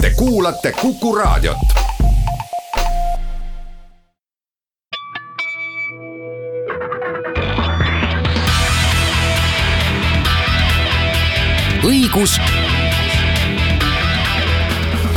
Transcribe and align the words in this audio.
Te 0.00 0.10
kuulate 0.16 0.72
Kuku 0.80 1.14
Raadiot. 1.14 1.56
õigus 11.84 12.40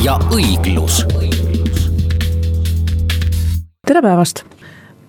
ja 0.04 0.20
õiglus. 0.32 1.06
tere 3.88 4.02
päevast 4.02 4.44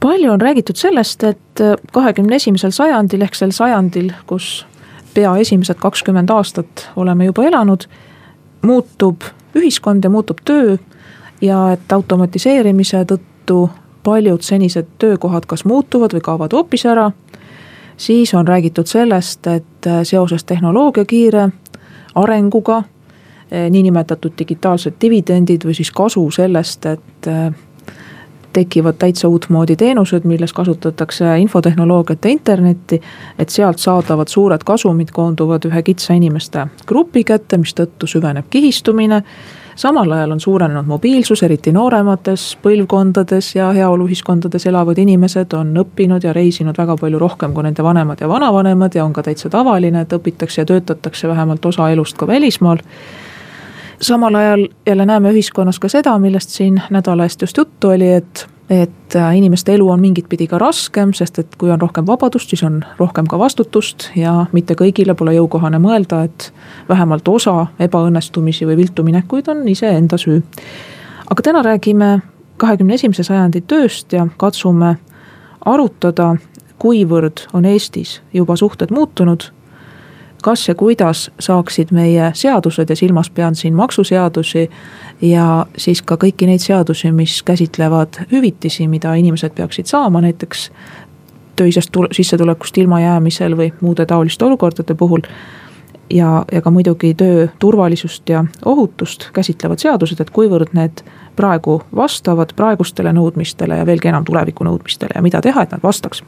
palju 0.01 0.31
on 0.33 0.41
räägitud 0.41 0.77
sellest, 0.77 1.25
et 1.25 1.67
kahekümne 1.93 2.37
esimesel 2.37 2.71
sajandil 2.71 3.23
ehk 3.27 3.35
sel 3.35 3.51
sajandil, 3.51 4.13
kus 4.27 4.67
pea 5.15 5.37
esimesed 5.37 5.83
kakskümmend 5.83 6.31
aastat 6.31 6.91
oleme 6.97 7.25
juba 7.25 7.51
elanud, 7.51 7.89
muutub 8.63 9.35
ühiskond 9.57 10.05
ja 10.05 10.11
muutub 10.11 10.39
töö 10.45 10.77
ja 11.41 11.73
et 11.73 11.93
automatiseerimise 11.93 13.05
tõttu 13.05 13.69
paljud 14.05 14.43
senised 14.43 14.87
töökohad 14.99 15.47
kas 15.47 15.65
muutuvad 15.65 16.13
või 16.13 16.21
kaovad 16.21 16.53
hoopis 16.53 16.87
ära 16.87 17.11
siis 17.97 18.35
on 18.35 18.49
räägitud 18.49 18.87
sellest, 18.87 19.47
et 19.47 19.87
äh, 19.87 19.93
seoses 20.03 20.45
tehnoloogia 20.45 21.05
kiire 21.05 21.49
arenguga, 22.15 22.77
äh, 22.77 23.71
niinimetatud 23.71 24.33
digitaalsed 24.39 24.95
dividendid 25.01 25.65
või 25.65 25.75
siis 25.75 25.91
kasu 25.91 26.31
sellest, 26.31 26.87
et 26.87 27.29
äh, 27.29 27.55
tekivad 28.55 28.99
täitsa 28.99 29.29
uutmoodi 29.29 29.77
teenused, 29.77 30.25
milles 30.25 30.53
kasutatakse 30.53 31.39
infotehnoloogiat 31.39 32.25
ja 32.25 32.31
internetti. 32.31 33.01
et 33.39 33.49
sealt 33.49 33.79
saadavad 33.79 34.29
suured 34.29 34.65
kasumid 34.65 35.11
koonduvad 35.13 35.67
ühe 35.69 35.83
kitsa 35.83 36.15
inimeste 36.15 36.67
grupi 36.87 37.25
kätte, 37.25 37.59
mistõttu 37.59 38.07
süveneb 38.07 38.47
kihistumine 38.51 39.23
samal 39.77 40.13
ajal 40.13 40.31
on 40.31 40.41
suurenenud 40.41 40.87
mobiilsus, 40.87 41.43
eriti 41.43 41.73
nooremates 41.73 42.47
põlvkondades 42.63 43.55
ja 43.57 43.71
heaoluühiskondades 43.75 44.67
elavad 44.71 44.99
inimesed 44.99 45.53
on 45.59 45.75
õppinud 45.83 46.25
ja 46.25 46.33
reisinud 46.33 46.79
väga 46.79 46.97
palju 47.01 47.19
rohkem 47.19 47.55
kui 47.55 47.67
nende 47.67 47.83
vanemad 47.83 48.21
ja 48.21 48.29
vanavanemad 48.29 48.95
ja 48.95 49.05
on 49.05 49.13
ka 49.13 49.23
täitsa 49.23 49.51
tavaline, 49.51 50.05
et 50.05 50.13
õpitakse 50.13 50.63
ja 50.63 50.67
töötatakse 50.67 51.29
vähemalt 51.29 51.67
osa 51.67 51.91
elust 51.91 52.19
ka 52.19 52.27
välismaal 52.27 52.83
samal 54.05 54.35
ajal 54.35 54.69
jälle 54.87 55.07
näeme 55.07 55.33
ühiskonnas 55.33 55.79
ka 55.81 55.89
seda, 55.89 56.19
millest 56.19 56.51
siin 56.51 56.83
nädala 56.91 57.25
eest 57.25 57.41
just 57.41 57.57
juttu 57.57 57.89
oli, 57.89 58.13
et 58.13 58.49
et 58.71 59.17
äh, 59.17 59.37
inimeste 59.37 59.75
elu 59.75 59.91
on 59.91 60.01
mingit 60.01 60.29
pidi 60.29 60.47
ka 60.49 60.59
raskem, 60.59 61.13
sest 61.13 61.39
et 61.39 61.57
kui 61.61 61.71
on 61.71 61.81
rohkem 61.81 62.07
vabadust, 62.07 62.49
siis 62.49 62.63
on 62.65 62.79
rohkem 62.97 63.27
ka 63.29 63.39
vastutust 63.39 64.07
ja 64.17 64.47
mitte 64.53 64.73
kõigile 64.75 65.13
pole 65.15 65.35
jõukohane 65.37 65.77
mõelda, 65.79 66.23
et 66.25 66.47
vähemalt 66.89 67.29
osa 67.29 67.67
ebaõnnestumisi 67.79 68.65
või 68.65 68.79
viltu 68.81 69.05
minekuid 69.05 69.51
on 69.53 69.69
iseenda 69.69 70.17
süü. 70.17 70.43
aga 71.31 71.43
täna 71.43 71.63
räägime 71.63 72.23
kahekümne 72.57 72.95
esimese 72.95 73.23
sajandi 73.23 73.61
tööst 73.61 74.13
ja 74.13 74.27
katsume 74.37 74.97
arutada, 75.65 76.37
kuivõrd 76.79 77.47
on 77.53 77.65
Eestis 77.65 78.23
juba 78.33 78.57
suhted 78.57 78.91
muutunud 78.91 79.51
kas 80.45 80.69
ja 80.69 80.75
kuidas 80.75 81.31
saaksid 81.41 81.93
meie 81.97 82.31
seadused 82.37 82.91
ja 82.91 82.97
silmas 82.97 83.31
pean 83.31 83.55
siin 83.55 83.75
maksuseadusi 83.75 84.69
ja 85.25 85.67
siis 85.77 86.03
ka 86.03 86.19
kõiki 86.21 86.49
neid 86.51 86.61
seadusi, 86.61 87.13
mis 87.13 87.39
käsitlevad 87.43 88.21
hüvitisi, 88.33 88.89
mida 88.89 89.15
inimesed 89.17 89.57
peaksid 89.57 89.89
saama, 89.89 90.21
näiteks 90.21 90.69
töisest 91.57 91.97
sissetulekust 92.13 92.79
ilmajäämisel 92.79 93.57
või 93.57 93.71
muude 93.81 94.07
taoliste 94.07 94.45
olukordade 94.45 94.95
puhul. 94.95 95.25
Ja, 96.11 96.45
ja 96.53 96.63
ka 96.63 96.71
muidugi 96.71 97.15
töö 97.15 97.49
turvalisust 97.59 98.29
ja 98.29 98.45
ohutust 98.65 99.29
käsitlevad 99.33 99.79
seadused, 99.79 100.21
et 100.21 100.31
kuivõrd 100.31 100.75
need 100.77 101.03
praegu 101.37 101.81
vastavad 101.97 102.55
praegustele 102.57 103.13
nõudmistele 103.13 103.79
ja 103.81 103.87
veelgi 103.87 104.09
enam 104.09 104.25
tuleviku 104.25 104.65
nõudmistele 104.65 105.15
ja 105.15 105.23
mida 105.23 105.41
teha, 105.41 105.63
et 105.63 105.73
nad 105.73 105.83
vastaks. 105.83 106.23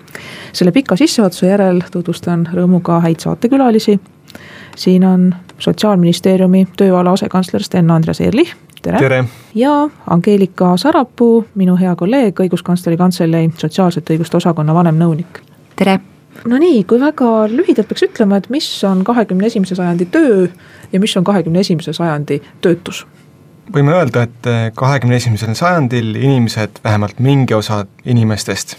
selle 0.53 0.73
pika 0.73 0.97
sissejuhatuse 0.97 1.47
järel 1.47 1.83
tutvustan 1.91 2.49
rõõmuga 2.53 3.01
häid 3.01 3.21
saatekülalisi. 3.21 4.01
siin 4.77 5.05
on 5.05 5.35
sotsiaalministeeriumi 5.59 6.67
tööala 6.77 7.13
asekantsler 7.13 7.63
Sten-Andreas 7.63 8.21
Ehrlich, 8.21 8.57
tere, 8.83 8.99
tere.! 8.99 9.25
ja 9.55 9.89
Angeelika 10.11 10.77
Sarapuu, 10.77 11.47
minu 11.55 11.77
hea 11.77 11.97
kolleeg, 11.97 12.41
õiguskantsleri 12.41 12.97
kantselei 12.97 13.51
sotsiaalsete 13.57 14.15
õiguste 14.15 14.37
osakonna 14.37 14.75
vanemnõunik. 14.75 15.41
tere! 15.77 16.01
No 16.47 16.59
nii, 16.63 16.85
kui 16.85 17.01
väga 17.01 17.31
lühidalt 17.51 17.89
peaks 17.89 18.07
ütlema, 18.09 18.41
et 18.41 18.51
mis 18.51 18.69
on 18.85 19.05
kahekümne 19.05 19.47
esimese 19.47 19.75
sajandi 19.79 20.07
töö 20.07 20.47
ja 20.93 21.01
mis 21.01 21.17
on 21.17 21.25
kahekümne 21.25 21.61
esimese 21.67 21.93
sajandi 21.97 22.41
töötus 22.65 23.07
võime 23.73 23.95
öelda, 23.95 24.27
et 24.27 24.47
eh, 24.51 24.71
kahekümne 24.75 25.17
esimesel 25.17 25.55
sajandil 25.59 26.15
inimesed, 26.15 26.81
vähemalt 26.85 27.19
mingi 27.23 27.55
osa 27.55 27.85
inimestest, 28.05 28.77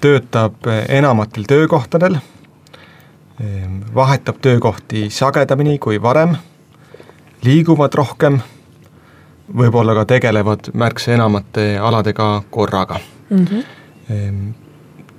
töötab 0.00 0.66
eh, 0.70 0.84
enamatel 0.98 1.46
töökohtadel, 1.48 2.18
ehm, 3.40 3.82
vahetab 3.94 4.40
töökohti 4.42 5.08
sagedamini 5.10 5.78
kui 5.82 6.02
varem, 6.02 6.36
liiguvad 7.44 7.94
rohkem, 7.98 8.40
võib-olla 9.58 9.96
ka 9.98 10.06
tegelevad 10.14 10.72
märksa 10.78 11.16
enamate 11.16 11.76
aladega 11.78 12.42
korraga 12.50 13.00
mm. 13.30 13.46
-hmm. 13.46 13.64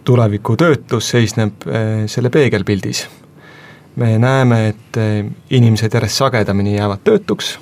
Tuleviku 0.05 0.55
töötus 0.59 1.09
seisneb 1.13 1.67
eh, 1.67 2.05
selle 2.07 2.29
peegelpildis. 2.29 3.07
me 3.95 4.17
näeme, 4.17 4.67
et 4.67 4.97
inimesed 5.53 5.93
järjest 5.93 6.17
sagedamini 6.17 6.75
jäävad 6.75 7.03
töötuks 7.03 7.59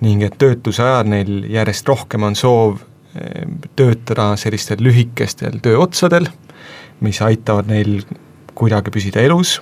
ning 0.00 0.22
et 0.22 0.36
töötuse 0.38 0.82
ajal 0.82 1.10
neil 1.10 1.42
järjest 1.50 1.88
rohkem 1.88 2.22
on 2.28 2.36
soov 2.38 2.78
eh, 2.78 3.46
töötada 3.76 4.30
sellistel 4.36 4.82
lühikestel 4.84 5.58
tööotsadel, 5.62 6.28
mis 7.00 7.20
aitavad 7.22 7.70
neil 7.70 8.02
kuidagi 8.58 8.90
püsida 8.94 9.22
elus, 9.22 9.58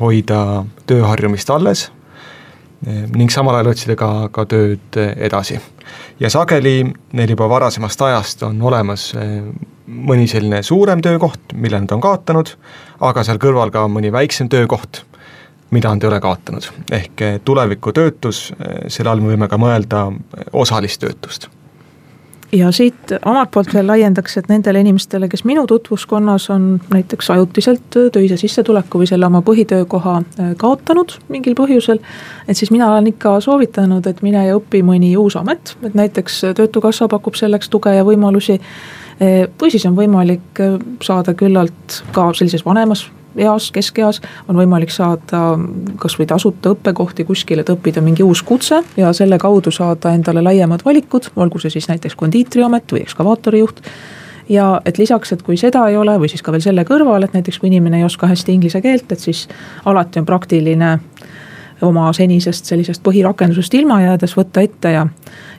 hoida 0.00 0.64
tööharjumist 0.88 1.50
alles 1.52 1.86
eh, 1.88 1.99
ning 2.86 3.28
samal 3.32 3.58
ajal 3.58 3.74
otsida 3.74 3.96
ka, 3.98 4.30
ka 4.32 4.46
tööd 4.48 4.96
edasi. 4.96 5.58
ja 6.20 6.30
sageli 6.30 6.78
neil 7.12 7.34
juba 7.34 7.48
varasemast 7.48 8.02
ajast 8.02 8.42
on 8.48 8.62
olemas 8.62 9.10
eh, 9.20 9.42
mõni 9.86 10.28
selline 10.30 10.62
suurem 10.62 11.02
töökoht, 11.02 11.52
mille 11.54 11.80
nad 11.80 11.92
on 11.92 12.00
kaotanud, 12.00 12.54
aga 13.00 13.24
seal 13.26 13.38
kõrval 13.42 13.72
ka 13.74 13.84
mõni 13.88 14.12
väiksem 14.12 14.48
töökoht 14.48 15.04
mida 15.70 15.88
nad 15.94 16.02
ei 16.02 16.08
ole 16.08 16.20
kaotanud. 16.20 16.70
ehk 16.92 17.22
eh, 17.22 17.40
tuleviku 17.44 17.92
töötus, 17.92 18.52
eh, 18.52 18.88
selle 18.88 19.10
all 19.10 19.22
me 19.22 19.34
võime 19.34 19.48
ka 19.48 19.58
mõelda 19.58 20.06
eh, 20.10 20.44
osalist 20.52 21.00
töötust 21.00 21.48
ja 22.52 22.70
siit 22.72 23.12
omalt 23.24 23.50
poolt 23.50 23.74
veel 23.74 23.86
laiendaks, 23.86 24.36
et 24.40 24.48
nendele 24.50 24.80
inimestele, 24.82 25.28
kes 25.30 25.44
minu 25.48 25.66
tutvuskonnas 25.70 26.48
on 26.50 26.66
näiteks 26.92 27.30
ajutiselt 27.30 27.98
töise 28.12 28.36
sissetuleku 28.40 29.02
või 29.02 29.10
selle 29.10 29.26
oma 29.26 29.42
põhitöökoha 29.46 30.16
kaotanud 30.58 31.16
mingil 31.28 31.54
põhjusel. 31.58 32.00
et 32.48 32.56
siis 32.56 32.70
mina 32.70 32.90
olen 32.92 33.06
ikka 33.12 33.38
soovitanud, 33.40 34.06
et 34.06 34.22
mine 34.22 34.46
ja 34.46 34.56
õpi 34.58 34.82
mõni 34.86 35.16
uus 35.16 35.36
amet, 35.36 35.76
et 35.82 35.94
näiteks 35.94 36.40
Töötukassa 36.56 37.08
pakub 37.08 37.34
selleks 37.34 37.68
tuge 37.68 37.94
ja 37.94 38.04
võimalusi. 38.04 38.60
või 39.62 39.70
siis 39.70 39.86
on 39.86 39.96
võimalik 39.96 40.64
saada 41.02 41.34
küllalt 41.34 42.02
ka 42.12 42.32
sellises 42.34 42.64
vanemas 42.64 43.10
eas, 43.36 43.70
keskeas 43.74 44.20
on 44.48 44.58
võimalik 44.58 44.92
saada 44.94 45.58
kasvõi 46.00 46.26
tasuta 46.30 46.74
õppekohti 46.74 47.26
kuskil, 47.28 47.62
et 47.62 47.72
õppida 47.72 48.02
mingi 48.04 48.24
uus 48.26 48.42
kutse 48.46 48.82
ja 48.96 49.12
selle 49.16 49.38
kaudu 49.38 49.72
saada 49.74 50.14
endale 50.16 50.42
laiemad 50.42 50.84
valikud, 50.84 51.30
olgu 51.36 51.62
see 51.62 51.76
siis 51.76 51.88
näiteks 51.90 52.18
kondiitriamet 52.18 52.92
või 52.92 53.04
ekskavaatorijuht. 53.06 53.84
Ja 54.50 54.80
et 54.84 54.98
lisaks, 54.98 55.30
et 55.32 55.42
kui 55.46 55.54
seda 55.56 55.84
ei 55.88 55.96
ole 55.96 56.16
või 56.18 56.28
siis 56.28 56.42
ka 56.42 56.50
veel 56.50 56.64
selle 56.64 56.82
kõrval, 56.84 57.22
et 57.22 57.36
näiteks 57.36 57.60
kui 57.60 57.70
inimene 57.70 58.00
ei 58.00 58.04
oska 58.04 58.26
hästi 58.26 58.56
inglise 58.56 58.80
keelt, 58.82 59.12
et 59.12 59.22
siis 59.22 59.44
alati 59.86 60.18
on 60.18 60.26
praktiline 60.26 60.96
oma 61.86 62.10
senisest 62.12 62.68
sellisest 62.68 63.02
põhirakendusest 63.06 63.74
ilma 63.78 64.00
jäädes 64.02 64.34
võtta 64.36 64.64
ette 64.64 64.92
ja 64.92 65.06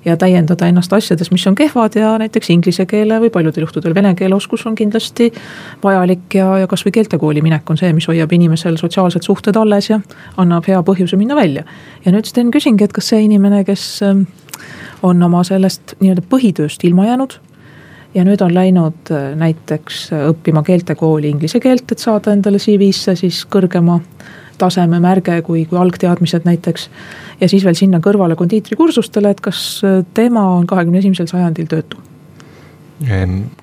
ja 0.05 0.17
täiendada 0.17 0.67
ennast 0.67 0.93
asjades, 0.93 1.31
mis 1.31 1.45
on 1.47 1.55
kehvad 1.55 1.95
ja 1.95 2.13
näiteks 2.17 2.49
inglise 2.49 2.85
keele 2.89 3.19
või 3.21 3.29
paljudel 3.33 3.65
juhtudel 3.65 3.95
vene 3.95 4.13
keele 4.17 4.35
oskus 4.35 4.65
on 4.65 4.75
kindlasti 4.75 5.29
vajalik 5.83 6.35
ja, 6.35 6.47
ja 6.63 6.69
kasvõi 6.69 6.93
keeltekooli 6.95 7.43
minek 7.45 7.69
on 7.69 7.77
see, 7.77 7.93
mis 7.93 8.07
hoiab 8.09 8.33
inimesel 8.33 8.79
sotsiaalsed 8.81 9.27
suhted 9.27 9.57
alles 9.57 9.91
ja 9.91 9.99
annab 10.41 10.67
hea 10.67 10.81
põhjuse 10.87 11.19
minna 11.21 11.37
välja. 11.37 11.63
ja 12.05 12.11
nüüd 12.11 12.25
Sten 12.25 12.51
küsingi, 12.51 12.83
et 12.83 12.93
kas 12.93 13.11
see 13.13 13.21
inimene, 13.27 13.63
kes 13.67 14.01
ähm, 14.07 14.25
on 15.03 15.23
oma 15.23 15.43
sellest 15.47 15.95
nii-öelda 15.99 16.25
põhitööst 16.29 16.85
ilma 16.87 17.05
jäänud 17.05 17.37
ja 18.15 18.25
nüüd 18.25 18.41
on 18.41 18.53
läinud 18.57 19.13
äh, 19.13 19.31
näiteks 19.37 20.09
õppima 20.33 20.65
keeltekooli 20.65 21.29
inglise 21.29 21.59
keelt, 21.59 21.91
et 21.91 21.99
saada 21.99 22.33
endale 22.33 22.57
CV-sse 22.57 23.15
siis 23.21 23.45
kõrgema 23.45 24.01
taseme 24.01 24.40
märge 25.01 25.41
kui, 25.41 25.65
kui 25.65 25.77
algteadmised 25.77 26.45
näiteks. 26.45 26.89
ja 27.41 27.49
siis 27.49 27.65
veel 27.65 27.75
sinna 27.75 27.99
kõrvale 27.99 28.35
kondiitrikursustele, 28.35 29.29
et 29.29 29.41
kas 29.41 29.81
tema 30.13 30.47
on 30.55 30.67
kahekümne 30.67 30.99
esimesel 30.99 31.27
sajandil 31.27 31.65
töötu? 31.65 31.97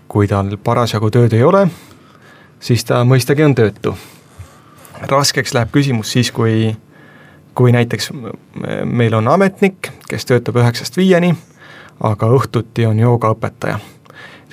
kui 0.09 0.27
tal 0.27 0.57
parasjagu 0.65 1.11
tööd 1.11 1.33
ei 1.33 1.43
ole, 1.43 1.69
siis 2.61 2.85
ta 2.85 3.05
mõistagi 3.05 3.45
on 3.45 3.55
töötu. 3.55 3.97
raskeks 5.01 5.55
läheb 5.55 5.71
küsimus 5.71 6.13
siis, 6.13 6.33
kui, 6.33 6.77
kui 7.55 7.73
näiteks 7.73 8.11
meil 8.85 9.15
on 9.15 9.29
ametnik, 9.29 9.93
kes 10.09 10.27
töötab 10.27 10.57
üheksast 10.57 10.97
viieni, 10.97 11.35
aga 12.01 12.27
õhtuti 12.27 12.87
on 12.87 12.99
joogaõpetaja. 12.99 13.79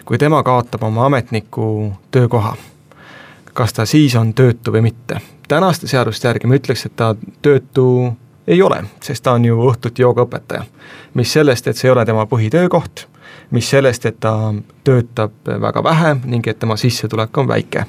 kui 0.06 0.18
tema 0.18 0.44
kaotab 0.44 0.84
oma 0.84 1.06
ametniku 1.06 1.94
töökoha, 2.12 2.56
kas 3.54 3.74
ta 3.74 3.86
siis 3.86 4.16
on 4.16 4.34
töötu 4.34 4.72
või 4.72 4.82
mitte? 4.82 5.22
Tänaste 5.48 5.88
seaduste 5.88 6.28
järgi 6.28 6.48
ma 6.48 6.56
ütleks, 6.56 6.86
et 6.86 6.96
ta 6.96 7.16
töötu 7.42 8.14
ei 8.48 8.62
ole, 8.62 8.84
sest 9.02 9.24
ta 9.24 9.34
on 9.38 9.46
ju 9.46 9.58
õhtuti 9.70 10.02
joogaõpetaja. 10.02 10.64
mis 11.14 11.34
sellest, 11.34 11.68
et 11.68 11.78
see 11.78 11.88
ei 11.88 11.92
ole 11.92 12.06
tema 12.06 12.26
põhitöökoht 12.26 13.08
mis 13.52 13.70
sellest, 13.70 14.06
et 14.06 14.20
ta 14.20 14.54
töötab 14.84 15.32
väga 15.62 15.84
vähe 15.84 16.16
ning 16.26 16.48
et 16.48 16.60
tema 16.60 16.78
sissetulek 16.78 17.38
on 17.38 17.48
väike. 17.48 17.86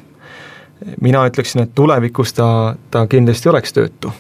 mina 1.01 1.27
ütleksin, 1.27 1.63
et 1.63 1.75
tulevikus 1.75 2.33
ta, 2.33 2.77
ta 2.91 3.07
kindlasti 3.07 3.49
oleks 3.49 3.73
töötu. 3.73 4.13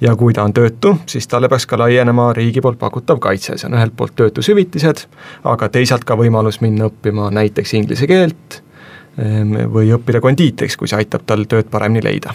ja 0.00 0.16
kui 0.16 0.32
ta 0.34 0.42
on 0.42 0.52
töötu, 0.52 0.98
siis 1.06 1.28
talle 1.28 1.48
peaks 1.48 1.66
ka 1.66 1.78
laienema 1.78 2.32
riigi 2.32 2.60
poolt 2.60 2.78
pakutav 2.78 3.18
kaitse, 3.18 3.58
see 3.58 3.68
on 3.68 3.76
ühelt 3.78 3.96
poolt 3.96 4.16
töötushüvitised, 4.16 5.04
aga 5.44 5.68
teisalt 5.68 6.04
ka 6.04 6.16
võimalus 6.16 6.60
minna 6.60 6.88
õppima 6.88 7.30
näiteks 7.30 7.74
inglise 7.74 8.06
keelt 8.06 8.62
ehm, 9.18 9.68
või 9.72 9.92
õppida 9.94 10.20
kondiitriks, 10.20 10.76
kui 10.76 10.88
see 10.88 11.04
aitab 11.04 11.26
tal 11.26 11.44
tööd 11.44 11.68
paremini 11.70 12.02
leida 12.04 12.34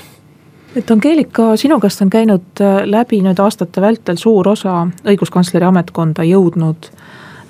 et 0.75 0.91
Angeelika, 0.91 1.55
sinu 1.57 1.79
käest 1.79 2.01
on 2.01 2.09
käinud 2.09 2.61
äh, 2.61 2.81
läbi 2.85 3.21
nüüd 3.23 3.39
aastate 3.39 3.81
vältel 3.81 4.17
suur 4.17 4.47
osa 4.47 4.87
õiguskantsleri 5.05 5.65
ametkonda 5.65 6.23
jõudnud 6.27 6.91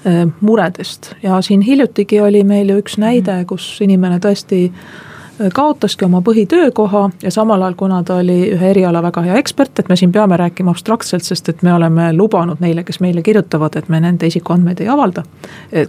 Äh, 0.07 0.27
muredest 0.41 1.15
ja 1.23 1.41
siin 1.41 1.61
hiljutigi 1.61 2.19
oli 2.21 2.43
meil 2.43 2.69
ju 2.69 2.77
üks 2.77 2.99
näide, 3.01 3.39
mhm. 3.39 3.45
kus 3.49 3.63
inimene 3.81 4.19
tõesti 4.21 4.59
äh, 4.69 5.47
kaotaski 5.53 6.05
oma 6.05 6.19
põhitöökoha 6.21 7.01
ja 7.23 7.31
samal 7.33 7.63
ajal, 7.65 7.73
kuna 7.79 8.03
ta 8.05 8.19
oli 8.21 8.51
ühe 8.53 8.69
eriala 8.69 9.01
väga 9.01 9.23
hea 9.25 9.39
ekspert, 9.41 9.79
et 9.81 9.89
me 9.89 9.97
siin 9.97 10.13
peame 10.13 10.37
rääkima 10.37 10.75
abstraktselt, 10.75 11.25
sest 11.25 11.49
et 11.49 11.63
me 11.65 11.73
oleme 11.73 12.11
lubanud 12.13 12.61
neile, 12.61 12.83
kes 12.85 13.01
meile 13.01 13.23
kirjutavad, 13.25 13.79
et 13.81 13.89
me 13.89 13.97
nende 14.03 14.29
isikuandmeid 14.29 14.83
ei 14.85 14.91
avalda. 14.93 15.23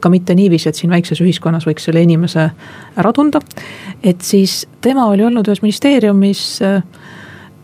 ka 0.00 0.08
mitte 0.08 0.34
niiviisi, 0.34 0.68
et 0.68 0.80
siin 0.80 0.96
väikses 0.96 1.20
ühiskonnas 1.20 1.68
võiks 1.68 1.84
selle 1.84 2.00
inimese 2.08 2.48
ära 2.96 3.12
tunda. 3.12 3.44
et 4.02 4.24
siis 4.24 4.62
tema 4.80 5.10
oli 5.12 5.28
olnud 5.28 5.48
ühes 5.52 5.60
ministeeriumis 5.60 6.46
äh, 6.62 6.80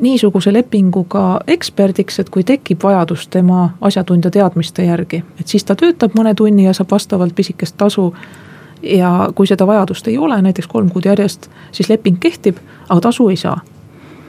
niisuguse 0.00 0.52
lepinguga 0.52 1.40
eksperdiks, 1.46 2.18
et 2.18 2.30
kui 2.30 2.44
tekib 2.44 2.82
vajadus 2.82 3.28
tema 3.28 3.70
asjatundja 3.80 4.30
teadmiste 4.30 4.84
järgi, 4.84 5.22
et 5.40 5.48
siis 5.48 5.64
ta 5.64 5.76
töötab 5.78 6.16
mõne 6.18 6.34
tunni 6.34 6.64
ja 6.64 6.72
saab 6.74 6.90
vastavalt 6.90 7.34
pisikest 7.34 7.76
tasu. 7.76 8.14
ja 8.82 9.28
kui 9.34 9.46
seda 9.46 9.66
vajadust 9.66 10.08
ei 10.08 10.18
ole, 10.18 10.42
näiteks 10.42 10.66
kolm 10.66 10.88
kuud 10.90 11.04
järjest, 11.04 11.50
siis 11.72 11.88
leping 11.88 12.18
kehtib, 12.20 12.56
aga 12.88 13.00
tasu 13.00 13.28
ei 13.28 13.36
saa. 13.36 13.60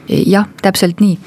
jah, 0.08 0.46
täpselt 0.62 1.00
nii 1.00 1.18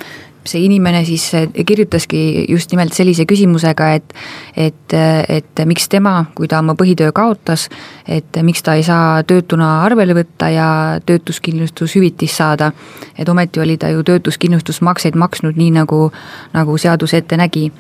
see 0.47 0.63
inimene 0.65 1.03
siis 1.05 1.25
eh, 1.38 1.47
kirjutaski 1.65 2.45
just 2.49 2.71
nimelt 2.71 2.95
sellise 2.97 3.25
küsimusega, 3.29 3.91
et 3.94 4.13
et, 4.57 4.94
et 5.29 5.63
miks 5.65 5.89
tema, 5.89 6.25
kui 6.35 6.47
ta 6.47 6.59
oma 6.59 6.73
põhitöö 6.79 7.11
kaotas, 7.15 7.67
et 8.07 8.39
miks 8.44 8.63
ta 8.63 8.77
ei 8.77 8.83
saa 8.83 9.23
töötuna 9.27 9.83
arvele 9.85 10.15
võtta 10.17 10.49
ja 10.49 10.67
töötuskindlustushüvitist 11.05 12.35
saada. 12.38 12.71
et 13.17 13.29
ometi 13.29 13.59
oli 13.59 13.77
ta 13.77 13.89
ju 13.89 14.03
töötuskindlustusmakseid 14.03 15.15
maksnud 15.15 15.57
nii, 15.57 15.71
nagu, 15.71 16.11
nagu 16.53 16.77
seadus 16.77 17.13
ette 17.13 17.38
nägi. 17.38 17.71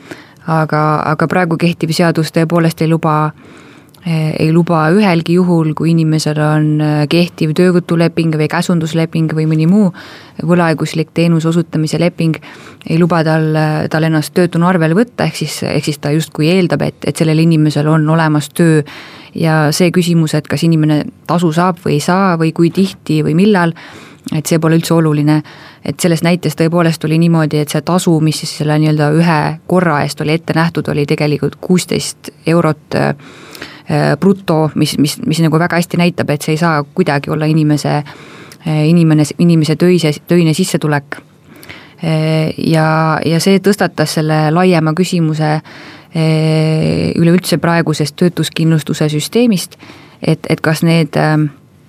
aga, 0.47 1.01
aga 1.05 1.27
praegu 1.27 1.57
kehtiv 1.57 1.91
seadus 1.91 2.31
tõepoolest 2.31 2.81
ei 2.81 2.87
luba 2.87 3.31
Eh, 3.37 3.66
ei 4.07 4.51
luba 4.53 4.85
ühelgi 4.93 5.35
juhul, 5.35 5.73
kui 5.75 5.91
inimesel 5.91 6.39
on 6.43 6.67
eh, 6.83 7.03
kehtiv 7.11 7.51
töövõtuleping 7.57 8.35
või 8.39 8.47
käsundusleping 8.51 9.33
või 9.35 9.47
mõni 9.49 9.67
muu 9.67 9.89
võlaõiguslik 10.47 11.11
teenuse 11.17 11.49
osutamise 11.49 11.99
leping, 11.99 12.37
ei 12.87 12.99
luba 13.01 13.23
tal, 13.27 13.49
eh, 13.55 13.87
tal 13.91 14.07
ennast 14.07 14.33
töötuna 14.37 14.69
arvele 14.69 14.95
võtta, 14.97 15.27
ehk 15.27 15.41
siis, 15.41 15.59
ehk 15.67 15.89
siis 15.89 15.99
ta 16.03 16.13
justkui 16.15 16.51
eeldab, 16.53 16.85
et, 16.87 17.09
et 17.09 17.19
sellel 17.19 17.41
inimesel 17.43 17.89
on 17.91 18.09
olemas 18.15 18.49
töö. 18.49 18.83
ja 19.35 19.67
see 19.71 19.91
küsimus, 19.93 20.33
et 20.33 20.47
kas 20.47 20.63
inimene 20.63 21.03
tasu 21.27 21.51
saab 21.53 21.77
või 21.83 21.97
ei 21.97 22.01
saa 22.01 22.37
või 22.39 22.53
kui 22.53 22.71
tihti 22.73 23.19
või 23.23 23.35
millal, 23.37 23.73
et 24.33 24.45
see 24.45 24.59
pole 24.59 24.79
üldse 24.79 24.93
oluline. 24.93 25.41
et 25.85 25.99
selles 25.99 26.23
näites 26.23 26.55
tõepoolest 26.55 27.03
oli 27.05 27.17
niimoodi, 27.17 27.57
et 27.57 27.69
see 27.69 27.81
tasu, 27.81 28.19
mis 28.19 28.39
siis 28.39 28.57
selle 28.57 28.79
nii-öelda 28.79 29.11
ühe 29.11 29.39
korra 29.67 30.01
eest 30.03 30.21
oli 30.21 30.33
ette 30.33 30.53
nähtud, 30.53 30.87
oli 30.87 31.05
tegelikult 31.05 31.55
kuusteist 31.61 32.31
eurot 32.45 32.95
Äh, 32.95 33.15
bruto, 34.19 34.69
mis, 34.75 34.97
mis, 34.99 35.17
mis 35.25 35.39
nagu 35.43 35.59
väga 35.59 35.79
hästi 35.79 35.99
näitab, 35.99 36.31
et 36.33 36.43
see 36.43 36.57
ei 36.57 36.59
saa 36.61 36.81
kuidagi 36.83 37.31
olla 37.31 37.47
inimese, 37.47 38.01
äh, 38.67 38.81
inimene, 38.89 39.23
inimese 39.39 39.77
töise, 39.79 40.11
töine 40.27 40.53
sissetulek. 40.53 41.19
Äh, 42.03 42.53
ja, 42.57 43.19
ja 43.25 43.39
see 43.43 43.61
tõstatas 43.63 44.17
selle 44.19 44.47
laiema 44.51 44.93
küsimuse 44.97 45.59
üleüldse 46.17 47.59
praegusest 47.61 48.15
töötuskindlustuse 48.17 49.05
süsteemist, 49.11 49.75
et, 50.23 50.47
et 50.49 50.61
kas 50.63 50.81
need 50.87 51.13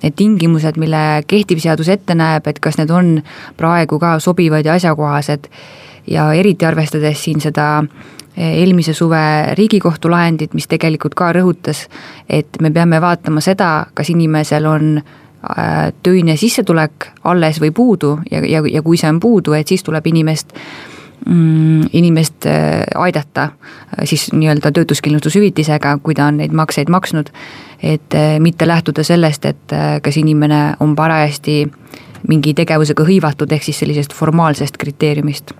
need 0.02 0.14
tingimused, 0.18 0.76
mille 0.76 1.22
kehtiv 1.26 1.62
seadus 1.62 1.88
ette 1.88 2.14
näeb, 2.18 2.46
et 2.50 2.58
kas 2.60 2.76
need 2.78 2.90
on 2.92 3.22
praegu 3.56 3.96
ka 4.02 4.18
sobivad 4.22 4.66
ja 4.66 4.74
asjakohased 4.76 5.48
ja 6.10 6.26
eriti 6.36 6.66
arvestades 6.68 7.22
siin 7.24 7.40
seda 7.40 7.70
äh, 7.78 8.17
eelmise 8.36 8.94
suve 8.94 9.54
Riigikohtu 9.58 10.10
lahendit, 10.10 10.54
mis 10.54 10.68
tegelikult 10.70 11.16
ka 11.18 11.32
rõhutas, 11.34 11.86
et 12.28 12.60
me 12.62 12.70
peame 12.74 13.00
vaatama 13.02 13.42
seda, 13.44 13.88
kas 13.94 14.10
inimesel 14.12 14.66
on 14.68 14.98
äh, 14.98 15.90
töine 16.02 16.36
sissetulek 16.38 17.10
alles 17.24 17.60
või 17.62 17.72
puudu 17.74 18.18
ja, 18.30 18.44
ja, 18.46 18.62
ja 18.70 18.82
kui 18.82 19.00
see 19.00 19.10
on 19.10 19.20
puudu, 19.20 19.56
et 19.58 19.68
siis 19.68 19.82
tuleb 19.86 20.06
inimest 20.06 20.54
mm, 21.26 21.90
inimest 21.92 22.46
äh, 22.46 22.84
aidata 22.94 23.50
äh, 23.50 24.04
siis 24.04 24.28
nii-öelda 24.32 24.72
töötuskindlustushüvitisega, 24.76 25.98
kui 26.02 26.14
ta 26.14 26.30
on 26.30 26.42
neid 26.42 26.54
makseid 26.54 26.90
maksnud. 26.92 27.32
et 27.82 28.14
mitte 28.42 28.66
lähtuda 28.66 29.04
sellest, 29.06 29.44
et 29.44 29.72
kas 30.02 30.16
inimene 30.16 30.74
on 30.80 30.96
parajasti 30.96 31.60
mingi 32.26 32.54
tegevusega 32.54 33.04
hõivatud, 33.06 33.52
ehk 33.54 33.62
siis 33.62 33.78
sellisest 33.78 34.14
formaalsest 34.14 34.76
kriteeriumist 34.76 35.54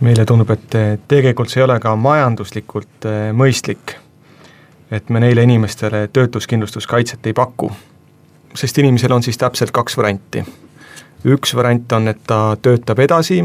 meile 0.00 0.24
tundub, 0.26 0.50
et 0.54 0.76
tegelikult 1.08 1.50
see 1.50 1.62
ei 1.62 1.66
ole 1.66 1.78
ka 1.82 1.94
majanduslikult 1.98 3.08
eh, 3.08 3.30
mõistlik, 3.36 3.96
et 4.94 5.10
me 5.12 5.20
neile 5.20 5.44
inimestele 5.44 6.06
töötuskindlustuskaitset 6.12 7.26
ei 7.26 7.36
paku. 7.36 7.72
sest 8.54 8.78
inimesel 8.78 9.12
on 9.12 9.22
siis 9.22 9.38
täpselt 9.38 9.70
kaks 9.70 9.96
varianti. 9.96 10.44
üks 11.24 11.54
variant 11.54 11.92
on, 11.92 12.08
et 12.08 12.20
ta 12.26 12.56
töötab 12.62 12.98
edasi, 12.98 13.42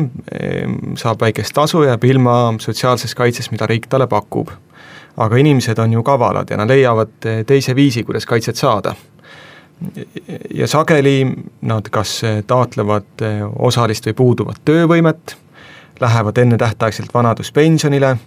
saab 0.95 1.21
väikest 1.21 1.53
tasu, 1.53 1.83
jääb 1.83 2.03
ilma 2.03 2.53
sotsiaalsest 2.59 3.15
kaitsest, 3.15 3.51
mida 3.51 3.67
riik 3.67 3.87
talle 3.89 4.07
pakub. 4.07 4.49
aga 5.17 5.35
inimesed 5.35 5.79
on 5.79 5.93
ju 5.93 6.03
kavalad 6.03 6.49
ja 6.49 6.57
nad 6.57 6.67
leiavad 6.67 7.25
eh, 7.25 7.45
teise 7.45 7.75
viisi, 7.75 8.03
kuidas 8.03 8.25
kaitset 8.25 8.55
saada 8.55 8.95
ja 10.53 10.67
sageli 10.67 11.27
nad 11.61 11.89
kas 11.91 12.21
taotlevad 12.47 13.23
osalist 13.59 14.05
või 14.05 14.13
puuduvat 14.13 14.61
töövõimet 14.65 15.35
lähevad 16.01 16.37
ennetähtaegselt 16.37 17.13
vanaduspensionile 17.13 18.17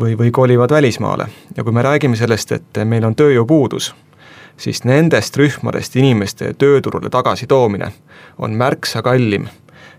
või, 0.00 0.18
või 0.18 0.30
kolivad 0.30 0.70
välismaale. 0.70 1.26
ja 1.56 1.64
kui 1.64 1.72
me 1.72 1.82
räägime 1.82 2.16
sellest, 2.16 2.52
et 2.52 2.84
meil 2.84 3.04
on 3.04 3.14
tööjõupuudus, 3.14 3.94
siis 4.56 4.84
nendest 4.84 5.36
rühmadest 5.36 5.96
inimeste 5.96 6.54
tööturule 6.58 7.10
tagasitoomine 7.10 7.92
on 8.38 8.52
märksa 8.56 9.02
kallim 9.02 9.48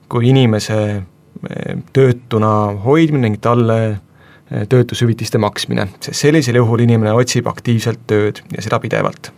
kui 0.10 0.30
inimese 0.30 0.80
eh, 0.96 1.78
töötuna 1.94 2.52
hoidmine 2.84 3.28
ning 3.28 3.42
talle 3.42 3.80
eh, 3.90 4.68
töötushüvitiste 4.70 5.38
maksmine, 5.38 5.88
sest 6.02 6.22
sellisel 6.22 6.62
juhul 6.62 6.86
inimene 6.86 7.14
otsib 7.14 7.48
aktiivselt 7.52 8.06
tööd 8.08 8.42
ja 8.56 8.64
seda 8.64 8.80
pidevalt. 8.80 9.32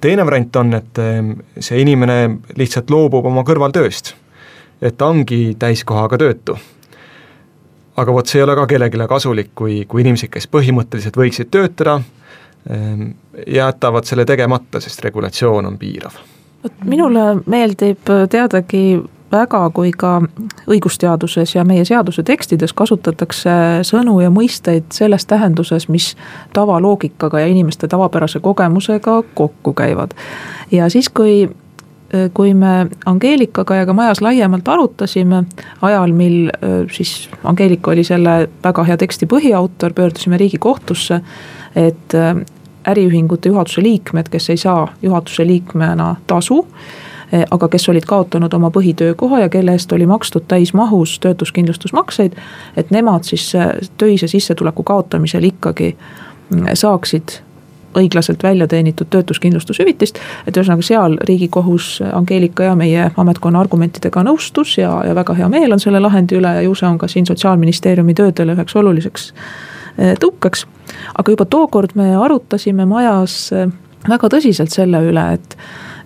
teine 0.00 0.26
variant 0.26 0.56
on, 0.56 0.74
et 0.74 0.98
eh, 0.98 1.22
see 1.60 1.80
inimene 1.80 2.18
lihtsalt 2.58 2.90
loobub 2.90 3.26
oma 3.30 3.46
kõrvaltööst, 3.46 4.14
et 4.82 4.98
ta 4.98 5.06
ongi 5.14 5.54
täiskohaga 5.58 6.18
töötu 6.18 6.58
aga 7.96 8.12
vot 8.12 8.26
see 8.26 8.40
ei 8.40 8.44
ole 8.46 8.56
ka 8.56 8.66
kellelegi 8.66 9.08
kasulik, 9.08 9.50
kui, 9.54 9.84
kui 9.88 10.04
inimesed, 10.04 10.30
kes 10.32 10.48
põhimõtteliselt 10.48 11.16
võiksid 11.16 11.50
töötada, 11.52 12.00
ehm, 12.70 13.10
jätavad 13.46 14.08
selle 14.08 14.24
tegemata, 14.24 14.80
sest 14.80 15.04
regulatsioon 15.04 15.66
on 15.66 15.78
piirav. 15.78 16.20
vot 16.62 16.84
minule 16.84 17.42
meeldib 17.46 18.06
teadagi 18.30 19.02
väga, 19.32 19.62
kui 19.74 19.90
ka 19.96 20.20
õigusteaduses 20.70 21.54
ja 21.56 21.64
meie 21.64 21.84
seaduse 21.88 22.22
tekstides 22.22 22.74
kasutatakse 22.76 23.54
sõnu 23.88 24.18
ja 24.22 24.30
mõisteid 24.30 24.92
selles 24.92 25.26
tähenduses, 25.26 25.88
mis 25.88 26.12
tavaloogikaga 26.52 27.40
ja 27.40 27.50
inimeste 27.50 27.88
tavapärase 27.88 28.40
kogemusega 28.40 29.22
kokku 29.34 29.72
käivad. 29.72 30.14
ja 30.70 30.88
siis, 30.88 31.08
kui 31.08 31.48
kui 32.34 32.54
me 32.54 32.86
Angeelikaga 33.06 33.76
ja 33.80 33.86
ka 33.86 33.94
majas 33.96 34.20
laiemalt 34.20 34.68
arutasime, 34.68 35.44
ajal, 35.82 36.12
mil 36.12 36.50
siis 36.92 37.30
Angeelika 37.44 37.90
oli 37.90 38.04
selle 38.04 38.48
väga 38.64 38.84
hea 38.84 38.96
teksti 39.00 39.28
põhiautor, 39.30 39.94
pöördusime 39.96 40.36
Riigikohtusse, 40.40 41.20
et 41.76 42.16
äriühingute 42.88 43.48
juhatuse 43.48 43.82
liikmed, 43.82 44.28
kes 44.28 44.50
ei 44.50 44.60
saa 44.60 44.88
juhatuse 45.02 45.46
liikmena 45.46 46.14
tasu 46.26 46.66
aga 47.50 47.68
kes 47.68 47.88
olid 47.88 48.04
kaotanud 48.08 48.52
oma 48.52 48.70
põhitöökoha 48.70 49.40
ja 49.40 49.48
kelle 49.48 49.72
eest 49.76 49.92
oli 49.92 50.06
makstud 50.06 50.44
täismahus 50.48 51.18
töötuskindlustusmakseid. 51.20 52.32
et 52.76 52.90
nemad 52.90 53.24
siis 53.24 53.52
töise 53.98 54.28
sissetuleku 54.28 54.82
kaotamisel 54.82 55.44
ikkagi 55.44 55.96
mm, 56.50 56.66
saaksid 56.74 57.40
õiglaselt 57.98 58.42
välja 58.42 58.68
teenitud 58.68 59.10
töötuskindlustushüvitist. 59.10 60.18
et 60.46 60.56
ühesõnaga 60.56 60.82
seal 60.82 61.16
riigikohus 61.28 62.02
Angeelika 62.12 62.64
ja 62.70 62.74
meie 62.76 63.10
ametkonna 63.16 63.60
argumentidega 63.60 64.22
nõustus 64.22 64.78
ja, 64.78 65.02
ja 65.06 65.14
väga 65.14 65.34
hea 65.34 65.48
meel 65.48 65.72
on 65.72 65.80
selle 65.80 66.00
lahendi 66.00 66.36
üle 66.38 66.54
ja 66.54 66.62
ju 66.62 66.74
see 66.74 66.88
on 66.88 66.98
ka 66.98 67.08
siin 67.08 67.26
sotsiaalministeeriumi 67.26 68.14
töödele 68.14 68.56
üheks 68.56 68.76
oluliseks 68.76 69.32
eh, 69.98 70.14
tõukeks. 70.20 70.66
aga 71.18 71.32
juba 71.32 71.44
tookord 71.44 71.94
me 71.94 72.14
arutasime 72.16 72.86
majas 72.86 73.52
väga 74.08 74.28
tõsiselt 74.28 74.74
selle 74.74 75.02
üle, 75.08 75.32
et 75.38 75.56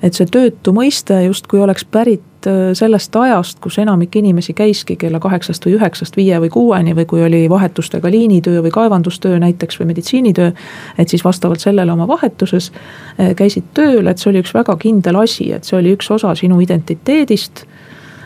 et 0.05 0.14
see 0.14 0.28
töötu 0.28 0.75
mõiste 0.76 1.16
justkui 1.25 1.61
oleks 1.64 1.87
pärit 1.88 2.23
sellest 2.72 3.16
ajast, 3.16 3.58
kus 3.60 3.78
enamik 3.78 4.16
inimesi 4.16 4.54
käiski 4.56 4.96
kella 4.96 5.20
kaheksast 5.22 5.66
või 5.66 5.76
üheksast 5.78 6.16
viie 6.16 6.38
või 6.42 6.50
kuueni 6.52 6.94
või 6.96 7.06
kui 7.10 7.24
oli 7.26 7.42
vahetustega 7.50 8.10
liinitöö 8.10 8.62
või 8.62 8.72
kaevandustöö 8.74 9.38
näiteks 9.42 9.80
või 9.80 9.90
meditsiinitöö. 9.92 10.52
et 10.98 11.08
siis 11.08 11.24
vastavalt 11.24 11.60
sellele 11.60 11.92
oma 11.92 12.08
vahetuses 12.08 12.72
äh, 12.72 13.34
käisid 13.36 13.72
tööl, 13.74 14.06
et 14.06 14.18
see 14.18 14.30
oli 14.30 14.44
üks 14.44 14.54
väga 14.54 14.76
kindel 14.76 15.20
asi, 15.22 15.50
et 15.52 15.64
see 15.64 15.78
oli 15.78 15.94
üks 15.96 16.10
osa 16.10 16.34
sinu 16.34 16.60
identiteedist. 16.60 17.64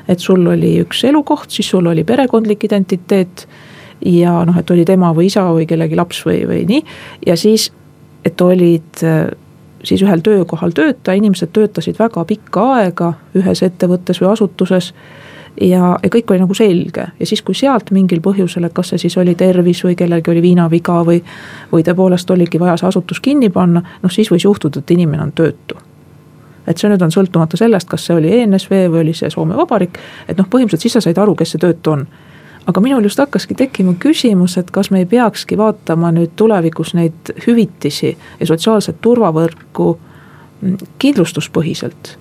et 0.08 0.18
sul 0.18 0.46
oli 0.46 0.80
üks 0.84 1.04
elukoht, 1.04 1.50
siis 1.50 1.68
sul 1.70 1.86
oli 1.86 2.04
perekondlik 2.04 2.64
identiteet 2.64 3.46
ja 4.04 4.44
noh, 4.44 4.56
et 4.58 4.70
oli 4.70 4.84
tema 4.84 5.12
või 5.16 5.26
isa 5.26 5.44
või 5.52 5.66
kellegi 5.66 5.96
laps 5.96 6.24
või, 6.26 6.42
või 6.48 6.64
nii 6.66 6.82
ja 7.26 7.36
siis, 7.36 7.70
et 8.24 8.40
olid 8.40 9.04
äh, 9.04 9.30
siis 9.84 10.02
ühel 10.02 10.20
töökohal 10.20 10.70
töötaja, 10.74 11.16
inimesed 11.18 11.52
töötasid 11.52 11.98
väga 11.98 12.24
pikka 12.24 12.66
aega 12.74 13.12
ühes 13.36 13.62
ettevõttes 13.62 14.20
või 14.20 14.32
asutuses. 14.32 14.94
ja, 15.60 15.98
ja 16.02 16.08
kõik 16.08 16.30
oli 16.30 16.38
nagu 16.38 16.54
selge 16.54 17.06
ja 17.20 17.26
siis, 17.26 17.42
kui 17.42 17.54
sealt 17.54 17.90
mingil 17.90 18.20
põhjusel, 18.20 18.64
et 18.64 18.72
kas 18.72 18.92
see 18.92 18.98
siis 18.98 19.16
oli 19.18 19.34
tervis 19.34 19.84
või 19.84 19.96
kellelgi 19.96 20.30
oli 20.30 20.42
viinaviga 20.42 21.02
või. 21.04 21.22
või 21.72 21.82
tõepoolest 21.82 22.30
oligi 22.30 22.60
vaja 22.60 22.76
see 22.76 22.88
asutus 22.88 23.20
kinni 23.20 23.50
panna, 23.50 23.82
noh 24.02 24.12
siis 24.12 24.30
võis 24.30 24.44
juhtuda, 24.44 24.78
et 24.78 24.90
inimene 24.90 25.22
on 25.22 25.32
töötu 25.32 25.76
et 26.66 26.78
see 26.78 26.90
nüüd 26.90 27.02
on 27.02 27.10
sõltumata 27.10 27.56
sellest, 27.56 27.88
kas 27.88 28.04
see 28.06 28.14
oli 28.14 28.32
ENSV 28.42 28.72
või 28.92 29.00
oli 29.00 29.14
see 29.16 29.30
Soome 29.30 29.56
Vabariik, 29.56 29.98
et 30.28 30.38
noh, 30.38 30.46
põhimõtteliselt 30.46 30.86
siis 30.86 30.92
sa 30.92 31.00
said 31.00 31.18
aru, 31.18 31.34
kes 31.34 31.56
see 31.56 31.62
töötu 31.62 31.96
on 31.96 32.06
aga 32.66 32.80
minul 32.80 33.02
just 33.02 33.18
hakkaski 33.18 33.54
tekkima 33.54 33.94
küsimus, 33.98 34.58
et 34.58 34.70
kas 34.70 34.90
me 34.90 34.98
ei 35.02 35.06
peakski 35.06 35.58
vaatama 35.58 36.12
nüüd 36.12 36.36
tulevikus 36.36 36.94
neid 36.94 37.34
hüvitisi 37.46 38.16
ja 38.40 38.46
sotsiaalset 38.46 39.00
turvavõrku 39.00 39.98
kindlustuspõhiselt. 40.98 42.16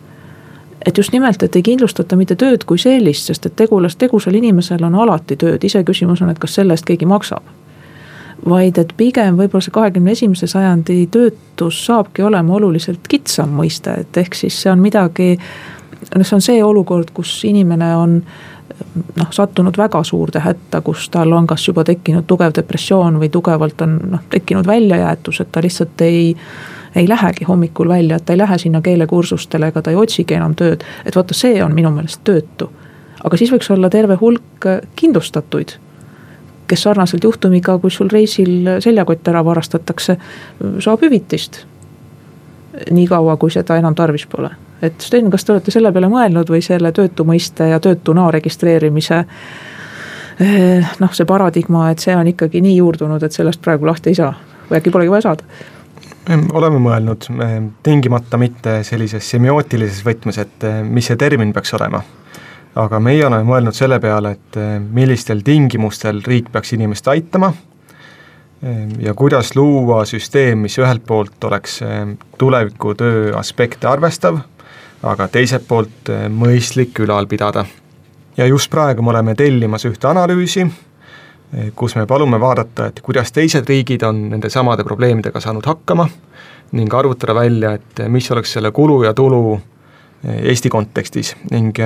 et 0.85 0.97
just 0.97 1.11
nimelt, 1.11 1.43
et 1.43 1.55
ei 1.55 1.61
kindlustata 1.61 2.15
mitte 2.15 2.35
tööd 2.39 2.63
kui 2.63 2.77
sellist, 2.79 3.25
sest 3.27 3.45
et 3.45 3.55
tegulas, 3.55 3.97
tegusal 3.99 4.33
inimesel 4.33 4.83
on 4.87 4.95
alati 4.95 5.35
tööd, 5.35 5.63
iseküsimus 5.63 6.21
on, 6.21 6.29
et 6.29 6.39
kas 6.39 6.55
selle 6.55 6.73
eest 6.73 6.85
keegi 6.85 7.05
maksab. 7.05 7.43
vaid 8.49 8.77
et 8.77 8.93
pigem 8.97 9.35
võib-olla 9.35 9.61
see 9.61 9.73
kahekümne 9.75 10.11
esimese 10.11 10.47
sajandi 10.47 11.07
töötus 11.11 11.85
saabki 11.85 12.23
olema 12.23 12.53
oluliselt 12.55 13.07
kitsam 13.07 13.49
mõiste, 13.49 13.99
et 13.99 14.17
ehk 14.17 14.35
siis 14.35 14.61
see 14.61 14.71
on 14.71 14.79
midagi. 14.79 15.39
noh, 16.15 16.25
see 16.25 16.35
on 16.35 16.41
see 16.41 16.63
olukord, 16.63 17.11
kus 17.13 17.43
inimene 17.43 17.95
on 17.95 18.23
noh, 19.15 19.29
sattunud 19.31 19.77
väga 19.77 20.03
suurde 20.03 20.41
hätta, 20.43 20.81
kus 20.81 21.09
tal 21.09 21.33
on 21.33 21.47
kas 21.47 21.67
juba 21.67 21.83
tekkinud 21.87 22.27
tugev 22.27 22.53
depressioon 22.55 23.19
või 23.21 23.29
tugevalt 23.33 23.81
on 23.81 23.97
noh, 24.15 24.25
tekkinud 24.29 24.67
väljajäetus, 24.67 25.41
et 25.41 25.51
ta 25.51 25.63
lihtsalt 25.65 26.01
ei 26.05 26.35
ei 26.95 27.09
lähegi 27.09 27.45
hommikul 27.45 27.89
välja, 27.89 28.15
et 28.17 28.25
ta 28.25 28.33
ei 28.33 28.37
lähe 28.37 28.57
sinna 28.57 28.81
keelekursustele, 28.81 29.67
ega 29.69 29.81
ta 29.81 29.91
ei 29.93 29.95
otsigi 29.95 30.33
enam 30.33 30.55
tööd, 30.57 30.81
et 31.05 31.15
vaata, 31.15 31.35
see 31.37 31.59
on 31.63 31.75
minu 31.77 31.91
meelest 31.93 32.23
töötu. 32.25 32.71
aga 33.23 33.37
siis 33.37 33.51
võiks 33.51 33.69
olla 33.73 33.89
terve 33.93 34.15
hulk 34.17 34.65
kindlustatuid, 34.95 35.75
kes 36.67 36.81
sarnaselt 36.81 37.23
juhtumiga, 37.23 37.77
kui 37.77 37.91
sul 37.91 38.09
reisil 38.09 38.79
seljakott 38.79 39.27
ära 39.27 39.45
varastatakse, 39.45 40.17
saab 40.79 41.05
hüvitist. 41.05 41.65
nii 42.91 43.07
kaua, 43.07 43.37
kui 43.37 43.51
seda 43.51 43.77
enam 43.77 43.95
tarvis 43.95 44.25
pole 44.25 44.49
et 44.81 45.01
Sten, 45.01 45.29
kas 45.31 45.45
te 45.45 45.53
olete 45.55 45.73
selle 45.73 45.91
peale 45.95 46.09
mõelnud 46.11 46.49
või 46.51 46.61
selle 46.65 46.91
töötu 46.95 47.25
mõiste 47.27 47.67
ja 47.71 47.79
töötuna 47.83 48.29
registreerimise 48.31 49.19
eh, 50.39 50.93
noh, 51.01 51.15
see 51.15 51.27
paradigma, 51.29 51.89
et 51.91 52.03
see 52.03 52.15
on 52.15 52.29
ikkagi 52.31 52.61
nii 52.63 52.77
juurdunud, 52.79 53.23
et 53.23 53.35
sellest 53.35 53.61
praegu 53.63 53.89
lahti 53.89 54.13
ei 54.13 54.19
saa 54.19 54.31
või 54.69 54.79
äkki 54.79 54.93
polegi 54.95 55.13
vaja 55.15 55.29
saada? 55.29 55.67
oleme 56.29 56.77
mõelnud, 56.83 57.25
tingimata 57.83 58.37
mitte 58.37 58.83
sellises 58.85 59.25
semiootilises 59.31 60.03
võtmes, 60.05 60.37
et 60.37 60.67
eh, 60.67 60.81
mis 60.85 61.09
see 61.09 61.19
termin 61.19 61.53
peaks 61.53 61.73
olema. 61.73 62.03
aga 62.79 62.99
meie 62.99 63.25
oleme 63.25 63.43
mõelnud 63.47 63.75
selle 63.75 63.99
peale, 63.99 64.35
et 64.37 64.59
eh, 64.61 64.77
millistel 64.79 65.41
tingimustel 65.43 66.21
riik 66.25 66.51
peaks 66.53 66.73
inimest 66.77 67.07
aitama 67.07 67.53
ja 68.99 69.13
kuidas 69.15 69.53
luua 69.55 70.01
süsteem, 70.05 70.65
mis 70.67 70.73
ühelt 70.77 71.05
poolt 71.07 71.43
oleks 71.47 71.77
tulevikutöö 72.37 73.31
aspekte 73.39 73.87
arvestav 73.87 74.41
aga 75.03 75.27
teiselt 75.31 75.67
poolt 75.67 76.11
eh, 76.11 76.27
mõistlik 76.29 76.99
ülal 77.03 77.27
pidada. 77.27 77.65
ja 78.37 78.45
just 78.45 78.71
praegu 78.71 79.01
me 79.01 79.09
oleme 79.09 79.35
tellimas 79.35 79.85
ühte 79.85 80.07
analüüsi, 80.07 80.65
eh, 81.53 81.71
kus 81.75 81.95
me 81.95 82.05
palume 82.05 82.39
vaadata, 82.39 82.87
et 82.87 83.01
kuidas 83.01 83.31
teised 83.31 83.69
riigid 83.69 84.03
on 84.03 84.29
nende 84.29 84.49
samade 84.49 84.83
probleemidega 84.83 85.39
saanud 85.39 85.65
hakkama 85.65 86.09
ning 86.71 86.93
arvutada 86.93 87.35
välja, 87.35 87.73
et 87.73 88.03
mis 88.07 88.31
oleks 88.31 88.53
selle 88.53 88.71
kulu 88.71 89.03
ja 89.03 89.13
tulu 89.13 89.59
eh, 90.23 90.43
Eesti 90.51 90.69
kontekstis 90.69 91.35
ning 91.51 91.77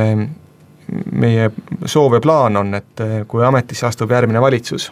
meie 1.11 1.51
soov 1.85 2.13
ja 2.13 2.19
plaan 2.21 2.57
on, 2.57 2.73
et 2.75 3.01
kui 3.27 3.45
ametisse 3.45 3.85
astub 3.87 4.11
järgmine 4.11 4.41
valitsus, 4.41 4.91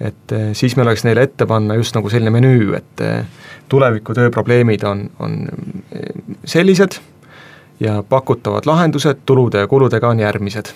et 0.00 0.34
siis 0.54 0.76
meil 0.76 0.86
oleks 0.86 1.02
neile 1.04 1.24
ette 1.26 1.46
panna 1.46 1.74
just 1.74 1.96
nagu 1.96 2.08
selline 2.08 2.30
menüü, 2.30 2.76
et 2.78 3.02
tuleviku 3.68 4.14
tööprobleemid 4.14 4.84
on, 4.86 5.02
on 5.18 5.40
sellised 6.46 7.00
ja 7.80 8.02
pakutavad 8.02 8.66
lahendused 8.66 9.24
tulude 9.26 9.58
ja 9.58 9.66
kuludega 9.66 10.08
on 10.08 10.20
järgmised. 10.20 10.72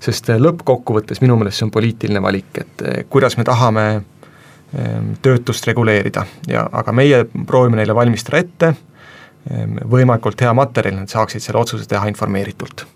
sest 0.00 0.28
eh, 0.30 0.38
lõppkokkuvõttes 0.38 1.18
minu 1.20 1.36
meelest 1.36 1.58
see 1.58 1.66
on 1.66 1.72
poliitiline 1.74 2.22
valik, 2.22 2.52
et 2.60 2.82
eh, 2.86 2.98
kuidas 3.10 3.36
me 3.36 3.44
tahame 3.44 3.86
ehm, 3.94 5.08
töötust 5.22 5.66
reguleerida 5.66 6.22
ja, 6.46 6.68
aga 6.72 6.92
meie 6.92 7.24
proovime 7.46 7.80
neile 7.80 7.94
valmistada 7.94 8.38
ette 8.38 8.68
ehm, 8.70 9.80
võimalikult 9.90 10.40
hea 10.40 10.54
materjali, 10.54 11.00
nad 11.00 11.10
saaksid 11.10 11.42
selle 11.42 11.60
otsuse 11.64 11.88
teha 11.88 12.06
informeeritult. 12.06 12.86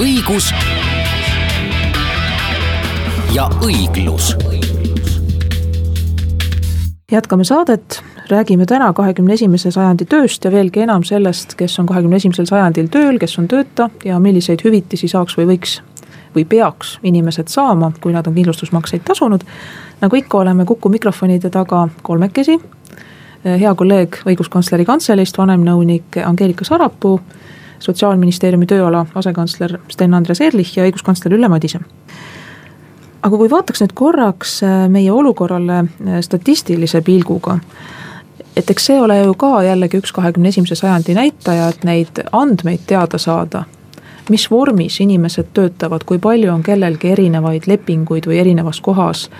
õigus 0.00 0.48
ja 3.34 3.50
õiglus 3.60 4.32
jätkame 7.10 7.44
saadet, 7.44 8.02
räägime 8.30 8.66
täna 8.66 8.92
kahekümne 8.92 9.34
esimese 9.34 9.70
sajandi 9.70 10.04
tööst 10.04 10.44
ja 10.44 10.50
veelgi 10.52 10.84
enam 10.84 11.04
sellest, 11.04 11.54
kes 11.58 11.78
on 11.82 11.86
kahekümne 11.86 12.16
esimesel 12.16 12.46
sajandil 12.46 12.88
tööl, 12.88 13.18
kes 13.18 13.38
on 13.38 13.48
tööta 13.50 13.90
ja 14.04 14.18
milliseid 14.22 14.62
hüvitisi 14.64 15.08
saaks 15.10 15.38
või 15.38 15.48
võiks 15.54 15.80
või 16.34 16.44
peaks 16.46 16.98
inimesed 17.02 17.50
saama, 17.50 17.90
kui 18.00 18.12
nad 18.12 18.26
on 18.26 18.34
kindlustusmakseid 18.34 19.02
tasunud. 19.04 19.40
nagu 20.00 20.16
ikka, 20.16 20.38
oleme 20.38 20.64
Kuku 20.64 20.88
mikrofonide 20.88 21.50
taga 21.50 21.88
kolmekesi. 22.02 22.60
hea 23.44 23.74
kolleeg 23.74 24.16
õiguskantsleri 24.26 24.84
kantseleist, 24.84 25.38
vanemnõunik 25.38 26.22
Angeelika 26.24 26.64
Sarapuu, 26.64 27.20
sotsiaalministeeriumi 27.78 28.66
tööala 28.66 29.06
asekantsler 29.14 29.78
Sten-Andres 29.88 30.40
Ehrlich 30.40 30.76
ja 30.76 30.84
õiguskantsler 30.84 31.34
Ülle 31.34 31.48
Madise 31.48 31.80
aga 33.22 33.36
kui 33.36 33.50
vaataks 33.50 33.82
nüüd 33.84 33.94
korraks 33.96 34.60
äh, 34.64 34.84
meie 34.88 35.12
olukorrale 35.12 35.82
äh, 35.82 36.20
statistilise 36.24 37.02
pilguga, 37.06 37.58
et 38.56 38.70
eks 38.70 38.90
see 38.90 39.00
ole 39.00 39.20
ju 39.22 39.34
ka 39.38 39.60
jällegi 39.64 40.00
üks 40.00 40.12
kahekümne 40.16 40.48
esimese 40.48 40.78
sajandi 40.78 41.14
näitaja, 41.18 41.68
et 41.70 41.84
neid 41.84 42.24
andmeid 42.32 42.86
teada 42.86 43.18
saada. 43.18 43.64
mis 44.30 44.50
vormis 44.50 45.00
inimesed 45.00 45.48
töötavad, 45.54 46.04
kui 46.06 46.18
palju 46.18 46.52
on 46.52 46.62
kellelgi 46.62 47.08
erinevaid 47.10 47.64
lepinguid 47.66 48.28
või 48.30 48.38
erinevas 48.38 48.80
kohas 48.80 49.30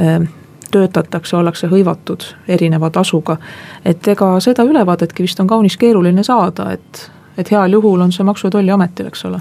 äh, 0.00 0.28
töötatakse, 0.70 1.36
ollakse 1.36 1.66
hõivatud 1.66 2.24
erineva 2.48 2.90
tasuga. 2.90 3.36
et 3.84 4.08
ega 4.08 4.40
seda 4.40 4.64
ülevaadetki 4.64 5.22
vist 5.22 5.40
on 5.40 5.46
kaunis 5.46 5.76
keeruline 5.76 6.22
saada, 6.24 6.70
et, 6.72 7.10
et 7.38 7.50
heal 7.50 7.72
juhul 7.72 8.00
on 8.00 8.12
see 8.12 8.24
Maksu- 8.24 8.46
ja 8.46 8.50
Tolliametil, 8.50 9.06
eks 9.06 9.24
ole. 9.24 9.40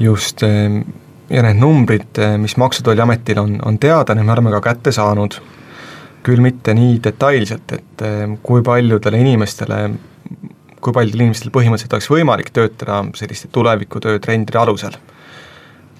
just, 0.00 0.42
ehm, 0.42 0.80
ja 1.32 1.42
need 1.46 1.60
numbrid, 1.60 2.18
eh, 2.20 2.36
mis 2.38 2.56
Maksu- 2.60 2.82
ja 2.82 2.90
Tolliametil 2.90 3.38
on, 3.40 3.58
on 3.64 3.78
teada, 3.80 4.14
need 4.14 4.28
me 4.28 4.34
oleme 4.34 4.52
ka 4.52 4.60
kätte 4.60 4.92
saanud, 4.92 5.38
küll 6.22 6.42
mitte 6.44 6.74
nii 6.76 6.98
detailselt, 7.02 7.72
et 7.72 8.04
ehm, 8.06 8.36
kui 8.42 8.62
paljudele 8.62 9.18
inimestele, 9.18 9.78
kui 10.80 10.92
paljudel 10.92 11.24
inimestel 11.24 11.50
põhimõtteliselt 11.54 11.96
oleks 11.96 12.10
võimalik 12.12 12.52
töötada 12.54 13.00
selliste 13.18 13.48
tulevikutöö 13.52 14.20
trendide 14.22 14.60
alusel 14.60 14.98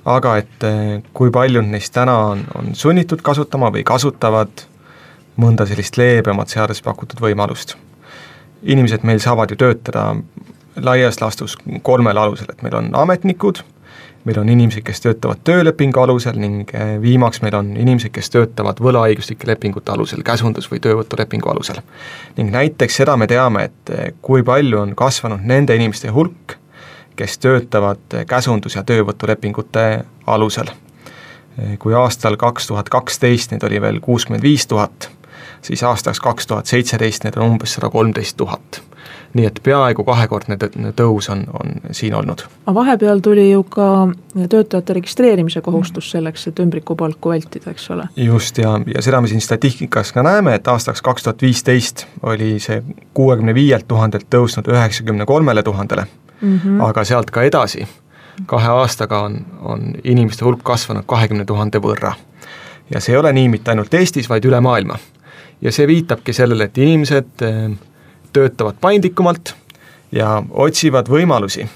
aga 0.04 0.36
et 0.40 0.66
eh, 0.66 1.00
kui 1.14 1.30
paljud 1.30 1.66
neist 1.70 1.94
täna 1.94 2.16
on, 2.32 2.44
on 2.58 2.74
sunnitud 2.74 3.22
kasutama 3.22 3.70
või 3.74 3.84
kasutavad 3.86 4.64
mõnda 5.40 5.66
sellist 5.68 5.96
leebemat 5.96 6.52
seaduses 6.52 6.82
pakutud 6.82 7.22
võimalust. 7.22 7.76
inimesed 8.62 9.02
meil 9.02 9.18
saavad 9.18 9.50
ju 9.50 9.56
töötada 9.56 10.14
laias 10.76 11.20
laastus 11.20 11.56
kolmel 11.82 12.18
alusel, 12.18 12.46
et 12.50 12.62
meil 12.62 12.74
on 12.74 12.90
ametnikud, 12.94 13.62
meil 14.24 14.38
on 14.38 14.48
inimesed, 14.48 14.82
kes 14.86 15.00
töötavad 15.00 15.42
töölepingu 15.44 16.00
alusel 16.00 16.38
ning 16.38 16.70
eh, 16.74 16.94
viimaks 17.02 17.42
meil 17.42 17.56
on 17.58 17.72
inimesed, 17.76 18.12
kes 18.14 18.30
töötavad 18.30 18.80
võlaõiguslike 18.82 19.46
lepingute 19.46 19.92
alusel, 19.92 20.22
käsundus- 20.26 20.70
või 20.70 20.80
töövõtulepingu 20.82 21.50
alusel. 21.50 21.82
ning 22.36 22.50
näiteks 22.50 22.96
seda 23.02 23.16
me 23.16 23.26
teame, 23.26 23.64
et 23.64 23.90
eh, 23.90 24.12
kui 24.22 24.42
palju 24.42 24.78
on 24.80 24.94
kasvanud 24.94 25.42
nende 25.42 25.76
inimeste 25.76 26.08
hulk, 26.08 26.56
kes 27.16 27.38
töötavad 27.38 28.22
käsundus- 28.26 28.76
ja 28.76 28.82
töövõtulepingute 28.82 30.04
alusel. 30.26 30.70
kui 31.78 31.94
aastal 31.94 32.36
kaks 32.36 32.66
tuhat 32.66 32.88
kaksteist 32.88 33.50
neid 33.50 33.62
oli 33.62 33.80
veel 33.80 34.00
kuuskümmend 34.00 34.42
viis 34.42 34.66
tuhat, 34.66 35.10
siis 35.62 35.82
aastaks 35.82 36.20
kaks 36.20 36.46
tuhat 36.46 36.66
seitseteist 36.66 37.24
neid 37.24 37.36
on 37.36 37.50
umbes 37.50 37.74
sada 37.74 37.90
kolmteist 37.90 38.36
tuhat. 38.36 38.82
Nii 39.34 39.46
et 39.48 39.60
peaaegu 39.64 40.04
kahekordne 40.04 40.56
tõus 40.96 41.28
on, 41.32 41.44
on 41.56 41.74
siin 41.90 42.14
olnud. 42.14 42.44
aga 42.66 42.74
vahepeal 42.74 43.20
tuli 43.24 43.50
ju 43.50 43.62
ka 43.64 44.08
töötajate 44.48 44.96
registreerimise 44.98 45.60
kohustus 45.60 46.10
selleks, 46.10 46.46
et 46.48 46.58
ümbrikupalku 46.60 47.32
vältida, 47.32 47.70
eks 47.70 47.90
ole? 47.90 48.08
just, 48.16 48.58
ja, 48.58 48.78
ja 48.94 49.02
seda 49.02 49.20
me 49.20 49.30
siin 49.30 49.40
statistikas 49.40 50.12
ka 50.12 50.22
näeme, 50.22 50.54
et 50.54 50.68
aastaks 50.68 51.02
kaks 51.02 51.28
tuhat 51.28 51.42
viisteist 51.42 52.06
oli 52.22 52.58
see 52.60 52.82
kuuekümne 53.14 53.54
viielt 53.54 53.88
tuhandelt 53.88 54.28
tõusnud 54.30 54.68
üheksakümne 54.68 55.26
kolmele 55.26 55.62
tuhandele 55.62 56.06
-hmm. 56.42 56.84
aga 56.88 57.04
sealt 57.04 57.30
ka 57.30 57.42
edasi, 57.42 57.86
kahe 58.46 58.68
aastaga 58.68 59.22
on, 59.28 59.38
on 59.60 59.94
inimeste 60.04 60.44
hulk 60.44 60.62
kasvanud 60.64 61.06
kahekümne 61.06 61.44
tuhande 61.44 61.78
võrra. 61.78 62.12
ja 62.90 63.00
see 63.00 63.14
ei 63.14 63.18
ole 63.18 63.32
nii 63.32 63.48
mitte 63.48 63.70
ainult 63.70 63.94
Eestis, 63.94 64.28
vaid 64.28 64.44
üle 64.44 64.60
maailma. 64.60 64.98
ja 65.60 65.72
see 65.72 65.86
viitabki 65.86 66.32
sellele, 66.32 66.64
et 66.64 66.78
inimesed 66.78 67.46
töötavad 68.32 68.80
paindlikumalt 68.80 69.54
ja 70.12 70.42
otsivad 70.50 71.08
võimalusi, 71.08 71.66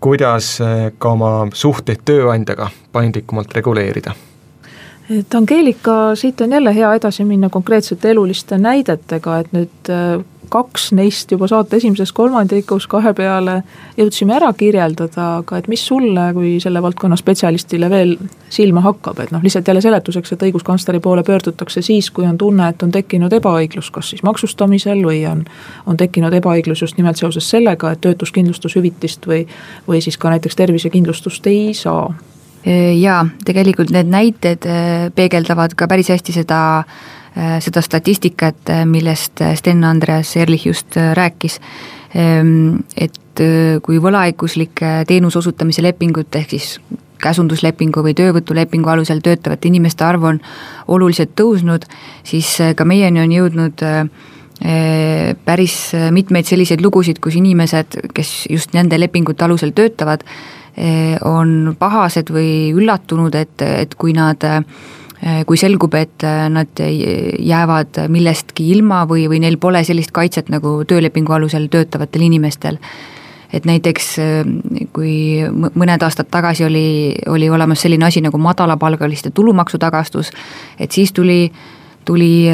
kuidas 0.00 0.56
eh, 0.60 0.90
ka 0.98 1.14
oma 1.16 1.32
suhteid 1.52 2.04
tööandjaga 2.04 2.70
paindlikumalt 2.92 3.54
reguleerida. 3.54 4.14
Et 5.10 5.34
Angeelika, 5.34 6.14
siit 6.14 6.40
on 6.40 6.52
jälle 6.52 6.74
hea 6.74 6.92
edasi 6.94 7.24
minna 7.24 7.48
konkreetsete 7.50 8.10
eluliste 8.10 8.58
näidetega, 8.58 9.38
et 9.42 9.52
nüüd 9.56 9.90
äh, 9.90 10.20
kaks 10.50 10.90
neist 10.96 11.30
juba 11.32 11.48
saate 11.50 11.78
esimeses 11.78 12.12
kolmandikus 12.14 12.86
kahe 12.90 13.12
peale 13.16 13.60
jõudsime 13.98 14.34
ära 14.36 14.50
kirjeldada, 14.56 15.26
aga 15.40 15.60
et 15.60 15.68
mis 15.70 15.82
sulle 15.86 16.26
kui 16.36 16.56
selle 16.62 16.82
valdkonna 16.82 17.18
spetsialistile 17.18 17.90
veel 17.90 18.16
silma 18.50 18.82
hakkab, 18.84 19.20
et 19.22 19.34
noh, 19.34 19.42
lihtsalt 19.44 19.68
jälle 19.70 19.82
seletuseks, 19.84 20.34
et 20.34 20.46
õiguskantsleri 20.48 21.02
poole 21.04 21.24
pöördutakse 21.26 21.82
siis, 21.86 22.10
kui 22.14 22.26
on 22.26 22.38
tunne, 22.38 22.70
et 22.70 22.82
on 22.82 22.90
tekkinud 22.94 23.32
ebaõiglus, 23.40 23.92
kas 23.94 24.10
siis 24.14 24.24
maksustamisel 24.26 25.04
või 25.06 25.22
on, 25.30 25.44
on 25.86 26.00
tekkinud 26.00 26.34
ebaõiglus 26.40 26.82
just 26.86 26.98
nimelt 26.98 27.20
seoses 27.20 27.46
sellega, 27.50 27.94
et 27.94 28.02
töötuskindlustushüvitist 28.06 29.30
või, 29.30 29.44
või 29.88 30.02
siis 30.02 30.18
ka 30.18 30.34
näiteks 30.34 30.58
tervisekindlustust 30.58 31.46
ei 31.50 31.70
saa. 31.78 32.10
Jaa, 32.60 33.22
tegelikult 33.44 33.88
need 33.94 34.10
näited 34.12 34.66
äh, 34.68 35.06
peegeldavad 35.16 35.72
ka 35.72 35.86
päris 35.88 36.10
hästi 36.12 36.34
seda, 36.42 36.58
äh, 36.82 37.19
seda 37.60 37.82
statistikat, 37.82 38.68
äh, 38.70 38.84
millest 38.86 39.42
Sten-Andreas 39.54 40.36
Erlich 40.36 40.66
just 40.66 40.96
rääkis. 40.96 41.60
Ehm, 42.14 42.82
et 42.96 43.40
kui 43.82 44.00
võlaõiguslike 44.02 45.04
teenuse 45.08 45.38
osutamise 45.38 45.82
lepingut, 45.82 46.34
ehk 46.36 46.50
siis 46.50 46.80
käsunduslepingu 47.22 48.02
või 48.04 48.12
töövõtulepingu 48.18 48.90
alusel 48.90 49.22
töötavate 49.24 49.68
inimeste 49.70 50.04
arv 50.04 50.26
on 50.28 50.40
oluliselt 50.88 51.32
tõusnud, 51.38 51.86
siis 52.26 52.50
ka 52.76 52.84
meieni 52.84 53.22
on 53.22 53.32
jõudnud 53.32 53.84
päris 55.44 55.76
mitmeid 56.12 56.48
selliseid 56.48 56.82
lugusid, 56.84 57.20
kus 57.22 57.38
inimesed, 57.40 57.96
kes 58.12 58.32
just 58.50 58.74
nende 58.76 58.98
lepingute 59.00 59.44
alusel 59.46 59.72
töötavad, 59.76 60.24
on 61.24 61.76
pahased 61.78 62.30
või 62.32 62.70
üllatunud, 62.76 63.34
et, 63.34 63.62
et 63.62 63.94
kui 63.98 64.12
nad 64.16 64.44
eh, 64.44 64.60
kui 65.46 65.58
selgub, 65.60 65.94
et 66.00 66.24
eh, 66.24 66.42
nad 66.48 66.80
jäävad 66.80 68.02
millestki 68.08 68.70
ilma 68.72 69.02
või, 69.08 69.26
või 69.28 69.42
neil 69.44 69.58
pole 69.60 69.82
sellist 69.84 70.14
kaitset 70.16 70.48
nagu 70.52 70.78
töölepingu 70.88 71.34
alusel 71.36 71.68
töötavatel 71.72 72.28
inimestel. 72.28 72.78
et 73.52 73.64
näiteks 73.66 74.16
kui 74.94 75.42
mõned 75.50 76.02
aastad 76.06 76.28
tagasi 76.30 76.64
oli, 76.64 77.14
oli 77.26 77.48
olemas 77.50 77.80
selline 77.82 78.06
asi 78.06 78.20
nagu 78.22 78.38
madalapalgaliste 78.38 79.30
tulumaksutagastus, 79.34 80.30
et 80.78 80.92
siis 80.92 81.12
tuli 81.12 81.50
tuli 82.04 82.48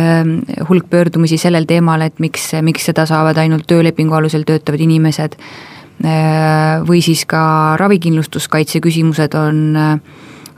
hulk 0.68 0.90
pöördumisi 0.90 1.38
sellel 1.38 1.64
teemal, 1.64 2.00
et 2.00 2.18
miks, 2.18 2.50
miks 2.62 2.84
seda 2.84 3.06
saavad 3.06 3.36
ainult 3.38 3.66
töölepingu 3.66 4.14
alusel 4.14 4.42
töötavad 4.42 4.80
inimesed 4.80 5.36
või 6.88 7.00
siis 7.00 7.24
ka 7.26 7.76
ravikindlustuskaitse 7.80 8.80
küsimused 8.84 9.34
on, 9.38 9.76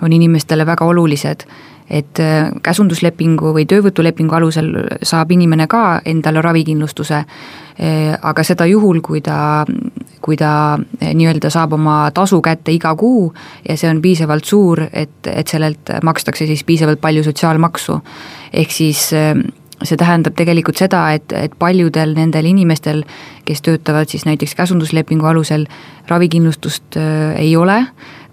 on 0.02 0.12
inimestele 0.12 0.66
väga 0.66 0.86
olulised. 0.86 1.44
Et 1.90 2.20
äh, 2.20 2.50
käsunduslepingu 2.62 3.52
või 3.56 3.64
töövõtulepingu 3.68 4.36
alusel 4.38 4.72
saab 5.02 5.32
inimene 5.32 5.66
ka 5.66 6.00
endale 6.04 6.42
ravikindlustuse, 6.44 7.24
aga 7.78 8.42
seda 8.42 8.66
juhul, 8.66 8.98
kui 9.06 9.20
ta, 9.22 9.62
kui 10.20 10.34
ta 10.36 10.50
nii-öelda 10.98 11.46
saab 11.54 11.76
oma 11.76 12.08
tasu 12.10 12.40
kätte 12.42 12.72
iga 12.74 12.90
kuu 12.98 13.28
ja 13.68 13.76
see 13.78 13.86
on 13.86 14.00
piisavalt 14.02 14.50
suur, 14.50 14.82
et, 14.90 15.30
et 15.30 15.46
sellelt 15.46 15.92
makstakse 16.02 16.48
siis 16.50 16.64
piisavalt 16.66 16.98
palju 17.00 17.22
sotsiaalmaksu. 17.28 18.00
ehk 18.52 18.74
siis 18.74 19.12
see 19.86 19.98
tähendab 19.98 20.34
tegelikult 20.38 20.80
seda, 20.80 21.04
et, 21.14 21.32
et 21.36 21.54
paljudel 21.58 22.14
nendel 22.16 22.48
inimestel, 22.50 23.04
kes 23.46 23.62
töötavad 23.64 24.10
siis 24.10 24.26
näiteks 24.26 24.56
käsunduslepingu 24.58 25.28
alusel, 25.30 25.68
ravikindlustust 26.10 26.98
äh, 26.98 27.36
ei 27.38 27.54
ole 27.56 27.84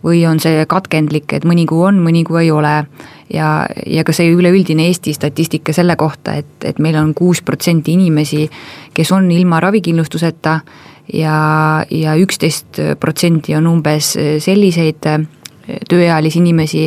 või 0.04 0.26
on 0.28 0.40
see 0.40 0.66
katkendlik, 0.70 1.34
et 1.34 1.46
mõni 1.46 1.66
kuu 1.70 1.86
on, 1.88 2.02
mõni 2.04 2.24
kuu 2.28 2.42
ei 2.44 2.52
ole. 2.52 2.86
ja, 3.34 3.66
ja 3.88 4.04
ka 4.04 4.14
see 4.14 4.30
üleüldine 4.30 4.86
Eesti 4.88 5.14
statistika 5.14 5.74
selle 5.74 5.96
kohta, 5.96 6.36
et, 6.36 6.64
et 6.64 6.80
meil 6.80 6.96
on 6.96 7.14
kuus 7.14 7.42
protsenti 7.42 7.94
inimesi, 7.94 8.50
kes 8.94 9.12
on 9.12 9.32
ilma 9.32 9.60
ravikindlustuseta 9.60 10.60
ja, 11.14 11.86
ja 11.90 12.16
üksteist 12.16 12.82
protsenti 13.00 13.56
on 13.56 13.68
umbes 13.68 14.14
selliseid 14.40 15.10
tööealisi 15.90 16.40
inimesi, 16.42 16.84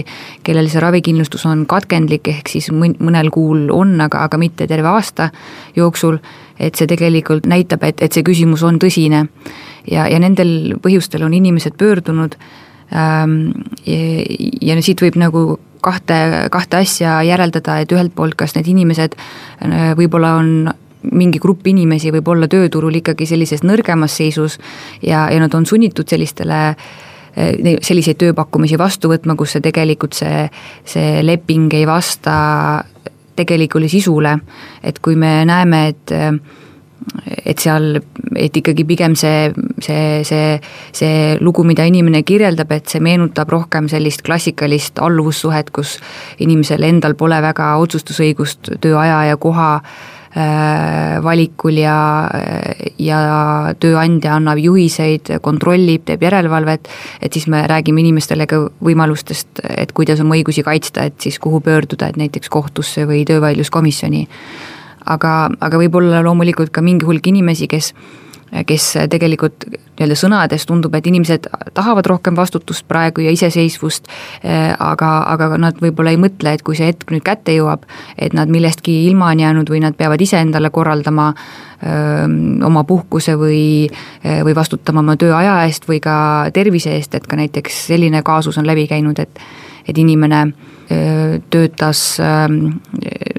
kellel 0.47 0.68
see 0.71 0.83
ravikindlustus 0.83 1.44
on 1.51 1.64
katkendlik, 1.71 2.29
ehk 2.31 2.51
siis 2.53 2.71
mõnel 2.73 3.31
kuul 3.35 3.66
on, 3.75 3.97
aga, 4.05 4.23
aga 4.29 4.38
mitte 4.40 4.68
terve 4.71 4.90
aasta 4.92 5.31
jooksul, 5.77 6.18
et 6.59 6.79
see 6.79 6.90
tegelikult 6.90 7.47
näitab, 7.51 7.85
et, 7.88 8.03
et 8.03 8.14
see 8.14 8.27
küsimus 8.27 8.62
on 8.66 8.79
tõsine. 8.79 9.27
ja, 9.90 10.07
ja 10.07 10.18
nendel 10.18 10.79
põhjustel 10.83 11.25
on 11.25 11.35
inimesed 11.35 11.79
pöördunud 11.79 12.37
ähm, 12.92 13.38
ja, 13.87 14.74
ja 14.74 14.83
siit 14.83 15.03
võib 15.03 15.18
nagu 15.20 15.59
kahte, 15.85 16.48
kahte 16.51 16.83
asja 16.83 17.20
järeldada, 17.27 17.81
et 17.83 17.92
ühelt 17.94 18.14
poolt, 18.14 18.37
kas 18.38 18.57
need 18.57 18.68
inimesed 18.70 19.16
äh, 19.18 19.92
võib-olla 19.98 20.37
on 20.40 20.70
mingi 21.14 21.38
grupp 21.38 21.66
inimesi 21.70 22.11
võib 22.12 22.27
olla 22.29 22.48
tööturul 22.51 22.98
ikkagi 22.98 23.27
sellises 23.31 23.62
nõrgemas 23.62 24.16
seisus 24.18 24.59
ja, 25.03 25.29
ja 25.31 25.38
nad 25.40 25.55
on 25.55 25.66
sunnitud 25.66 26.09
sellistele 26.11 26.62
äh, 26.72 26.88
selliseid 27.37 28.18
tööpakkumisi 28.18 28.79
vastu 28.81 29.11
võtma, 29.12 29.37
kus 29.38 29.57
see 29.57 29.64
tegelikult 29.64 30.16
see, 30.18 30.46
see 30.88 31.20
leping 31.22 31.72
ei 31.77 31.87
vasta 31.87 32.38
tegelikule 33.38 33.88
sisule. 33.88 34.38
et 34.83 34.98
kui 34.98 35.14
me 35.16 35.44
näeme, 35.46 35.88
et 35.88 36.12
et 37.44 37.58
seal, 37.62 37.98
et 38.37 38.56
ikkagi 38.61 38.84
pigem 38.88 39.14
see, 39.18 39.48
see, 39.84 40.24
see, 40.26 40.58
see 40.96 41.38
lugu, 41.40 41.64
mida 41.68 41.87
inimene 41.88 42.22
kirjeldab, 42.26 42.72
et 42.76 42.90
see 42.90 43.02
meenutab 43.04 43.50
rohkem 43.52 43.88
sellist 43.90 44.24
klassikalist 44.26 45.00
alluvussuhet, 45.02 45.72
kus 45.74 45.98
inimesel 46.44 46.87
endal 46.88 47.16
pole 47.18 47.40
väga 47.44 47.74
otsustusõigust 47.82 48.74
tööaja 48.82 49.24
ja 49.30 49.40
koha 49.40 49.72
valikul 51.24 51.78
ja, 51.80 52.28
ja 53.00 53.18
tööandja 53.80 54.37
annab 54.37 54.61
juhiseid, 54.61 55.32
kontrollib, 55.42 56.04
teeb 56.06 56.22
järelevalvet, 56.22 56.88
et 57.22 57.32
siis 57.32 57.48
me 57.50 57.64
räägime 57.66 58.04
inimestele 58.04 58.46
ka 58.46 58.61
võimalustest, 58.84 59.64
et 59.64 59.92
kuidas 59.96 60.20
oma 60.20 60.37
õigusi 60.37 60.62
kaitsta, 60.66 61.08
et 61.08 61.18
siis 61.20 61.40
kuhu 61.42 61.62
pöörduda, 61.64 62.11
et 62.11 62.20
näiteks 62.20 62.52
kohtusse 62.52 63.06
või 63.08 63.24
töövaidluskomisjoni. 63.28 64.26
Aga, 65.09 65.35
aga 65.61 65.83
võib 65.85 66.01
olla 66.01 66.23
loomulikult 66.25 66.73
ka 66.75 66.85
mingi 66.85 67.09
hulk 67.09 67.27
inimesi, 67.33 67.68
kes 67.71 67.92
kes 68.49 68.85
tegelikult 69.12 69.66
nii-öelda 69.68 70.16
sõnades 70.16 70.64
tundub, 70.68 70.94
et 70.97 71.07
inimesed 71.11 71.49
tahavad 71.77 72.07
rohkem 72.09 72.37
vastutust 72.38 72.87
praegu 72.88 73.21
ja 73.25 73.33
iseseisvust, 73.35 74.09
aga, 74.79 75.11
aga 75.35 75.51
nad 75.61 75.81
võib-olla 75.83 76.14
ei 76.14 76.21
mõtle, 76.21 76.55
et 76.55 76.64
kui 76.64 76.79
see 76.79 76.88
hetk 76.88 77.12
nüüd 77.12 77.25
kätte 77.27 77.53
jõuab, 77.57 77.85
et 78.16 78.37
nad 78.37 78.49
millestki 78.49 78.94
ilma 79.09 79.33
on 79.35 79.42
jäänud 79.44 79.73
või 79.73 79.83
nad 79.85 79.99
peavad 79.99 80.23
ise 80.25 80.40
endale 80.40 80.71
korraldama 80.73 81.29
öö, 81.35 82.25
oma 82.66 82.85
puhkuse 82.88 83.37
või, 83.38 83.62
või 84.25 84.57
vastutama 84.57 85.05
oma 85.05 85.18
tööaja 85.21 85.61
eest 85.66 85.88
või 85.90 86.01
ka 86.05 86.16
tervise 86.55 86.97
eest, 86.97 87.18
et 87.18 87.29
ka 87.29 87.37
näiteks 87.37 87.87
selline 87.92 88.25
kaasus 88.25 88.59
on 88.59 88.68
läbi 88.68 88.88
käinud, 88.88 89.18
et 89.21 89.44
et 89.88 89.97
inimene 89.99 90.42
töötas, 91.51 92.18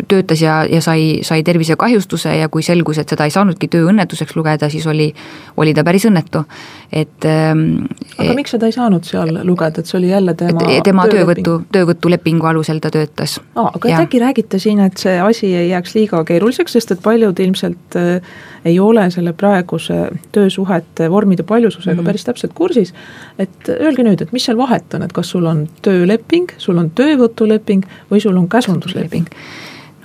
töötas 0.10 0.42
ja, 0.42 0.62
ja 0.70 0.82
sai, 0.82 1.20
sai 1.26 1.44
tervisekahjustuse 1.48 2.36
ja 2.40 2.50
kui 2.50 2.66
selgus, 2.66 3.00
et 3.02 3.10
seda 3.10 3.28
ei 3.30 3.34
saanudki 3.34 3.70
tööõnnetuseks 3.72 4.36
lugeda, 4.38 4.70
siis 4.70 4.88
oli, 4.90 5.10
oli 5.58 5.74
ta 5.78 5.86
päris 5.88 6.08
õnnetu, 6.10 6.44
et. 6.92 7.26
aga 7.26 8.36
miks 8.38 8.56
seda 8.56 8.70
ei 8.70 8.76
saanud 8.76 9.08
seal 9.08 9.42
lugeda, 9.48 9.82
et 9.82 9.90
see 9.90 10.00
oli 10.02 10.12
jälle 10.12 10.36
tema 10.40 10.66
tema 10.84 11.08
töövõtu, 11.10 11.60
töövõtulepingu 11.72 12.50
alusel 12.50 12.82
ta 12.84 12.92
töötas. 12.94 13.40
aa, 13.56 13.72
aga 13.74 13.90
et 13.90 14.04
äkki 14.04 14.22
räägite 14.24 14.60
siin, 14.62 14.82
et 14.84 14.98
see 15.02 15.18
asi 15.22 15.54
ei 15.56 15.70
jääks 15.70 15.96
liiga 15.96 16.24
keeruliseks, 16.28 16.78
sest 16.78 16.96
et 16.96 17.04
paljud 17.04 17.40
ilmselt 17.40 18.00
ei 18.66 18.80
ole 18.80 19.06
selle 19.12 19.34
praeguse 19.34 20.10
töösuhete 20.36 21.10
vormide 21.12 21.44
paljususega 21.44 21.96
mm 21.96 22.00
-hmm. 22.00 22.06
päris 22.06 22.24
täpselt 22.24 22.54
kursis. 22.54 22.94
et 23.40 23.70
öelge 23.70 24.04
nüüd, 24.04 24.22
et 24.22 24.32
mis 24.32 24.46
seal 24.46 24.58
vahet 24.58 24.94
on, 24.94 25.04
et 25.04 25.14
kas 25.14 25.30
sul 25.30 25.46
on 25.46 25.68
tööleping, 25.82 26.52
sul 26.58 26.78
on 26.78 26.92
töövõtuleping 26.92 27.86
või 28.12 28.20
sul 28.20 28.38
on 28.38 28.50
käsundusleping? 28.50 29.28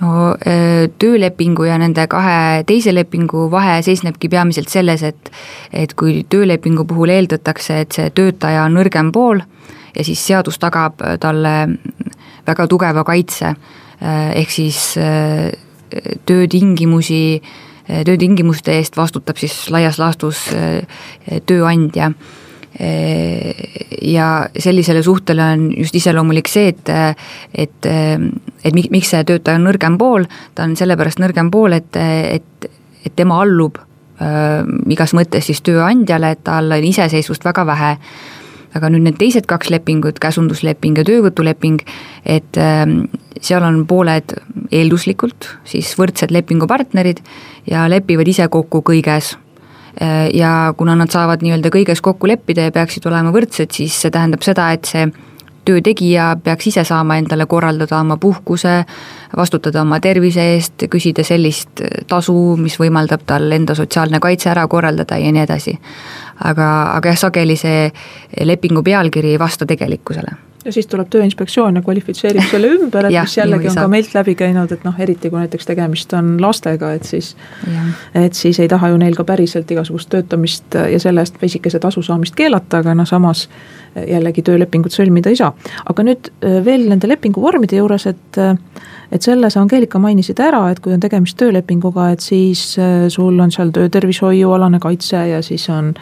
No 0.01 0.35
äh, 0.35 0.87
töölepingu 0.99 1.67
ja 1.67 1.77
nende 1.81 2.07
kahe 2.11 2.63
teise 2.67 2.93
lepingu 2.95 3.49
vahe 3.51 3.81
seisnebki 3.85 4.29
peamiselt 4.29 4.69
selles, 4.69 5.03
et 5.03 5.31
et 5.73 5.93
kui 5.93 6.25
töölepingu 6.29 6.85
puhul 6.85 7.13
eeldatakse, 7.15 7.79
et 7.85 7.91
see 7.91 8.09
töötaja 8.15 8.65
on 8.65 8.75
nõrgem 8.79 9.11
pool 9.15 9.43
ja 9.95 10.03
siis 10.03 10.25
seadus 10.27 10.59
tagab 10.59 10.99
talle 11.19 11.55
väga 12.47 12.67
tugeva 12.67 13.03
kaitse, 13.07 13.55
äh, 14.01 14.31
ehk 14.41 14.51
siis 14.51 14.97
töötingimusi 16.25 17.41
Eh, 17.85 18.01
töötingimuste 18.01 18.73
eest 18.79 18.95
vastutab 18.97 19.37
siis 19.37 19.53
laias 19.69 19.99
laastus 20.01 20.47
eh, 20.57 20.87
tööandja. 21.45 22.09
eh, 22.09 22.44
ja 24.01 24.49
sellisele 24.59 25.03
suhtele 25.03 25.43
on 25.43 25.67
just 25.77 25.95
iseloomulik 25.95 26.49
see, 26.51 26.73
et, 26.73 26.89
et, 27.53 27.87
et 27.87 28.75
miks 28.75 29.11
see 29.13 29.23
töötaja 29.27 29.59
on 29.59 29.67
nõrgem 29.69 29.97
pool, 29.99 30.27
ta 30.55 30.67
on 30.67 30.75
sellepärast 30.77 31.21
nõrgem 31.23 31.51
pool, 31.53 31.77
et, 31.77 31.95
et, 31.95 32.69
et 33.05 33.15
tema 33.15 33.39
allub 33.43 33.79
äh, 33.79 34.63
igas 34.91 35.15
mõttes 35.17 35.47
siis 35.49 35.63
tööandjale, 35.65 36.35
et 36.35 36.43
tal 36.47 36.71
on 36.75 36.89
iseseisvust 36.91 37.47
väga 37.47 37.65
vähe. 37.67 37.93
Aga 38.75 38.89
nüüd 38.91 39.05
need 39.05 39.15
teised 39.15 39.45
kaks 39.47 39.69
lepingut, 39.71 40.17
käsundusleping 40.19 40.97
ja 40.99 41.05
töövõtuleping, 41.07 41.79
et 42.27 42.57
ähm, 42.59 43.05
seal 43.39 43.63
on 43.63 43.85
pooled 43.87 44.35
eelduslikult 44.67 45.47
siis 45.63 45.93
võrdsed 45.95 46.33
lepingupartnerid 46.35 47.23
ja 47.71 47.85
lepivad 47.87 48.27
ise 48.27 48.49
kokku 48.51 48.83
kõiges 48.83 49.31
äh, 49.37 49.44
ja 50.33 50.73
kuna 50.77 50.95
nad 50.99 51.11
saavad 51.13 51.43
nii-öelda 51.45 51.71
kõiges 51.71 52.01
kokku 52.03 52.27
leppida 52.27 52.67
ja 52.67 52.73
peaksid 52.75 53.05
olema 53.07 53.31
võrdsed, 53.31 53.71
siis 53.71 53.95
see 54.01 54.11
tähendab 54.11 54.43
seda, 54.43 54.71
et 54.75 54.89
see 54.89 55.05
töö 55.65 55.81
tegija 55.81 56.35
peaks 56.43 56.67
ise 56.69 56.83
saama 56.85 57.17
endale 57.17 57.47
korraldada 57.49 57.99
oma 57.99 58.17
puhkuse, 58.21 58.83
vastutada 59.37 59.81
oma 59.81 59.99
tervise 60.03 60.45
eest, 60.55 60.87
küsida 60.91 61.25
sellist 61.25 61.81
tasu, 62.07 62.35
mis 62.61 62.77
võimaldab 62.79 63.25
tal 63.25 63.51
enda 63.51 63.75
sotsiaalne 63.75 64.19
kaitse 64.23 64.51
ära 64.53 64.67
korraldada 64.67 65.17
ja 65.21 65.31
nii 65.31 65.45
edasi. 65.45 65.77
Aga, 66.45 66.67
aga 66.97 67.13
jah, 67.13 67.21
sageli 67.27 67.55
see 67.59 67.87
lepingu 68.43 68.83
pealkiri 68.83 69.33
ei 69.33 69.39
vasta 69.39 69.65
tegelikkusele 69.65 70.35
ja 70.65 70.73
siis 70.73 70.87
tuleb 70.87 71.09
Tööinspektsioon 71.13 71.79
ja 71.79 71.83
kvalifitseerib 71.85 72.49
selle 72.49 72.71
ümber, 72.75 73.09
et 73.09 73.15
ja, 73.17 73.23
mis 73.27 73.37
jällegi 73.37 73.69
on 73.69 73.79
ka 73.79 73.87
meilt 73.91 74.15
läbi 74.17 74.35
käinud, 74.39 74.71
et 74.73 74.83
noh, 74.87 74.97
eriti 74.99 75.29
kui 75.29 75.39
näiteks 75.39 75.69
tegemist 75.69 76.13
on 76.17 76.35
lastega, 76.41 76.91
et 76.97 77.05
siis. 77.07 77.35
et 78.15 78.33
siis 78.33 78.59
ei 78.59 78.69
taha 78.71 78.89
ju 78.93 78.99
neil 79.01 79.15
ka 79.15 79.23
päriselt 79.27 79.71
igasugust 79.71 80.09
töötamist 80.09 80.75
ja 80.75 80.99
selle 80.99 81.23
eest 81.25 81.39
pisikese 81.41 81.79
tasu 81.79 82.01
saamist 82.05 82.35
keelata, 82.35 82.81
aga 82.83 82.95
noh, 82.97 83.07
samas 83.09 83.47
jällegi 83.95 84.43
töölepingut 84.45 84.93
sõlmida 84.95 85.31
ei 85.31 85.39
saa. 85.39 85.53
aga 85.85 86.03
nüüd 86.03 86.29
äh, 86.43 86.59
veel 86.65 86.89
nende 86.89 87.07
lepinguvormide 87.07 87.79
juures, 87.79 88.07
et 88.11 88.41
äh, 88.41 88.55
et 89.11 89.21
selle 89.21 89.49
sa, 89.53 89.61
Angeelika, 89.61 89.99
mainisid 90.01 90.39
ära, 90.41 90.63
et 90.71 90.79
kui 90.83 90.93
on 90.95 90.99
tegemist 90.99 91.37
töölepinguga, 91.39 92.09
et 92.15 92.23
siis 92.25 92.63
äh, 92.81 93.05
sul 93.13 93.39
on 93.39 93.53
seal 93.53 93.71
töötervishoiualane 93.75 94.79
kaitse 94.83 95.21
ja 95.29 95.41
siis 95.45 95.67
on, 95.69 95.93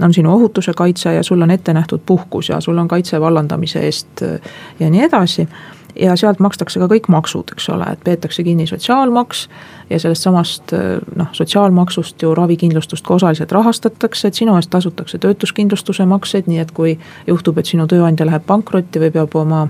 on 0.00 0.14
sinu 0.14 0.32
ohutuse 0.32 0.74
kaitse 0.76 1.14
ja 1.16 1.22
sul 1.26 1.42
on 1.42 1.50
ette 1.50 1.74
nähtud 1.74 2.04
puhkus 2.06 2.48
ja 2.48 2.60
sul 2.60 2.78
on 2.78 2.88
kaitse 2.88 3.20
vallandamise 3.20 3.84
eest 3.88 4.11
äh, 4.22 4.52
ja 4.80 4.90
nii 4.90 5.06
edasi 5.08 5.48
ja 5.96 6.16
sealt 6.16 6.40
makstakse 6.40 6.80
ka 6.80 6.88
kõik 6.88 7.08
maksud, 7.12 7.52
eks 7.52 7.68
ole, 7.72 7.86
et 7.92 8.00
peetakse 8.04 8.44
kinni 8.44 8.66
sotsiaalmaks 8.66 9.46
ja 9.90 10.00
sellest 10.00 10.24
samast 10.28 10.72
äh, 10.76 10.98
noh, 11.16 11.28
sotsiaalmaksust 11.36 12.22
ju 12.22 12.34
ravikindlustust 12.34 13.06
ka 13.06 13.14
osaliselt 13.20 13.52
rahastatakse, 13.52 14.28
et 14.28 14.40
sinu 14.40 14.56
eest 14.56 14.70
tasutakse 14.72 15.20
töötuskindlustuse 15.22 16.06
makseid, 16.08 16.48
nii 16.48 16.62
et 16.64 16.72
kui 16.76 16.98
juhtub, 17.26 17.58
et 17.58 17.68
sinu 17.68 17.86
tööandja 17.90 18.26
läheb 18.28 18.46
pankrotti 18.48 19.02
või 19.02 19.12
peab 19.14 19.36
oma 19.40 19.66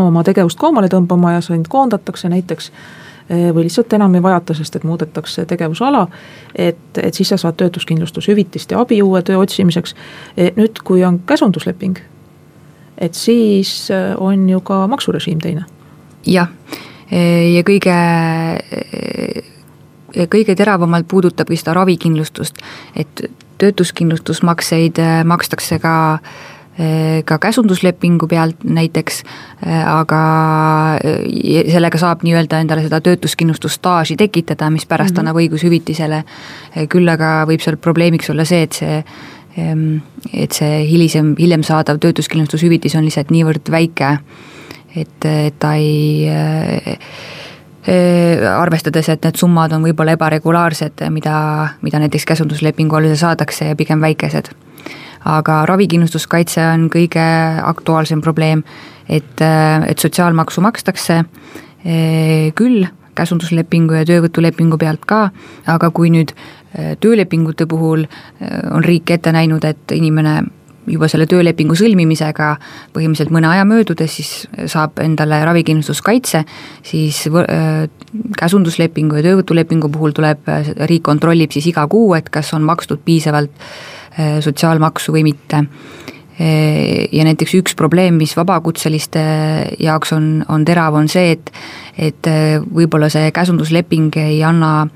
oma 0.00 0.22
tegevust 0.26 0.58
koomale 0.58 0.88
tõmbama 0.90 1.36
ja 1.36 1.42
sind 1.44 1.68
koondatakse 1.70 2.28
näiteks 2.32 2.70
eh, 3.28 3.50
või 3.54 3.66
lihtsalt 3.66 3.92
enam 3.92 4.14
ei 4.14 4.22
vajata, 4.22 4.54
sest 4.54 4.76
et 4.76 4.86
muudetakse 4.86 5.44
tegevusala, 5.46 6.06
et, 6.54 6.80
et 7.02 7.14
siis 7.14 7.30
sa 7.30 7.38
saad 7.40 7.58
töötuskindlustushüvitist 7.60 8.74
ja 8.74 8.80
abi 8.80 9.02
uue 9.02 9.22
töö 9.22 9.38
otsimiseks. 9.42 9.94
Nüüd, 10.56 10.80
kui 10.84 11.04
on 11.04 11.20
käsundusleping, 11.26 12.00
et 12.98 13.14
siis 13.14 13.90
eh, 13.90 14.14
on 14.18 14.48
ju 14.48 14.60
ka 14.60 14.86
maksurežiim 14.86 15.38
teine. 15.42 15.64
jah, 16.26 16.48
ja 17.10 17.60
kõige, 17.68 17.94
kõige 20.32 20.54
teravamalt 20.56 21.06
puudutabki 21.08 21.56
seda 21.60 21.74
ravikindlustust, 21.76 22.56
et 22.96 23.26
töötuskindlustusmakseid 23.60 24.98
makstakse 25.28 25.78
ka 25.78 25.94
äh, 26.14 26.32
Äh, 26.74 27.22
ka 27.24 27.38
käsunduslepingu 27.38 28.26
pealt 28.26 28.64
näiteks, 28.66 29.22
äh, 29.62 29.84
aga 29.86 30.22
äh, 30.98 31.68
sellega 31.70 32.00
saab 32.02 32.24
nii-öelda 32.26 32.58
endale 32.64 32.82
seda 32.82 32.98
töötuskindlustusstaaži 32.98 34.16
tekitada, 34.18 34.70
mis 34.74 34.86
pärast 34.86 35.14
mm 35.14 35.16
-hmm. 35.16 35.20
annab 35.20 35.36
õigushüvitisele. 35.38 36.24
küll 36.90 37.08
aga 37.08 37.46
võib 37.46 37.62
seal 37.62 37.76
probleemiks 37.76 38.30
olla 38.30 38.44
see, 38.44 38.62
et 38.62 38.72
see 38.72 39.04
et 39.54 40.56
see 40.56 40.80
hilisem, 40.88 41.34
hiljem 41.38 41.62
saadav 41.62 42.00
töötuskindlustushüvitis 42.02 42.96
on 42.98 43.06
lihtsalt 43.06 43.30
niivõrd 43.30 43.70
väike, 43.70 44.16
et, 44.98 45.28
ta 45.60 45.74
ei 45.78 46.26
arvestades, 48.48 49.10
et 49.12 49.26
need 49.26 49.36
summad 49.38 49.74
on 49.76 49.84
võib-olla 49.84 50.16
ebaregulaarsed, 50.16 51.04
mida, 51.14 51.36
mida 51.84 52.00
näiteks 52.02 52.24
käsunduslepingu 52.32 52.96
alusel 52.96 53.20
saadakse 53.20 53.68
ja 53.70 53.76
pigem 53.78 54.00
väikesed. 54.02 54.50
Aga 55.24 55.62
ravikindlustuskaitse 55.68 56.60
on 56.66 56.88
kõige 56.92 57.22
aktuaalsem 57.64 58.20
probleem, 58.24 58.64
et, 59.08 59.40
et 59.40 59.98
sotsiaalmaksu 60.00 60.60
makstakse 60.64 61.22
eh, 61.84 62.52
küll, 62.56 62.84
käsunduslepingu 63.14 63.94
ja 63.94 64.04
töövõtulepingu 64.08 64.76
pealt 64.80 65.04
ka, 65.08 65.28
aga 65.70 65.90
kui 65.94 66.10
nüüd 66.12 66.34
eh, 66.34 66.44
töölepingute 67.00 67.66
puhul 67.70 68.04
eh, 68.04 68.60
on 68.70 68.84
riik 68.84 69.10
ette 69.14 69.32
näinud, 69.32 69.64
et 69.64 69.96
inimene 69.96 70.42
juba 70.84 71.08
selle 71.08 71.24
töölepingu 71.24 71.72
sõlmimisega 71.80 72.50
põhimõtteliselt 72.92 73.32
mõne 73.32 73.48
aja 73.48 73.64
möödudes 73.64 74.18
siis 74.18 74.32
saab 74.68 74.98
endale 75.00 75.38
ravikindlustuskaitse, 75.48 76.42
siis 76.84 77.22
käsunduslepingu 78.36 79.16
ja 79.16 79.24
töövõtulepingu 79.24 79.88
puhul 79.94 80.12
tuleb, 80.12 80.44
riik 80.90 81.06
kontrollib 81.08 81.56
siis 81.56 81.70
iga 81.72 81.86
kuu, 81.88 82.12
et 82.18 82.28
kas 82.28 82.52
on 82.52 82.68
makstud 82.68 83.00
piisavalt 83.00 83.64
Äh, 84.14 84.38
sotsiaalmaksu 84.40 85.10
või 85.10 85.24
mitte. 85.26 85.64
Äh, 86.38 87.08
ja 87.10 87.24
näiteks 87.26 87.56
üks 87.58 87.74
probleem, 87.74 88.14
mis 88.14 88.36
vabakutseliste 88.38 89.22
jaoks 89.82 90.14
on, 90.14 90.28
on 90.48 90.62
terav, 90.64 90.94
on 90.94 91.10
see, 91.10 91.32
et 91.34 91.50
et 91.98 92.28
äh, 92.30 92.62
võib-olla 92.62 93.08
see 93.10 93.32
käsundusleping 93.34 94.14
ei 94.22 94.38
anna 94.46 94.86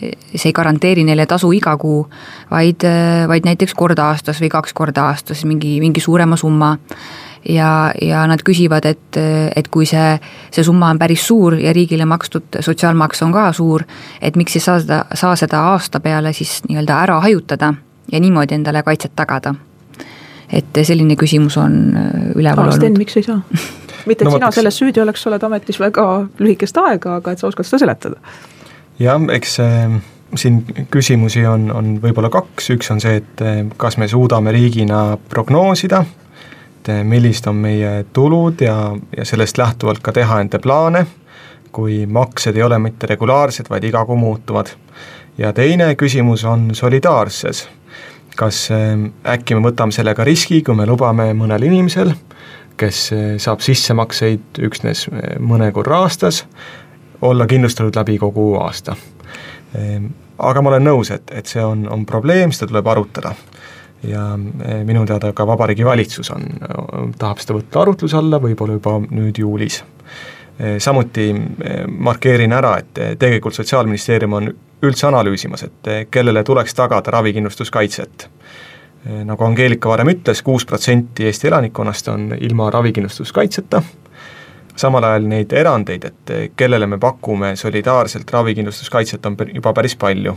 see 0.00 0.50
ei 0.50 0.54
garanteeri 0.56 1.04
neile 1.06 1.26
tasu 1.26 1.50
iga 1.56 1.76
kuu, 1.80 2.02
vaid, 2.50 2.86
vaid 3.28 3.46
näiteks 3.46 3.74
kord 3.74 3.98
aastas 4.02 4.40
või 4.42 4.50
kaks 4.52 4.74
korda 4.76 5.08
aastas 5.10 5.44
mingi, 5.44 5.78
mingi 5.80 6.00
suurema 6.00 6.36
summa. 6.36 6.76
ja, 7.48 7.92
ja 8.02 8.26
nad 8.26 8.42
küsivad, 8.42 8.86
et, 8.86 9.18
et 9.56 9.68
kui 9.70 9.86
see, 9.86 10.16
see 10.50 10.64
summa 10.66 10.90
on 10.90 10.98
päris 10.98 11.26
suur 11.26 11.54
ja 11.60 11.72
riigile 11.72 12.04
makstud 12.04 12.58
sotsiaalmaks 12.60 13.22
on 13.22 13.32
ka 13.32 13.52
suur, 13.52 13.84
et 14.20 14.36
miks 14.36 14.56
ei 14.56 14.64
saa 14.64 14.80
seda, 14.80 15.04
saa 15.14 15.36
seda 15.36 15.62
aasta 15.72 16.00
peale 16.00 16.32
siis 16.32 16.60
nii-öelda 16.68 17.00
ära 17.06 17.20
hajutada 17.20 17.74
ja 18.12 18.20
niimoodi 18.20 18.54
endale 18.54 18.82
kaitset 18.82 19.12
tagada. 19.16 19.54
et 20.52 20.78
selline 20.82 21.16
küsimus 21.18 21.56
on 21.58 21.74
üleval 22.34 22.68
olnud. 22.68 22.76
Sten, 22.78 22.98
miks 22.98 23.16
ei 23.16 23.22
saa? 23.26 23.40
mitte, 24.06 24.24
et 24.24 24.30
no, 24.30 24.36
sina 24.36 24.50
selles 24.54 24.78
süüdi 24.78 25.02
oleks, 25.02 25.22
sa 25.22 25.30
oled 25.32 25.46
ametis 25.48 25.80
väga 25.82 26.04
lühikest 26.38 26.78
aega, 26.82 27.18
aga 27.20 27.34
et 27.34 27.42
sa 27.42 27.48
oskad 27.50 27.68
seda 27.68 27.82
seletada. 27.82 28.36
Jah, 28.98 29.22
eks 29.32 29.58
äh, 29.60 29.96
siin 30.36 30.62
küsimusi 30.90 31.44
on, 31.48 31.68
on 31.74 31.96
võib-olla 32.02 32.30
kaks, 32.32 32.70
üks 32.76 32.90
on 32.94 33.02
see, 33.02 33.20
et 33.22 33.44
äh, 33.44 33.60
kas 33.80 33.98
me 34.00 34.08
suudame 34.08 34.54
riigina 34.54 35.18
prognoosida, 35.30 36.02
et 36.80 36.90
äh, 36.92 37.02
millised 37.04 37.48
on 37.50 37.60
meie 37.66 37.92
tulud 38.16 38.64
ja, 38.64 38.78
ja 39.16 39.28
sellest 39.28 39.58
lähtuvalt 39.60 40.02
ka 40.04 40.14
teha 40.16 40.40
enda 40.44 40.60
plaane, 40.62 41.06
kui 41.76 42.04
maksed 42.08 42.56
ei 42.56 42.64
ole 42.64 42.78
mitte 42.80 43.08
regulaarsed, 43.10 43.68
vaid 43.70 43.84
iga 43.84 44.04
kuu 44.08 44.16
muutuvad. 44.16 44.72
ja 45.38 45.52
teine 45.52 45.94
küsimus 45.94 46.44
on 46.44 46.70
solidaarses 46.74 47.66
kas 48.36 48.68
äkki 49.24 49.56
me 49.56 49.62
võtame 49.64 49.92
sellega 49.96 50.24
riski, 50.24 50.62
kui 50.62 50.74
me 50.76 50.84
lubame 50.86 51.30
mõnel 51.32 51.62
inimesel 51.68 52.12
kes 52.76 52.98
saab 53.40 53.62
sissemakseid 53.64 54.60
üksnes 54.66 55.06
mõne 55.40 55.70
korra 55.72 56.02
aastas, 56.04 56.42
olla 57.22 57.46
kindlustatud 57.46 57.96
läbi 57.96 58.18
kogu 58.18 58.54
aasta. 58.60 58.96
Ehm, 59.78 60.06
aga 60.38 60.62
ma 60.62 60.74
olen 60.74 60.84
nõus, 60.84 61.10
et, 61.14 61.30
et 61.32 61.46
see 61.46 61.64
on, 61.64 61.86
on 61.92 62.06
probleem, 62.06 62.52
seda 62.52 62.70
tuleb 62.72 62.86
arutada. 62.86 63.34
ja 64.06 64.22
eh, 64.64 64.84
minu 64.84 65.06
teada 65.06 65.32
ka 65.32 65.46
Vabariigi 65.46 65.84
Valitsus 65.84 66.30
on, 66.30 66.44
tahab 67.18 67.38
seda 67.40 67.56
võtta 67.56 67.80
arutluse 67.82 68.16
alla, 68.16 68.38
võib-olla 68.40 68.76
juba 68.76 68.98
nüüd 69.10 69.38
juulis. 69.38 69.82
samuti 70.78 71.34
markeerin 71.88 72.52
ära, 72.52 72.78
et 72.78 73.18
tegelikult 73.18 73.54
Sotsiaalministeerium 73.54 74.32
on 74.32 74.54
üldse 74.82 75.06
analüüsimas, 75.06 75.62
et 75.62 75.90
kellele 76.10 76.44
tuleks 76.44 76.74
tagada 76.74 77.10
ravikindlustuskaitset 77.10 78.28
Eh, 79.06 79.22
nagu 79.22 79.44
Angeelika 79.46 79.90
varem 79.92 80.10
ütles, 80.10 80.40
kuus 80.42 80.64
protsenti 80.66 81.28
Eesti 81.28 81.46
elanikkonnast 81.46 82.08
on 82.10 82.32
ilma 82.40 82.70
ravikindlustuskaitseta, 82.74 83.82
samal 84.76 85.04
ajal 85.04 85.26
neid 85.30 85.52
erandeid, 85.52 86.04
et 86.04 86.30
eh, 86.30 86.46
kellele 86.56 86.86
me 86.86 86.98
pakume 86.98 87.54
solidaarselt 87.56 88.30
ravikindlustuskaitset, 88.32 89.26
on 89.26 89.36
juba 89.54 89.72
päris 89.72 89.96
palju. 89.96 90.36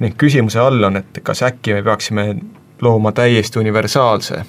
ning 0.00 0.16
küsimuse 0.18 0.60
all 0.60 0.84
on, 0.84 0.96
et 0.96 1.20
kas 1.22 1.42
äkki 1.42 1.74
me 1.74 1.82
peaksime 1.82 2.36
looma 2.82 3.12
täiesti 3.12 3.58
universaalse 3.58 4.44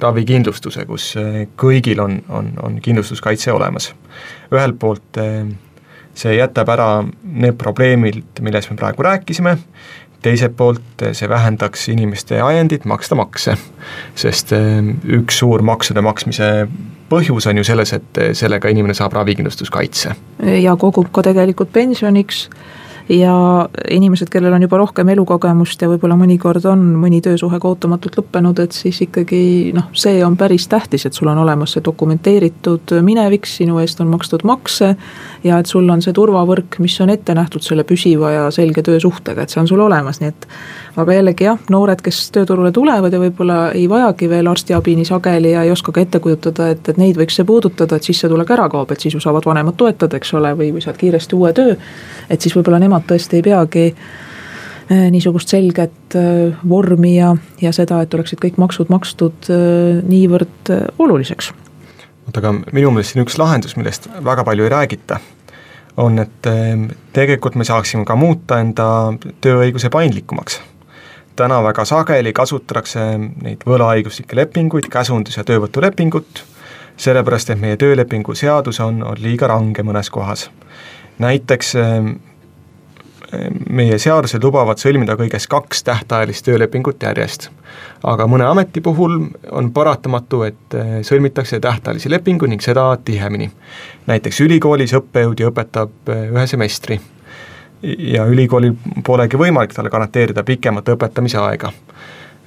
ravikindlustuse, 0.00 0.84
kus 0.86 1.16
eh, 1.16 1.46
kõigil 1.56 2.00
on, 2.00 2.22
on, 2.28 2.52
on 2.62 2.80
kindlustuskaitse 2.80 3.52
olemas. 3.52 3.92
ühelt 4.52 4.78
poolt 4.78 5.18
see 6.14 6.36
jätab 6.36 6.68
ära 6.68 6.88
need 7.22 7.56
probleemid, 7.58 8.40
millest 8.40 8.70
me 8.70 8.76
praegu 8.76 9.04
rääkisime, 9.06 9.56
teiselt 10.22 10.56
poolt 10.56 11.02
eh, 11.02 11.14
see 11.16 11.28
vähendaks 11.28 11.88
inimeste 11.92 12.40
ajendit 12.42 12.84
maksta 12.88 13.18
makse, 13.18 13.56
sest 14.18 14.52
eh, 14.56 14.80
üks 15.20 15.40
suur 15.42 15.64
maksude 15.66 16.02
maksmise 16.04 16.50
põhjus 17.10 17.48
on 17.50 17.58
ju 17.58 17.66
selles, 17.66 17.94
et 17.96 18.20
eh, 18.22 18.34
sellega 18.36 18.70
inimene 18.70 18.94
saab 18.96 19.16
ravikindlustuskaitse. 19.18 20.14
ja 20.62 20.76
kogub 20.76 21.10
ka 21.12 21.24
tegelikult 21.26 21.72
pensioniks 21.72 22.48
ja 23.10 23.68
inimesed, 23.90 24.28
kellel 24.30 24.52
on 24.54 24.62
juba 24.62 24.78
rohkem 24.78 25.08
elukogemust 25.10 25.82
ja 25.82 25.88
võib-olla 25.90 26.14
mõnikord 26.18 26.64
on 26.70 26.82
mõni 27.00 27.18
töösuhe 27.24 27.58
ka 27.58 27.68
ootamatult 27.72 28.20
lõppenud, 28.20 28.60
et 28.62 28.76
siis 28.76 29.00
ikkagi 29.02 29.72
noh, 29.74 29.88
see 29.98 30.20
on 30.24 30.36
päris 30.38 30.68
tähtis, 30.70 31.06
et 31.06 31.16
sul 31.16 31.30
on 31.32 31.40
olemas 31.42 31.74
see 31.74 31.82
dokumenteeritud 31.84 32.94
minevik, 33.02 33.48
sinu 33.50 33.80
eest 33.82 34.00
on 34.00 34.12
makstud 34.12 34.44
makse. 34.46 34.94
ja 35.44 35.58
et 35.58 35.66
sul 35.66 35.88
on 35.90 36.02
see 36.02 36.12
turvavõrk, 36.14 36.78
mis 36.78 37.00
on 37.00 37.10
ette 37.10 37.34
nähtud 37.34 37.64
selle 37.66 37.84
püsiva 37.84 38.30
ja 38.30 38.44
selge 38.54 38.82
töösuhtega, 38.86 39.42
et 39.42 39.50
see 39.50 39.60
on 39.60 39.68
sul 39.68 39.80
olemas, 39.80 40.20
nii 40.20 40.30
et. 40.30 40.46
aga 41.00 41.14
jällegi 41.14 41.44
jah, 41.44 41.58
noored, 41.70 42.02
kes 42.04 42.30
tööturule 42.34 42.72
tulevad 42.72 43.12
ja 43.12 43.18
võib-olla 43.22 43.58
ei 43.74 43.88
vajagi 43.88 44.28
veel 44.28 44.46
arstiabi 44.50 44.94
nii 44.98 45.08
sageli 45.08 45.54
ja 45.54 45.62
ei 45.64 45.70
oska 45.70 45.92
ka 45.92 46.02
ette 46.04 46.20
kujutada, 46.20 46.68
et, 46.74 46.88
et 46.88 46.98
neid 47.00 47.18
võiks 47.18 47.38
see 47.40 47.46
puudutada, 47.46 47.96
et 47.96 48.06
sissetulek 48.06 48.50
ära 48.54 48.68
kaob, 48.70 48.90
et 48.92 49.00
siis 49.00 49.14
ju 49.14 49.22
saavad 49.22 49.46
vanemad 49.46 49.78
toetada, 49.80 50.18
eks 50.20 50.34
ole, 50.38 50.52
või, 50.58 50.70
või 50.74 50.84
saad 50.84 50.98
kiiresti 51.00 51.38
uue 51.38 51.52
töö. 51.56 51.76
et 52.30 52.40
siis 52.40 52.54
võib-olla 52.54 52.78
nemad 52.78 52.99
tõesti 53.06 53.40
ei 53.40 53.44
peagi 53.46 53.86
äh, 53.90 55.08
niisugust 55.10 55.52
selget 55.52 56.16
äh, 56.18 56.56
vormi 56.68 57.16
ja, 57.16 57.34
ja 57.62 57.72
seda, 57.72 58.02
et 58.02 58.14
oleksid 58.14 58.40
kõik 58.42 58.58
maksud 58.60 58.90
makstud 58.92 59.50
äh, 59.52 60.00
niivõrd 60.06 60.72
oluliseks. 60.98 61.52
oota, 62.26 62.40
aga 62.40 62.54
minu 62.72 62.90
meelest 62.90 63.14
siin 63.14 63.24
üks 63.24 63.38
lahendus, 63.38 63.76
millest 63.78 64.10
väga 64.24 64.44
palju 64.46 64.66
ei 64.66 64.72
räägita, 64.72 65.20
on, 66.00 66.18
et 66.22 66.48
tegelikult 67.14 67.54
me 67.58 67.66
saaksime 67.66 68.06
ka 68.08 68.16
muuta 68.16 68.60
enda 68.62 68.86
tööõiguse 69.40 69.90
paindlikumaks. 69.90 70.60
täna 71.36 71.62
väga 71.62 71.84
sageli 71.84 72.32
kasutatakse 72.32 73.04
neid 73.18 73.62
võlaõiguslikke 73.66 74.36
lepinguid, 74.36 74.90
käsundus- 74.92 75.36
ja 75.36 75.44
töövõtulepingut, 75.44 76.42
sellepärast 76.96 77.50
et 77.50 77.60
meie 77.60 77.76
töölepingu 77.76 78.34
seadus 78.34 78.80
on, 78.80 79.02
on 79.02 79.16
liiga 79.18 79.46
range 79.46 79.82
mõnes 79.82 80.10
kohas. 80.10 80.50
näiteks 81.18 81.76
meie 83.70 83.98
seadused 83.98 84.42
lubavad 84.42 84.80
sõlmida 84.80 85.14
kõigest 85.18 85.46
kaks 85.50 85.84
tähtajalist 85.86 86.44
töölepingut 86.46 87.02
järjest. 87.02 87.48
aga 88.02 88.26
mõne 88.26 88.44
ameti 88.44 88.80
puhul 88.80 89.20
on 89.50 89.70
paratamatu, 89.72 90.42
et 90.42 90.74
eh, 90.74 90.88
sõlmitakse 91.06 91.60
tähtajalisi 91.60 92.10
lepinguid 92.10 92.50
ning 92.50 92.62
seda 92.62 92.96
tihemini. 93.04 93.50
näiteks 94.06 94.40
ülikoolis 94.40 94.94
õppejõud 94.98 95.40
ju 95.40 95.50
õpetab 95.50 95.90
eh, 96.08 96.26
ühe 96.32 96.46
semestri 96.46 97.00
ja 97.98 98.26
ülikoolil 98.26 98.74
polegi 99.06 99.36
võimalik 99.36 99.74
talle 99.74 99.90
garanteerida 99.90 100.42
pikemat 100.42 100.88
õpetamise 100.88 101.38
aega. 101.38 101.72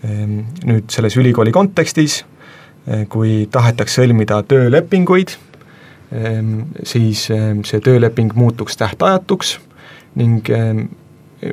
Ehm, 0.04 0.40
nüüd 0.66 0.92
selles 0.92 1.16
ülikooli 1.18 1.52
kontekstis, 1.52 2.26
eh, 2.88 3.08
kui 3.08 3.48
tahetakse 3.52 4.02
sõlmida 4.02 4.44
töölepinguid, 4.44 5.38
ehm, 6.12 6.60
siis 6.84 7.30
see 7.64 7.80
tööleping 7.80 8.36
muutuks 8.36 8.78
tähtajatuks 8.78 9.60
ning 10.16 10.50
ehm, 10.50 10.86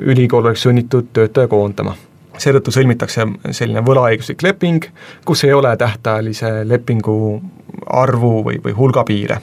ülikool 0.01 0.45
oleks 0.45 0.61
sunnitud 0.61 1.11
töötaja 1.13 1.47
koondama. 1.47 1.95
seetõttu 2.41 2.71
sõlmitakse 2.73 3.25
selline 3.53 3.83
võlaõiguslik 3.85 4.41
leping, 4.41 4.85
kus 5.25 5.43
ei 5.43 5.53
ole 5.53 5.75
tähtajalise 5.77 6.63
lepingu 6.65 7.41
arvu 7.85 8.31
või, 8.47 8.57
või 8.63 8.73
hulga 8.77 9.03
piire. 9.03 9.37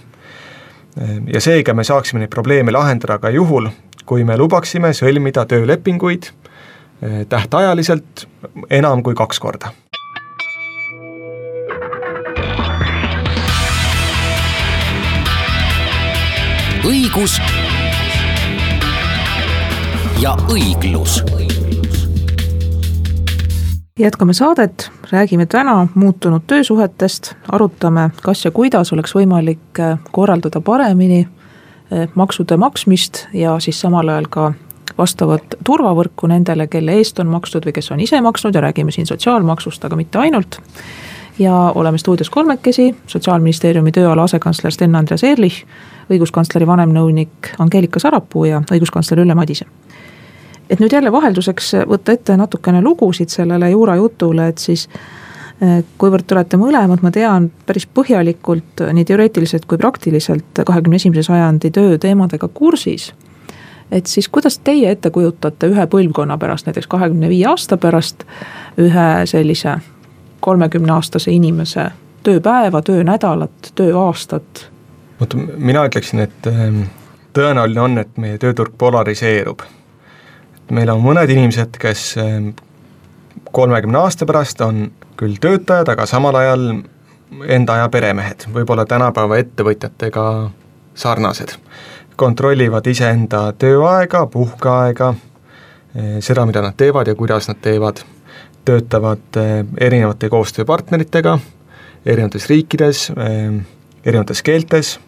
Ehm, 1.00 1.28
ja 1.34 1.40
seega 1.40 1.74
me 1.74 1.84
saaksime 1.84 2.24
neid 2.24 2.30
probleeme 2.30 2.72
lahendada 2.72 3.18
ka 3.18 3.30
juhul, 3.30 3.68
kui 4.06 4.24
me 4.24 4.36
lubaksime 4.36 4.92
sõlmida 4.92 5.46
töölepinguid 5.46 6.30
ehm, 7.02 7.22
tähtajaliselt 7.28 8.26
enam 8.70 9.02
kui 9.02 9.14
kaks 9.14 9.38
korda 9.38 9.74
õigus 16.88 17.36
ja 20.22 20.36
õiglus. 20.50 21.24
jätkame 23.98 24.32
saadet, 24.32 24.90
räägime 25.10 25.46
täna 25.46 25.88
muutunud 25.94 26.42
töösuhetest, 26.46 27.34
arutame, 27.52 28.10
kas 28.22 28.44
ja 28.44 28.50
kuidas 28.50 28.92
oleks 28.92 29.14
võimalik 29.14 29.80
äh, 29.80 29.98
korraldada 30.10 30.60
paremini 30.60 31.20
äh, 31.20 32.08
maksude 32.14 32.56
maksmist 32.56 33.26
ja 33.32 33.58
siis 33.60 33.80
samal 33.80 34.08
ajal 34.08 34.26
ka 34.30 34.52
vastavat 34.98 35.54
turvavõrku 35.64 36.26
nendele, 36.26 36.66
kelle 36.66 36.98
eest 36.98 37.18
on 37.18 37.26
makstud 37.26 37.66
või 37.66 37.72
kes 37.72 37.90
on 37.90 38.00
ise 38.00 38.20
maksnud. 38.20 38.54
Ja 38.54 38.60
räägime 38.60 38.90
siin 38.90 39.06
sotsiaalmaksust, 39.06 39.84
aga 39.84 39.96
mitte 39.96 40.18
ainult. 40.18 40.60
ja 41.38 41.54
oleme 41.74 41.98
stuudios 41.98 42.30
kolmekesi, 42.30 42.96
Sotsiaalministeeriumi 43.06 43.92
tööala 43.92 44.22
asekantsler 44.22 44.72
Sten-Andreas 44.72 45.24
Ehrlich, 45.24 45.64
õiguskantsleri 46.10 46.66
vanemnõunik 46.66 47.54
Angeelika 47.58 47.98
Sarapuu 47.98 48.44
ja 48.44 48.62
õiguskantsler 48.70 49.22
Ülle 49.22 49.34
Madise 49.34 49.66
et 50.70 50.80
nüüd 50.80 50.92
jälle 50.92 51.12
vahelduseks 51.12 51.72
võtta 51.88 52.12
ette 52.12 52.36
natukene 52.36 52.82
lugusid 52.82 53.32
sellele 53.32 53.70
juurajutule, 53.70 54.48
et 54.48 54.58
siis 54.58 54.88
eh, 55.62 55.80
kuivõrd 55.98 56.26
te 56.26 56.36
olete 56.36 56.60
mõlemad, 56.60 57.02
ma 57.02 57.12
tean, 57.14 57.50
päris 57.66 57.86
põhjalikult 57.86 58.84
nii 58.92 59.06
teoreetiliselt 59.08 59.66
kui 59.68 59.78
praktiliselt 59.78 60.62
kahekümne 60.66 61.00
esimese 61.00 61.26
sajandi 61.30 61.70
tööteemadega 61.70 62.48
kursis. 62.48 63.12
et 63.90 64.06
siis 64.06 64.28
kuidas 64.28 64.58
teie 64.58 64.90
ette 64.90 65.10
kujutate 65.10 65.66
ühe 65.66 65.86
põlvkonna 65.86 66.38
pärast, 66.38 66.66
näiteks 66.66 66.86
kahekümne 66.86 67.28
viie 67.28 67.46
aasta 67.46 67.76
pärast 67.76 68.24
ühe 68.78 69.26
sellise 69.26 69.78
kolmekümne 70.40 70.92
aastase 70.92 71.32
inimese 71.32 71.90
tööpäeva, 72.22 72.82
töönädalat, 72.82 73.72
tööaastat? 73.74 74.68
vot 75.20 75.34
mina 75.56 75.86
ütleksin, 75.88 76.20
et 76.20 76.46
ehm, 76.46 76.82
tõenäoline 77.34 77.80
on, 77.80 77.98
et 77.98 78.16
meie 78.20 78.38
tööturg 78.38 78.76
polariseerub 78.78 79.64
meil 80.74 80.90
on 80.92 81.02
mõned 81.02 81.30
inimesed, 81.30 81.76
kes 81.80 82.04
ehm, 82.20 82.50
kolmekümne 83.52 83.98
aasta 83.98 84.26
pärast 84.28 84.60
on 84.64 84.88
küll 85.18 85.38
töötajad, 85.40 85.88
aga 85.88 86.06
samal 86.06 86.36
ajal 86.38 86.68
enda 87.48 87.78
aja 87.78 87.88
peremehed, 87.92 88.48
võib-olla 88.54 88.86
tänapäeva 88.88 89.38
ettevõtjatega 89.42 90.24
sarnased. 90.94 91.56
kontrollivad 92.18 92.86
iseenda 92.90 93.52
tööaega, 93.54 94.24
puhkeaega, 94.26 95.12
seda, 96.20 96.46
mida 96.46 96.62
nad 96.64 96.74
teevad 96.76 97.06
ja 97.06 97.14
kuidas 97.14 97.46
nad 97.48 97.60
teevad, 97.62 98.00
töötavad 98.66 99.38
erinevate 99.80 100.28
koostööpartneritega, 100.28 101.38
erinevates 102.06 102.48
riikides, 102.50 103.12
erinevates 104.04 104.42
keeltes. 104.42 104.96
Eh, 104.96 105.07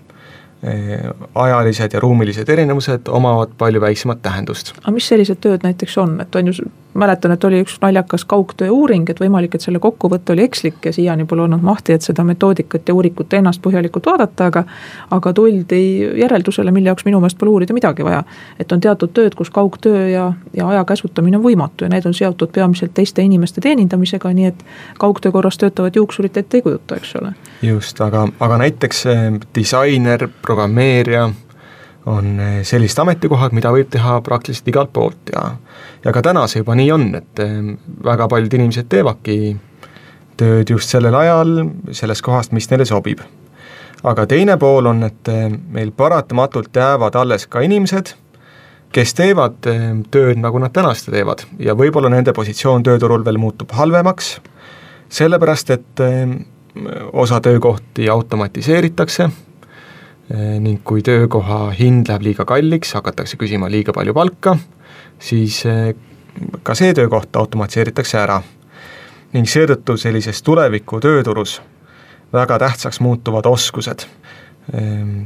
ajalised 1.34 1.94
ja 1.94 2.00
ruumilised 2.00 2.48
erinevused 2.48 3.08
omavad 3.08 3.54
palju 3.58 3.80
väiksemat 3.80 4.22
tähendust. 4.22 4.74
aga 4.82 4.92
mis 4.92 5.08
sellised 5.08 5.40
tööd 5.40 5.64
näiteks 5.64 5.96
on, 5.98 6.18
et 6.20 6.36
on 6.36 6.52
ju, 6.52 6.66
mäletan, 6.94 7.32
et 7.32 7.44
oli 7.44 7.60
üks 7.62 7.76
naljakas 7.82 8.24
kaugtöö 8.24 8.70
uuring, 8.70 9.10
et 9.10 9.20
võimalik, 9.20 9.54
et 9.54 9.62
selle 9.62 9.78
kokkuvõte 9.78 10.32
oli 10.32 10.42
ekslik 10.42 10.84
ja 10.84 10.92
siiani 10.92 11.24
pole 11.24 11.42
olnud 11.42 11.62
mahti, 11.62 11.94
et 11.94 12.02
seda 12.02 12.24
metoodikat 12.26 12.88
ja 12.88 12.94
uuringut 12.94 13.32
ennast 13.32 13.62
põhjalikult 13.62 14.06
vaadata, 14.06 14.46
aga 14.50 14.64
aga 15.10 15.32
tuldi 15.32 15.82
järeldusele, 16.20 16.70
mille 16.74 16.90
jaoks 16.90 17.06
minu 17.06 17.20
meelest 17.20 17.38
pole 17.38 17.50
uurida 17.50 17.74
midagi 17.74 18.04
vaja. 18.04 18.22
et 18.58 18.72
on 18.72 18.80
teatud 18.80 19.12
tööd, 19.14 19.34
kus 19.34 19.50
kaugtöö 19.50 20.08
ja, 20.08 20.32
ja 20.54 20.68
aja 20.68 20.84
käsutamine 20.84 21.36
on 21.36 21.44
võimatu 21.44 21.86
ja 21.86 21.90
need 21.92 22.06
on 22.06 22.14
seotud 22.14 22.52
peamiselt 22.52 22.94
teiste 22.94 23.22
inimeste 23.22 23.60
teenindamisega, 23.60 24.32
nii 24.32 24.46
et 24.46 24.64
kaugtöö 24.98 25.32
korras 25.32 25.58
töötavat 25.58 25.96
juuksurit 25.96 26.36
ette 26.36 26.58
ei 26.58 26.62
kujuta, 26.62 26.96
eks 26.96 27.14
ole. 27.20 27.34
just, 27.62 28.00
aga, 28.00 28.26
aga 28.40 28.58
näiteks 28.64 29.06
eh, 29.06 29.30
disainer, 29.54 30.28
programmeerija 30.42 31.30
on 32.06 32.40
eh, 32.40 32.60
sellised 32.64 32.98
ametikohad, 33.02 33.54
mida 33.56 33.72
võib 33.74 33.90
teha 33.92 34.20
praktiliselt 34.24 34.68
igalt 34.72 34.92
poolt 34.92 35.32
ja 35.34 35.56
ja 36.04 36.12
ka 36.16 36.22
täna 36.24 36.46
see 36.48 36.62
juba 36.62 36.76
nii 36.78 36.92
on, 36.94 37.10
et 37.18 37.42
eh, 37.44 37.58
väga 38.04 38.28
paljud 38.28 38.56
inimesed 38.56 38.88
teevadki 38.88 39.56
tööd 40.40 40.70
just 40.72 40.88
sellel 40.88 41.14
ajal, 41.14 41.52
sellest 41.92 42.24
kohast, 42.24 42.56
mis 42.56 42.70
neile 42.70 42.86
sobib. 42.88 43.20
aga 44.02 44.26
teine 44.26 44.56
pool 44.56 44.86
on, 44.86 45.02
et 45.04 45.28
eh, 45.28 45.48
meil 45.50 45.92
paratamatult 45.92 46.76
jäävad 46.76 47.16
alles 47.20 47.46
ka 47.46 47.60
inimesed, 47.60 48.14
kes 48.90 49.14
teevad 49.14 49.60
tööd, 50.10 50.38
nagu 50.40 50.58
nad 50.58 50.72
tänasti 50.72 51.12
teevad 51.12 51.44
ja 51.58 51.76
võib-olla 51.78 52.08
nende 52.10 52.32
positsioon 52.32 52.82
tööturul 52.82 53.24
veel 53.24 53.38
muutub 53.38 53.70
halvemaks, 53.70 54.40
sellepärast 55.10 55.70
et 55.70 56.02
osa 57.12 57.38
töökohti 57.40 58.08
automatiseeritakse 58.10 59.28
ning 60.30 60.78
kui 60.86 61.02
töökoha 61.02 61.72
hind 61.74 62.06
läheb 62.08 62.22
liiga 62.22 62.44
kalliks, 62.46 62.92
hakatakse 62.94 63.38
küsima 63.40 63.70
liiga 63.70 63.92
palju 63.92 64.14
palka, 64.14 64.54
siis 65.18 65.64
eh, 65.66 65.94
ka 66.62 66.74
see 66.78 66.94
töökoht 66.94 67.36
automatiseeritakse 67.36 68.18
ära. 68.18 68.42
ning 69.32 69.46
seetõttu 69.46 69.94
sellises 69.94 70.42
tuleviku 70.42 70.98
tööturus 71.00 71.60
väga 72.32 72.56
tähtsaks 72.58 72.98
muutuvad 73.00 73.46
oskused, 73.46 74.02
ehm, 74.74 75.20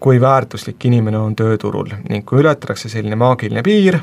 kui 0.00 0.20
väärtuslik 0.20 0.84
inimene 0.84 1.18
on 1.18 1.36
tööturul 1.36 1.92
ning 2.08 2.26
kui 2.26 2.40
ületatakse 2.40 2.88
selline 2.88 3.16
maagiline 3.16 3.62
piir, 3.62 4.00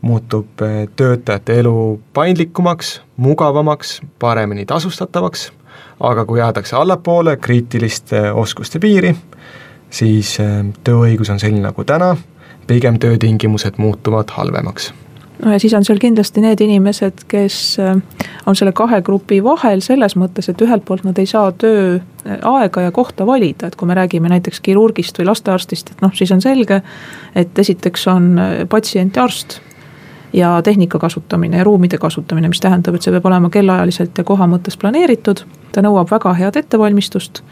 muutub 0.00 0.62
eh, 0.62 0.86
töötajate 0.96 1.58
elu 1.62 2.00
paindlikumaks, 2.12 3.00
mugavamaks, 3.16 4.00
paremini 4.18 4.66
tasustatavaks, 4.66 5.52
aga 6.00 6.24
kui 6.24 6.38
jäädakse 6.38 6.76
allapoole 6.76 7.36
kriitiliste 7.36 8.32
oskuste 8.32 8.78
piiri, 8.78 9.14
siis 9.90 10.36
äh, 10.40 10.60
tööõigus 10.84 11.30
on 11.30 11.40
selline 11.40 11.68
nagu 11.68 11.84
täna, 11.84 12.14
pigem 12.66 12.98
töötingimused 12.98 13.78
muutuvad 13.78 14.30
halvemaks. 14.34 14.92
No 15.42 15.50
ja 15.50 15.58
siis 15.58 15.74
on 15.74 15.84
seal 15.84 15.98
kindlasti 15.98 16.40
need 16.40 16.60
inimesed, 16.62 17.24
kes 17.28 17.58
äh, 17.82 17.98
on 18.46 18.56
selle 18.56 18.72
kahe 18.72 19.00
grupi 19.02 19.40
vahel 19.44 19.82
selles 19.84 20.16
mõttes, 20.16 20.48
et 20.50 20.62
ühelt 20.62 20.84
poolt 20.86 21.04
nad 21.04 21.18
ei 21.18 21.26
saa 21.30 21.52
tööaega 21.52 22.80
äh, 22.80 22.86
ja 22.86 22.94
kohta 22.94 23.26
valida, 23.26 23.68
et 23.68 23.76
kui 23.76 23.90
me 23.90 23.98
räägime 23.98 24.30
näiteks 24.32 24.62
kirurgist 24.64 25.18
või 25.18 25.28
lastearstist, 25.30 25.94
et 25.94 26.02
noh, 26.06 26.14
siis 26.14 26.32
on 26.34 26.42
selge, 26.42 26.80
et 27.34 27.58
esiteks 27.58 28.08
on 28.14 28.34
patsient 28.70 29.16
ja 29.16 29.26
arst 29.26 29.60
ja 30.34 30.62
tehnika 30.62 30.98
kasutamine 30.98 31.60
ja 31.60 31.64
ruumide 31.64 31.98
kasutamine, 31.98 32.48
mis 32.50 32.62
tähendab, 32.62 32.96
et 32.96 33.06
see 33.06 33.12
peab 33.14 33.26
olema 33.30 33.50
kellaajaliselt 33.54 34.18
ja 34.18 34.24
koha 34.26 34.48
mõttes 34.50 34.78
planeeritud, 34.80 35.44
ta 35.74 35.82
nõuab 35.82 36.10
väga 36.10 36.32
head 36.38 36.56
ettevalmistust 36.62 37.42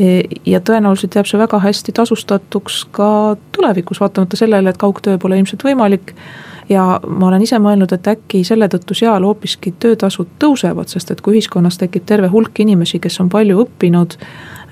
E, 0.00 0.22
ja 0.48 0.60
tõenäoliselt 0.64 1.16
jääb 1.18 1.28
see 1.28 1.40
väga 1.40 1.58
hästi 1.60 1.92
tasustatuks 1.96 2.78
ka 2.96 3.08
tulevikus, 3.52 4.00
vaatamata 4.00 4.38
sellele, 4.40 4.72
et 4.72 4.80
kaugtöö 4.80 5.18
pole 5.20 5.38
ilmselt 5.38 5.64
võimalik. 5.66 6.14
ja 6.68 7.00
ma 7.06 7.26
olen 7.26 7.42
ise 7.42 7.58
mõelnud, 7.58 7.90
et 7.92 8.06
äkki 8.08 8.44
selle 8.46 8.68
tõttu 8.70 8.94
seal 8.96 9.24
hoopiski 9.26 9.74
töötasud 9.82 10.30
tõusevad, 10.40 10.88
sest 10.88 11.10
et 11.10 11.20
kui 11.20 11.34
ühiskonnas 11.36 11.76
tekib 11.76 12.06
terve 12.06 12.30
hulk 12.32 12.60
inimesi, 12.64 13.00
kes 13.02 13.20
on 13.20 13.28
palju 13.28 13.64
õppinud, 13.64 14.16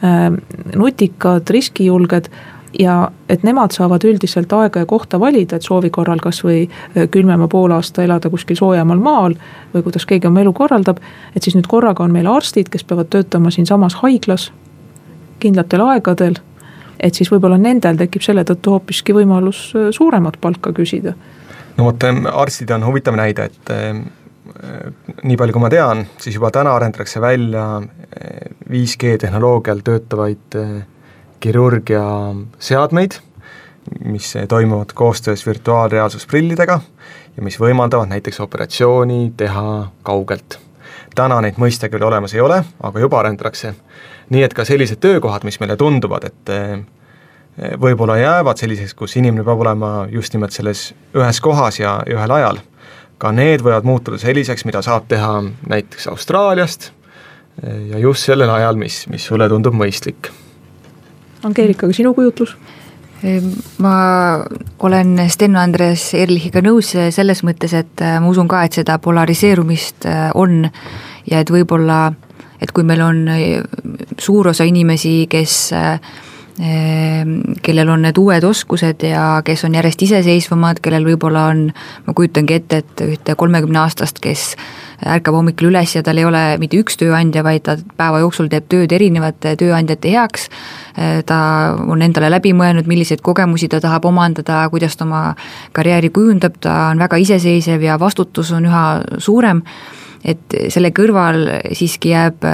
ähm, 0.05 0.39
nutikad, 0.77 1.51
riskijulged 1.51 2.31
ja 2.79 3.11
et 3.29 3.43
nemad 3.43 3.75
saavad 3.75 4.05
üldiselt 4.05 4.53
aega 4.53 4.85
ja 4.85 4.87
kohta 4.87 5.21
valida, 5.21 5.57
et 5.57 5.67
soovi 5.67 5.91
korral 5.91 6.21
kasvõi 6.23 6.63
äh, 6.69 7.09
külmema 7.11 7.49
poolaasta 7.49 8.05
elada 8.05 8.31
kuskil 8.31 8.57
soojemal 8.57 8.99
maal. 8.99 9.35
või 9.75 9.83
kuidas 9.83 10.07
keegi 10.07 10.27
oma 10.27 10.41
elu 10.41 10.53
korraldab, 10.53 10.99
et 11.37 11.43
siis 11.43 11.55
nüüd 11.55 11.67
korraga 11.67 12.05
on 12.05 12.13
meil 12.13 12.27
arstid, 12.27 12.69
kes 12.69 12.85
peavad 12.85 13.11
töötama 13.11 13.51
siinsamas 13.51 13.95
haiglas 14.03 14.51
kindlatel 15.41 15.81
aegadel. 15.81 16.39
et 17.01 17.15
siis 17.15 17.31
võib-olla 17.33 17.57
nendel 17.59 17.97
tekib 17.97 18.23
selle 18.23 18.45
tõttu 18.45 18.77
hoopiski 18.77 19.15
võimalus 19.17 19.71
äh, 19.75 19.91
suuremat 19.91 20.37
palka 20.41 20.73
küsida. 20.73 21.15
no 21.77 21.85
vot, 21.85 22.05
arstid 22.33 22.71
on 22.71 22.87
huvitav 22.87 23.17
näide, 23.17 23.51
et 23.51 23.75
äh, 23.75 24.03
nii 25.23 25.37
palju, 25.37 25.53
kui 25.53 25.63
ma 25.63 25.71
tean, 25.71 26.07
siis 26.19 26.37
juba 26.37 26.51
täna 26.51 26.75
arendatakse 26.75 27.21
välja 27.21 27.83
5G 28.71 29.15
äh, 29.15 29.19
tehnoloogial 29.19 29.83
töötavaid 29.85 30.61
kirurgia 31.41 32.05
seadmeid, 32.59 33.19
mis 34.05 34.35
toimuvad 34.49 34.93
koostöös 34.95 35.47
virtuaalreaalsusprillidega 35.47 36.81
ja 37.37 37.43
mis 37.43 37.61
võimaldavad 37.61 38.11
näiteks 38.13 38.41
operatsiooni 38.41 39.33
teha 39.37 39.91
kaugelt. 40.03 40.59
täna 41.15 41.41
neid 41.41 41.57
mõistagi 41.59 41.93
veel 41.93 42.07
olemas 42.07 42.35
ei 42.35 42.41
ole, 42.41 42.63
aga 42.81 43.01
juba 43.01 43.19
arendatakse 43.19 43.75
nii 44.31 44.47
et 44.47 44.55
ka 44.55 44.65
sellised 44.67 45.01
töökohad, 45.03 45.45
mis 45.47 45.59
meile 45.63 45.77
tunduvad, 45.79 46.27
et 46.31 46.53
eh, 46.55 46.83
võib-olla 47.83 48.17
jäävad 48.21 48.63
selliseks, 48.63 48.95
kus 48.99 49.17
inimene 49.19 49.45
peab 49.47 49.63
olema 49.65 49.93
just 50.11 50.35
nimelt 50.35 50.55
selles 50.55 50.91
ühes 51.17 51.43
kohas 51.43 51.81
ja, 51.83 51.99
ja 52.07 52.19
ühel 52.19 52.37
ajal, 52.39 52.61
ka 53.21 53.35
need 53.37 53.65
võivad 53.67 53.89
muutuda 53.89 54.21
selliseks, 54.23 54.65
mida 54.69 54.83
saab 54.87 55.09
teha 55.11 55.41
näiteks 55.69 56.09
Austraaliast 56.13 56.91
eh, 56.91 57.91
ja 57.93 58.05
just 58.07 58.31
sellel 58.31 58.53
ajal, 58.55 58.79
mis, 58.81 59.03
mis 59.11 59.27
sulle 59.27 59.51
tundub 59.51 59.77
mõistlik. 59.77 60.31
Angeelika, 61.47 61.87
aga 61.87 61.97
sinu 61.97 62.15
kujutlus? 62.15 62.57
Ehm, 63.25 63.53
ma 63.85 63.95
olen 64.87 65.19
Sten-Andreas 65.29 66.11
Erlichiga 66.17 66.63
nõus 66.65 66.95
selles 66.95 67.45
mõttes, 67.45 67.75
et 67.77 68.05
eh, 68.05 68.19
ma 68.21 68.33
usun 68.33 68.49
ka, 68.49 68.65
et 68.65 68.81
seda 68.81 68.99
polariseerumist 69.03 70.09
on 70.41 70.65
ja 71.29 71.41
et 71.41 71.53
võib-olla 71.53 72.11
et 72.61 72.73
kui 72.77 72.85
meil 72.85 73.01
on 73.05 73.23
suur 74.21 74.51
osa 74.53 74.67
inimesi, 74.69 75.25
kes 75.31 75.55
äh, 75.77 76.13
kellel 76.61 77.89
on 77.89 78.03
need 78.05 78.19
uued 78.21 78.45
oskused 78.45 79.05
ja 79.07 79.41
kes 79.45 79.65
on 79.65 79.75
järjest 79.79 80.03
iseseisvamad, 80.05 80.83
kellel 80.85 81.07
võib-olla 81.09 81.47
on, 81.55 81.63
ma 82.05 82.15
kujutangi 82.17 82.59
ette, 82.59 82.83
et 82.83 83.03
ühte 83.07 83.37
kolmekümne 83.39 83.81
aastast, 83.81 84.21
kes 84.21 84.51
ärkab 85.09 85.39
hommikul 85.39 85.71
üles 85.71 85.95
ja 85.97 86.03
tal 86.05 86.21
ei 86.21 86.27
ole 86.29 86.43
mitte 86.61 86.77
üks 86.83 86.99
tööandja, 87.01 87.41
vaid 87.47 87.65
ta 87.65 87.79
päeva 87.97 88.21
jooksul 88.21 88.51
teeb 88.53 88.69
tööd 88.69 88.93
erinevate 88.93 89.55
tööandjate 89.61 90.13
heaks, 90.13 90.51
ta 91.27 91.39
on 91.81 92.05
endale 92.05 92.29
läbi 92.35 92.53
mõelnud, 92.57 92.91
milliseid 92.91 93.25
kogemusi 93.25 93.71
ta 93.73 93.81
tahab 93.81 94.11
omandada, 94.11 94.67
kuidas 94.73 94.99
ta 95.01 95.09
oma 95.09 95.23
karjääri 95.77 96.13
kujundab, 96.13 96.61
ta 96.61 96.91
on 96.91 97.01
väga 97.01 97.23
iseseisev 97.25 97.89
ja 97.89 97.97
vastutus 98.01 98.53
on 98.53 98.69
üha 98.69 98.85
suurem. 99.19 99.65
Et 100.21 100.53
selle 100.69 100.91
kõrval 100.93 101.47
siiski 101.73 102.13
jääb, 102.13 102.45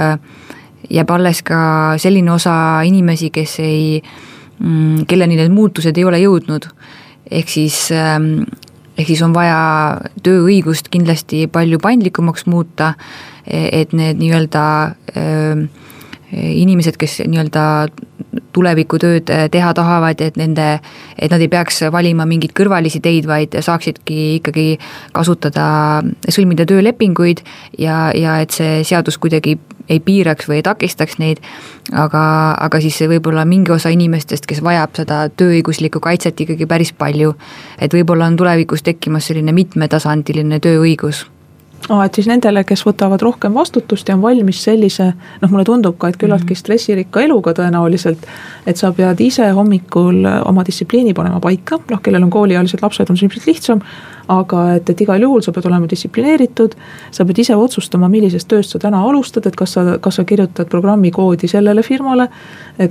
jääb 0.89 1.11
alles 1.11 1.41
ka 1.43 1.59
selline 2.01 2.31
osa 2.31 2.81
inimesi, 2.87 3.29
kes 3.33 3.59
ei, 3.63 4.01
mm, 4.59 5.05
kelleni 5.07 5.39
need 5.39 5.51
muutused 5.53 5.97
ei 5.97 6.05
ole 6.05 6.21
jõudnud. 6.23 6.69
ehk 7.31 7.49
siis, 7.49 7.91
ähm, 7.91 8.45
ehk 8.97 9.07
siis 9.07 9.21
on 9.21 9.33
vaja 9.33 9.99
tööõigust 10.23 10.87
kindlasti 10.89 11.47
palju 11.51 11.79
paindlikumaks 11.79 12.45
muuta, 12.45 12.93
et 13.47 13.93
need 13.93 14.17
nii-öelda 14.19 14.63
ähm, 15.17 15.67
inimesed, 16.31 16.97
kes 16.99 17.21
nii-öelda 17.23 17.63
tulevikutööd 18.55 19.29
äh, 19.31 19.45
teha 19.51 19.71
tahavad, 19.77 20.21
et 20.21 20.37
nende, 20.39 20.67
et 21.15 21.31
nad 21.31 21.41
ei 21.43 21.49
peaks 21.51 21.83
valima 21.93 22.25
mingeid 22.27 22.53
kõrvalisi 22.57 23.01
teid, 23.03 23.27
vaid 23.29 23.55
saaksidki 23.63 24.19
ikkagi 24.39 24.67
kasutada, 25.15 25.67
sõlmida 26.27 26.67
töölepinguid 26.67 27.43
ja, 27.79 28.07
ja 28.17 28.39
et 28.43 28.55
see 28.55 28.81
seadus 28.87 29.19
kuidagi 29.21 29.57
ei 29.87 30.01
piiraks 30.03 30.49
või 30.49 30.59
ei 30.59 30.65
takistaks 30.67 31.15
neid, 31.21 31.39
aga, 31.95 32.23
aga 32.59 32.81
siis 32.83 32.99
võib-olla 33.07 33.45
mingi 33.47 33.71
osa 33.71 33.91
inimestest, 33.93 34.49
kes 34.49 34.59
vajab 34.65 34.99
seda 34.99 35.21
tööõiguslikku 35.31 36.03
kaitset 36.03 36.43
ikkagi 36.43 36.67
päris 36.67 36.91
palju, 36.91 37.37
et 37.79 37.95
võib-olla 37.95 38.27
on 38.27 38.35
tulevikus 38.39 38.83
tekkimas 38.83 39.31
selline 39.31 39.55
mitmetasandiline 39.55 40.59
tööõigus 40.63 41.23
aa, 41.89 42.05
et 42.05 42.17
siis 42.17 42.27
nendele, 42.29 42.63
kes 42.67 42.83
võtavad 42.87 43.21
rohkem 43.23 43.55
vastutust 43.55 44.09
ja 44.09 44.15
on 44.17 44.23
valmis 44.25 44.59
sellise, 44.63 45.11
noh, 45.41 45.51
mulle 45.51 45.65
tundub 45.67 45.97
ka, 45.99 46.11
et 46.11 46.19
küllaltki 46.19 46.53
mhm. 46.53 46.61
stressirikka 46.63 47.23
eluga 47.25 47.53
tõenäoliselt, 47.57 48.27
et 48.67 48.77
sa 48.79 48.91
pead 48.95 49.21
ise 49.23 49.49
hommikul 49.55 50.25
oma 50.43 50.65
distsipliini 50.67 51.15
panema 51.17 51.41
paika, 51.43 51.79
noh, 51.91 52.03
kellel 52.03 52.27
on 52.27 52.33
kooliealised 52.33 52.83
lapsed, 52.83 53.09
on 53.09 53.19
see 53.19 53.29
ilmselt 53.29 53.49
lihtsam, 53.49 53.83
aga 54.27 54.63
et, 54.75 54.89
et 54.89 55.01
igal 55.01 55.21
juhul 55.23 55.43
sa 55.43 55.53
pead 55.55 55.67
olema 55.69 55.87
distsiplineeritud, 55.89 56.75
sa 57.15 57.25
pead 57.25 57.41
ise 57.43 57.55
otsustama, 57.55 58.09
millisest 58.11 58.49
tööst 58.51 58.75
sa 58.75 58.81
täna 58.83 59.01
alustad, 59.07 59.47
et 59.47 59.55
kas 59.55 59.77
sa, 59.77 59.85
kas 60.03 60.19
sa 60.19 60.25
kirjutad 60.27 60.69
programmi 60.71 61.11
koodi 61.15 61.49
sellele 61.51 61.83
firmale, 61.85 62.27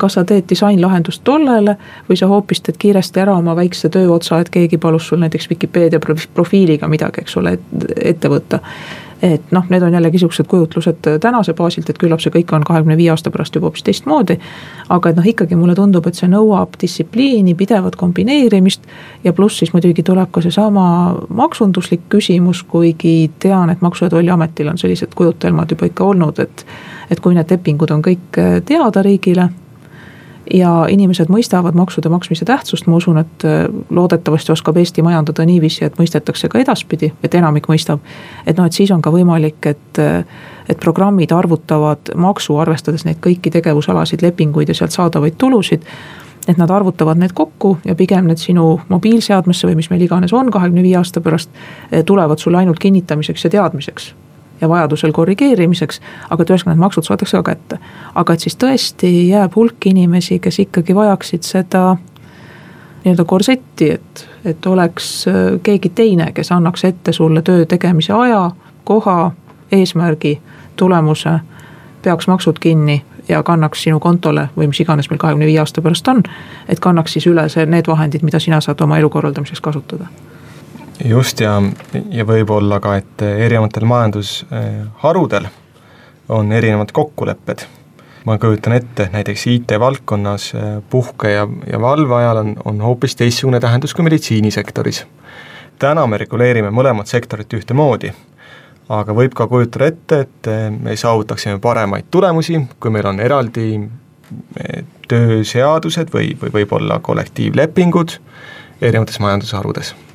kas 0.01 0.19
sa 0.19 0.25
teed 0.29 0.49
disainlahendust 0.51 1.25
tollele 1.25 1.77
või 2.09 2.19
sa 2.19 2.31
hoopis 2.31 2.65
teed 2.67 2.81
kiiresti 2.83 3.25
ära 3.25 3.37
oma 3.37 3.57
väikse 3.59 3.91
tööotsa, 3.93 4.41
et 4.41 4.53
keegi 4.53 4.81
palus 4.83 5.09
sul 5.11 5.21
näiteks 5.23 5.51
Vikipeedia 5.51 6.01
profiiliga 6.35 6.89
midagi, 6.89 7.25
eks 7.25 7.37
ole, 7.41 7.59
ette 7.97 8.33
võtta 8.33 8.63
et 9.23 9.53
noh, 9.53 9.65
need 9.69 9.83
on 9.83 9.93
jällegi 9.93 10.19
sihukesed 10.19 10.47
kujutlused 10.47 11.09
tänase 11.21 11.55
baasilt, 11.57 11.91
et 11.91 11.99
küllap 11.99 12.21
see 12.21 12.33
kõik 12.35 12.53
on 12.57 12.65
kahekümne 12.67 12.97
viie 12.97 13.11
aasta 13.13 13.31
pärast 13.31 13.55
juba 13.57 13.71
hoopis 13.71 13.85
teistmoodi. 13.87 14.39
aga 14.89 15.11
et 15.11 15.17
noh, 15.17 15.27
ikkagi 15.27 15.57
mulle 15.57 15.75
tundub, 15.75 16.07
et 16.07 16.15
see 16.15 16.29
nõuab 16.29 16.77
distsipliini, 16.81 17.55
pidevat 17.55 17.97
kombineerimist. 17.97 18.83
ja 19.25 19.33
pluss 19.33 19.59
siis 19.59 19.73
muidugi 19.73 20.03
tuleb 20.03 20.31
ka 20.31 20.41
seesama 20.41 21.17
maksunduslik 21.29 22.09
küsimus, 22.09 22.63
kuigi 22.63 23.31
tean, 23.39 23.71
et 23.71 23.81
Maksu- 23.81 24.05
ja 24.05 24.11
Tolliametil 24.11 24.69
on 24.69 24.79
sellised 24.79 25.15
kujutelmad 25.15 25.71
juba 25.71 25.87
ikka 25.87 26.05
olnud, 26.05 26.39
et. 26.39 26.67
et 27.11 27.21
kui 27.21 27.35
need 27.35 27.51
lepingud 27.51 27.91
on 27.91 28.03
kõik 28.03 28.39
teada 28.67 29.03
riigile 29.03 29.49
ja 30.55 30.71
inimesed 30.91 31.31
mõistavad 31.33 31.75
maksude 31.75 32.11
maksmise 32.13 32.45
tähtsust, 32.45 32.87
ma 32.87 32.97
usun, 32.97 33.19
et 33.19 33.45
äh, 33.45 33.65
loodetavasti 33.91 34.53
oskab 34.53 34.77
Eesti 34.77 35.03
majandada 35.03 35.45
niiviisi, 35.47 35.85
et 35.85 35.99
mõistetakse 35.99 36.49
ka 36.53 36.61
edaspidi, 36.63 37.13
et 37.23 37.35
enamik 37.35 37.69
mõistab. 37.71 38.01
et 38.47 38.57
noh, 38.57 38.67
et 38.67 38.73
siis 38.73 38.91
on 38.91 39.03
ka 39.03 39.11
võimalik, 39.11 39.67
et, 39.67 39.99
äh, 39.99 40.25
et 40.69 40.79
programmid 40.81 41.33
arvutavad 41.33 42.13
maksu, 42.15 42.59
arvestades 42.59 43.05
neid 43.05 43.19
kõiki 43.21 43.51
tegevusalasid, 43.51 44.23
lepinguid 44.23 44.69
ja 44.69 44.75
sealt 44.75 44.93
saadavaid 44.93 45.35
tulusid. 45.39 45.83
Et 46.49 46.59
nad 46.59 46.71
arvutavad 46.71 47.19
need 47.19 47.33
kokku 47.35 47.79
ja 47.85 47.95
pigem 47.95 48.27
need 48.27 48.39
sinu 48.39 48.81
mobiilseadmesse 48.89 49.67
või 49.67 49.75
mis 49.77 49.91
meil 49.91 50.03
iganes 50.03 50.33
on 50.33 50.51
kahekümne 50.51 50.83
viie 50.83 50.97
aasta 50.97 51.21
pärast, 51.21 51.51
äh, 51.93 52.05
tulevad 52.05 52.39
sulle 52.39 52.59
ainult 52.59 52.79
kinnitamiseks 52.79 53.45
ja 53.45 53.51
teadmiseks 53.51 54.15
ja 54.61 54.69
vajadusel 54.69 55.13
korrigeerimiseks, 55.13 56.01
aga 56.31 56.43
et 56.43 56.51
ühesõnaga 56.51 56.75
need 56.75 56.85
maksud 56.85 57.07
saadakse 57.07 57.37
ka 57.37 57.43
kätte. 57.53 57.79
aga 58.15 58.33
et 58.33 58.41
siis 58.41 58.57
tõesti 58.57 59.11
jääb 59.29 59.57
hulk 59.57 59.87
inimesi, 59.87 60.39
kes 60.39 60.59
ikkagi 60.59 60.95
vajaksid 60.95 61.43
seda 61.43 61.97
nii-öelda 63.05 63.25
korsetti, 63.25 63.91
et, 63.91 64.29
et 64.45 64.67
oleks 64.67 65.29
äh, 65.29 65.35
keegi 65.63 65.89
teine, 65.95 66.33
kes 66.33 66.53
annaks 66.53 66.85
ette 66.85 67.13
sulle 67.13 67.43
töö 67.43 67.67
tegemise 67.67 68.13
aja, 68.13 68.51
koha, 68.85 69.33
eesmärgi, 69.73 70.41
tulemuse, 70.77 71.39
peaks 72.03 72.29
maksud 72.29 72.59
kinni 72.59 73.05
ja 73.29 73.43
kannaks 73.43 73.83
sinu 73.83 74.01
kontole 74.01 74.49
või 74.57 74.71
mis 74.71 74.81
iganes 74.81 75.11
meil 75.11 75.19
kahekümne 75.19 75.47
viie 75.47 75.59
aasta 75.59 75.83
pärast 75.83 76.09
on, 76.09 76.23
et 76.69 76.81
kannaks 76.81 77.13
siis 77.13 77.27
üle 77.27 77.49
see, 77.49 77.67
need 77.67 77.87
vahendid, 77.87 78.23
mida 78.23 78.39
sina 78.43 78.61
saad 78.61 78.81
oma 78.81 78.99
elu 78.99 79.11
korraldamiseks 79.11 79.61
kasutada 79.61 80.07
just 81.05 81.41
ja, 81.41 81.57
ja 82.11 82.25
võib-olla 82.27 82.81
ka, 82.81 82.97
et 83.01 83.23
erinevatel 83.23 83.87
majandusharudel 83.89 85.49
on 86.29 86.53
erinevad 86.53 86.93
kokkulepped. 86.93 87.67
ma 88.27 88.39
kujutan 88.43 88.73
ette, 88.75 89.09
näiteks 89.13 89.47
IT-valdkonnas 89.47 90.55
eh, 90.55 90.63
puhke 90.91 91.31
ja, 91.31 91.47
ja 91.73 91.81
valve 91.81 92.15
ajal 92.15 92.37
on, 92.37 92.57
on 92.65 92.81
hoopis 92.81 93.17
teistsugune 93.17 93.61
tähendus 93.61 93.95
kui 93.95 94.05
meditsiinisektoris. 94.05 95.07
täna 95.79 96.07
me 96.07 96.19
reguleerime 96.19 96.71
mõlemat 96.71 97.07
sektorit 97.07 97.53
ühtemoodi, 97.53 98.13
aga 98.89 99.15
võib 99.15 99.35
ka 99.35 99.47
kujutada 99.47 99.87
ette, 99.93 100.21
et 100.21 100.51
me 100.81 100.97
saavutaksime 100.97 101.61
paremaid 101.61 102.11
tulemusi, 102.11 102.61
kui 102.81 102.91
meil 102.91 103.07
on 103.07 103.21
eraldi 103.21 103.69
tööseadused 105.09 106.11
või, 106.11 106.33
või 106.41 106.51
võib-olla 106.61 106.99
kollektiivlepingud 106.99 108.19
erinevates 108.81 109.21
majandusharudes 109.23 109.95
Äh, 109.95 110.06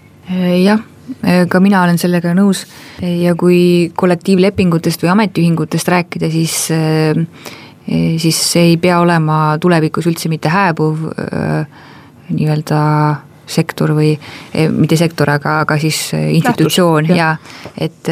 jah, 0.61 0.83
äh, 1.23 1.45
ka 1.49 1.59
mina 1.63 1.83
olen 1.83 1.99
sellega 2.01 2.35
nõus. 2.37 2.65
Ja 3.01 3.33
kui 3.39 3.91
kollektiivlepingutest 3.97 5.03
või 5.03 5.11
ametiühingutest 5.15 5.89
rääkida, 5.91 6.29
siis 6.31 6.67
äh, 6.75 7.17
siis 8.21 8.37
see 8.51 8.71
ei 8.71 8.77
pea 8.77 8.99
olema 9.01 9.57
tulevikus 9.59 10.05
üldse 10.07 10.29
mitte 10.29 10.51
hääbuv 10.53 11.01
nii-öelda 12.31 12.81
sektor 13.51 13.91
või 13.97 14.13
mitte 14.77 14.95
sektor, 14.95 15.33
aga, 15.33 15.57
aga 15.65 15.75
siis 15.81 16.13
institutsioon 16.13 17.09
Lähtus, 17.09 17.17
ja 17.17 17.35
et 17.75 18.11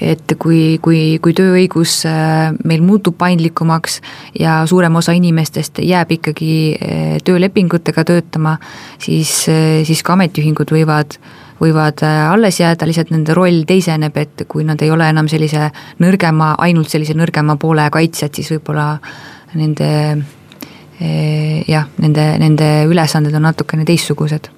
et 0.00 0.34
kui, 0.40 0.78
kui, 0.82 1.18
kui 1.22 1.34
tööõigus 1.36 2.00
äh, 2.08 2.50
meil 2.64 2.82
muutub 2.84 3.18
paindlikumaks 3.20 4.00
ja 4.38 4.60
suurem 4.68 4.96
osa 4.96 5.12
inimestest 5.16 5.82
jääb 5.84 6.16
ikkagi 6.16 6.54
äh, 6.74 7.14
töölepingutega 7.24 8.04
töötama, 8.08 8.56
siis, 9.02 9.32
äh, 9.52 9.82
siis 9.88 10.02
ka 10.06 10.16
ametiühingud 10.16 10.72
võivad 10.76 11.20
võivad 11.60 12.00
alles 12.00 12.56
jääda, 12.56 12.86
lihtsalt 12.88 13.10
nende 13.12 13.34
roll 13.36 13.66
teiseneb, 13.68 14.14
et 14.16 14.46
kui 14.48 14.64
nad 14.64 14.80
ei 14.80 14.88
ole 14.94 15.04
enam 15.12 15.26
sellise 15.28 15.66
nõrgema, 16.00 16.54
ainult 16.64 16.88
sellise 16.88 17.12
nõrgema 17.12 17.58
poole 17.60 17.84
kaitsjad, 17.92 18.32
siis 18.32 18.48
võib-olla 18.54 18.94
nende 19.60 19.90
jah, 21.68 21.84
nende, 22.00 22.24
nende 22.40 22.70
ülesanded 22.88 23.36
on 23.36 23.44
natukene 23.44 23.84
teistsugused 23.84 24.48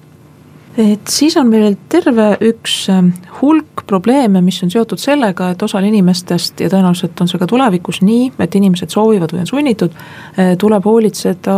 et 0.77 1.07
siis 1.09 1.35
on 1.37 1.49
meil 1.51 1.75
terve 1.89 2.33
üks 2.49 2.87
ähm, 2.89 3.11
hulk 3.41 3.83
probleeme, 3.87 4.41
mis 4.41 4.57
on 4.65 4.71
seotud 4.73 5.01
sellega, 5.01 5.51
et 5.53 5.65
osal 5.65 5.85
inimestest 5.85 6.63
ja 6.63 6.69
tõenäoliselt 6.71 7.19
on 7.21 7.29
see 7.29 7.41
ka 7.41 7.47
tulevikus 7.49 8.01
nii, 8.01 8.31
et 8.41 8.55
inimesed 8.57 8.93
soovivad 8.93 9.35
või 9.35 9.43
on 9.43 9.49
sunnitud, 9.49 9.93
äh, 10.37 10.53
tuleb 10.59 10.85
hoolitseda 10.89 11.57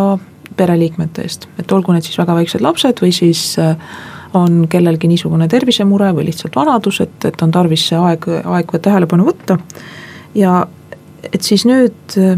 pereliikmete 0.56 1.24
eest, 1.26 1.48
et 1.60 1.72
olgu 1.72 1.96
need 1.96 2.08
siis 2.08 2.20
väga 2.20 2.36
väiksed 2.36 2.64
lapsed 2.64 3.00
või 3.04 3.14
siis 3.16 3.44
äh, 3.62 3.76
on 4.36 4.66
kellelgi 4.72 5.08
niisugune 5.08 5.48
tervisemure 5.52 6.12
või 6.16 6.28
lihtsalt 6.28 6.58
vanadus, 6.58 7.00
et, 7.06 7.16
et 7.30 7.46
on 7.46 7.54
tarvis 7.56 7.86
see 7.92 8.00
aeg, 8.00 8.28
aeg 8.44 8.74
tähelepanu 8.84 9.30
võtta. 9.30 9.58
ja 10.36 10.66
et 11.32 11.42
siis 11.42 11.64
nüüd 11.66 12.18
äh, 12.20 12.36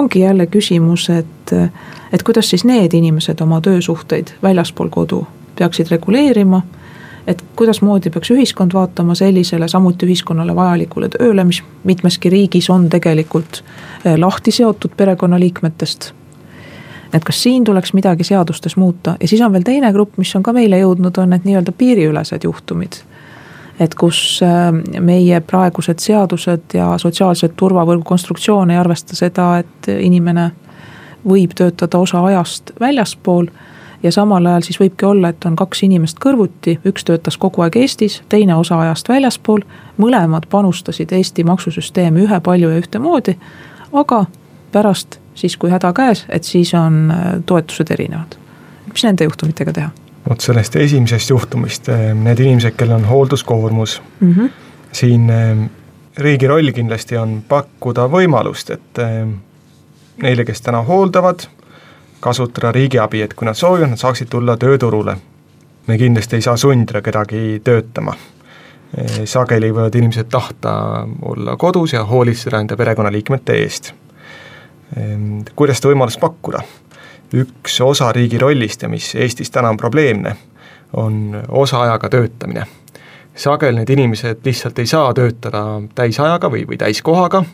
ongi 0.00 0.24
jälle 0.24 0.46
küsimus, 0.46 1.10
et, 1.12 1.52
et 2.12 2.22
kuidas 2.24 2.48
siis 2.48 2.64
need 2.64 2.94
inimesed 2.96 3.40
oma 3.44 3.60
töösuhteid 3.60 4.32
väljaspool 4.40 4.88
kodu 4.88 5.26
peaksid 5.60 5.90
reguleerima. 5.92 6.62
et 7.26 7.42
kuidasmoodi 7.56 8.10
peaks 8.10 8.30
ühiskond 8.32 8.72
vaatama 8.74 9.14
sellisele 9.14 9.68
samuti 9.68 10.06
ühiskonnale 10.08 10.54
vajalikule 10.56 11.08
tööle, 11.12 11.44
mis 11.44 11.60
mitmeski 11.84 12.30
riigis 12.32 12.70
on 12.72 12.88
tegelikult 12.90 13.60
eh, 13.60 14.16
lahti 14.18 14.50
seotud 14.50 14.96
perekonnaliikmetest 14.96 16.12
et 17.12 17.26
kas 17.26 17.42
siin 17.42 17.64
tuleks 17.64 17.92
midagi 17.92 18.24
seadustes 18.24 18.76
muuta 18.80 19.16
ja 19.20 19.28
siis 19.28 19.42
on 19.44 19.52
veel 19.52 19.66
teine 19.68 19.92
grupp, 19.92 20.16
mis 20.18 20.32
on 20.36 20.42
ka 20.42 20.54
meile 20.56 20.80
jõudnud, 20.80 21.20
on 21.20 21.34
need 21.34 21.44
nii-öelda 21.44 21.76
piiriülesed 21.76 22.48
juhtumid. 22.48 23.02
et 23.80 23.94
kus 23.94 24.40
eh, 24.42 25.00
meie 25.00 25.40
praegused 25.40 26.00
seadused 26.00 26.74
ja 26.80 26.94
sotsiaalsed 26.98 27.52
turvavõrgu 27.56 28.04
konstruktsioon 28.14 28.70
ei 28.70 28.80
arvesta 28.80 29.16
seda, 29.16 29.52
et 29.58 29.92
inimene 29.98 30.50
võib 31.28 31.52
töötada 31.54 31.98
osa 31.98 32.24
ajast 32.24 32.72
väljaspool 32.80 33.46
ja 34.02 34.12
samal 34.12 34.46
ajal 34.46 34.64
siis 34.64 34.80
võibki 34.80 35.06
olla, 35.06 35.28
et 35.28 35.44
on 35.44 35.56
kaks 35.56 35.82
inimest 35.86 36.20
kõrvuti, 36.22 36.78
üks 36.86 37.04
töötas 37.04 37.36
kogu 37.40 37.64
aeg 37.64 37.76
Eestis, 37.76 38.20
teine 38.28 38.56
osa 38.56 38.80
ajast 38.80 39.08
väljaspool. 39.08 39.60
mõlemad 39.98 40.46
panustasid 40.50 41.12
Eesti 41.12 41.44
maksusüsteemi 41.44 42.24
ühepalju 42.24 42.70
ja 42.70 42.78
ühtemoodi, 42.80 43.36
aga 43.92 44.24
pärast 44.72 45.20
siis, 45.34 45.56
kui 45.56 45.70
häda 45.70 45.92
käes, 45.92 46.24
et 46.28 46.44
siis 46.44 46.74
on 46.74 47.10
äh, 47.10 47.42
toetused 47.46 47.90
erinevad. 47.90 48.38
mis 48.92 49.04
nende 49.04 49.24
juhtumitega 49.24 49.72
teha? 49.72 49.90
vot 50.28 50.40
sellest 50.40 50.76
esimesest 50.76 51.30
juhtumist, 51.30 51.88
äh, 51.88 52.14
need 52.14 52.40
inimesed, 52.40 52.76
kellel 52.76 52.96
on 52.96 53.04
hoolduskoormus 53.04 54.02
mm, 54.20 54.34
-hmm. 54.34 54.50
siin 54.92 55.30
äh, 55.30 55.70
riigi 56.16 56.46
roll 56.46 56.72
kindlasti 56.72 57.16
on 57.16 57.42
pakkuda 57.48 58.08
võimalust, 58.08 58.70
et 58.70 58.98
neile, 60.22 60.44
kes 60.44 60.60
täna 60.60 60.82
hooldavad 60.82 61.46
kasutada 62.20 62.72
riigiabi, 62.72 63.22
et 63.22 63.34
kui 63.34 63.48
nad 63.48 63.56
soovivad, 63.56 63.90
nad 63.92 64.00
saaksid 64.00 64.28
tulla 64.30 64.56
tööturule. 64.56 65.16
me 65.86 65.98
kindlasti 65.98 66.36
ei 66.36 66.42
saa 66.42 66.56
sundida 66.56 67.02
kedagi 67.02 67.60
töötama. 67.64 68.14
sageli 69.24 69.70
võivad 69.70 69.94
inimesed 69.94 70.28
tahta 70.30 71.06
olla 71.22 71.56
kodus 71.56 71.92
ja 71.92 72.04
hoolitseda 72.04 72.60
enda 72.60 72.76
perekonnaliikmete 72.76 73.52
eest. 73.52 73.92
kuidas 75.56 75.78
seda 75.78 75.94
võimalust 75.94 76.20
pakkuda? 76.20 76.62
üks 77.34 77.80
osa 77.80 78.12
riigi 78.12 78.38
rollist 78.38 78.82
ja 78.82 78.88
mis 78.88 79.14
Eestis 79.14 79.50
täna 79.50 79.68
on 79.68 79.76
probleemne, 79.76 80.36
on 80.92 81.42
osaajaga 81.48 82.08
töötamine. 82.08 82.66
sageli 83.34 83.76
need 83.76 83.90
inimesed 83.90 84.38
lihtsalt 84.44 84.78
ei 84.78 84.86
saa 84.86 85.14
töötada 85.14 85.80
täisajaga 85.94 86.50
või, 86.50 86.66
või 86.66 86.76
täiskohaga, 86.76 87.44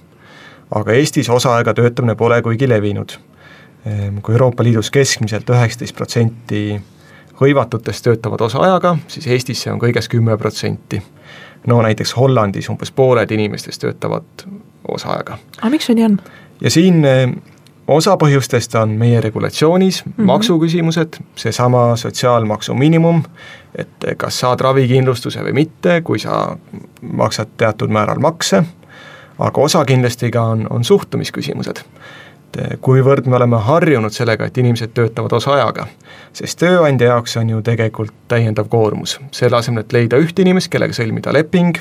aga 0.75 0.93
Eestis 0.93 1.31
osaajaga 1.31 1.75
töötamine 1.75 2.15
pole 2.15 2.43
kuigi 2.43 2.69
levinud 2.69 3.19
kui 4.23 4.35
Euroopa 4.35 4.65
Liidus 4.65 4.91
keskmiselt 4.91 5.51
üheksateist 5.51 5.95
protsenti 5.97 6.81
hõivatutest 7.41 8.05
töötavad 8.05 8.41
osaajaga, 8.49 8.97
siis 9.09 9.27
Eestis 9.27 9.63
see 9.63 9.73
on 9.73 9.79
kõigest 9.83 10.11
kümme 10.11 10.37
protsenti. 10.37 11.03
no 11.67 11.83
näiteks 11.83 12.17
Hollandis 12.17 12.69
umbes 12.69 12.91
pooled 12.91 13.31
inimestest 13.31 13.81
töötavad 13.81 14.47
osaajaga. 14.89 15.39
aga 15.59 15.71
miks 15.71 15.87
see 15.87 15.95
nii 15.95 16.05
on? 16.05 16.19
ja 16.61 16.71
siin 16.71 17.05
osa 17.89 18.17
põhjustest 18.19 18.75
on 18.81 18.97
meie 18.99 19.21
regulatsioonis 19.21 20.05
mm, 20.05 20.13
-hmm. 20.13 20.25
maksuküsimused, 20.25 21.19
seesama 21.37 21.97
sotsiaalmaksu 21.97 22.75
miinimum, 22.75 23.23
et 23.75 24.07
kas 24.17 24.41
saad 24.41 24.61
ravikindlustuse 24.61 25.41
või 25.45 25.53
mitte, 25.53 26.01
kui 26.01 26.19
sa 26.19 26.57
maksad 27.03 27.49
teatud 27.57 27.91
määral 27.91 28.19
makse, 28.19 28.63
aga 29.39 29.61
osa 29.61 29.85
kindlasti 29.85 30.31
ka 30.31 30.43
on, 30.43 30.67
on 30.71 30.85
suhtumisküsimused. 30.85 31.85
Et 32.55 32.81
kuivõrd 32.81 33.27
me 33.27 33.37
oleme 33.37 33.59
harjunud 33.61 34.13
sellega, 34.13 34.47
et 34.47 34.59
inimesed 34.59 34.95
töötavad 34.97 35.33
osaajaga, 35.37 35.87
sest 36.33 36.59
tööandja 36.61 37.13
jaoks 37.13 37.37
on 37.37 37.51
ju 37.51 37.63
tegelikult 37.63 38.15
täiendav 38.29 38.69
koormus, 38.73 39.19
selle 39.35 39.59
asemel, 39.59 39.85
et 39.85 39.93
leida 39.93 40.21
üht 40.21 40.39
inimest, 40.41 40.71
kellega 40.73 40.97
sõlmida 40.97 41.35
leping, 41.37 41.77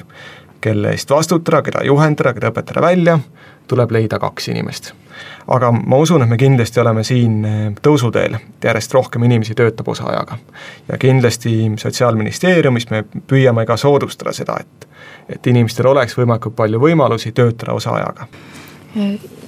kelle 0.61 0.91
eest 0.95 1.09
vastutada, 1.11 1.61
keda 1.65 1.83
juhendada, 1.85 2.33
keda 2.33 2.51
õpetada 2.51 2.81
välja, 2.81 3.19
tuleb 3.67 3.91
leida 3.91 4.19
kaks 4.21 4.49
inimest. 4.53 4.91
Aga 5.47 5.69
ma 5.71 5.97
usun, 6.01 6.23
et 6.25 6.29
me 6.29 6.37
kindlasti 6.37 6.81
oleme 6.81 7.03
siin 7.05 7.37
eh, 7.45 7.61
tõusuteel, 7.81 8.35
et 8.35 8.67
järjest 8.67 8.93
rohkem 8.93 9.23
inimesi 9.23 9.55
töötab 9.55 9.87
osaajaga. 9.93 10.37
ja 10.87 10.97
kindlasti 10.97 11.71
Sotsiaalministeeriumis 11.77 12.89
me 12.89 13.03
püüame 13.27 13.65
ka 13.65 13.77
soodustada 13.77 14.33
seda, 14.33 14.57
et 14.59 14.89
et 15.29 15.47
inimestel 15.47 15.87
oleks 15.89 16.13
võimalikult 16.17 16.53
palju 16.55 16.79
võimalusi 16.79 17.31
töötada 17.33 17.73
osaajaga 17.73 18.27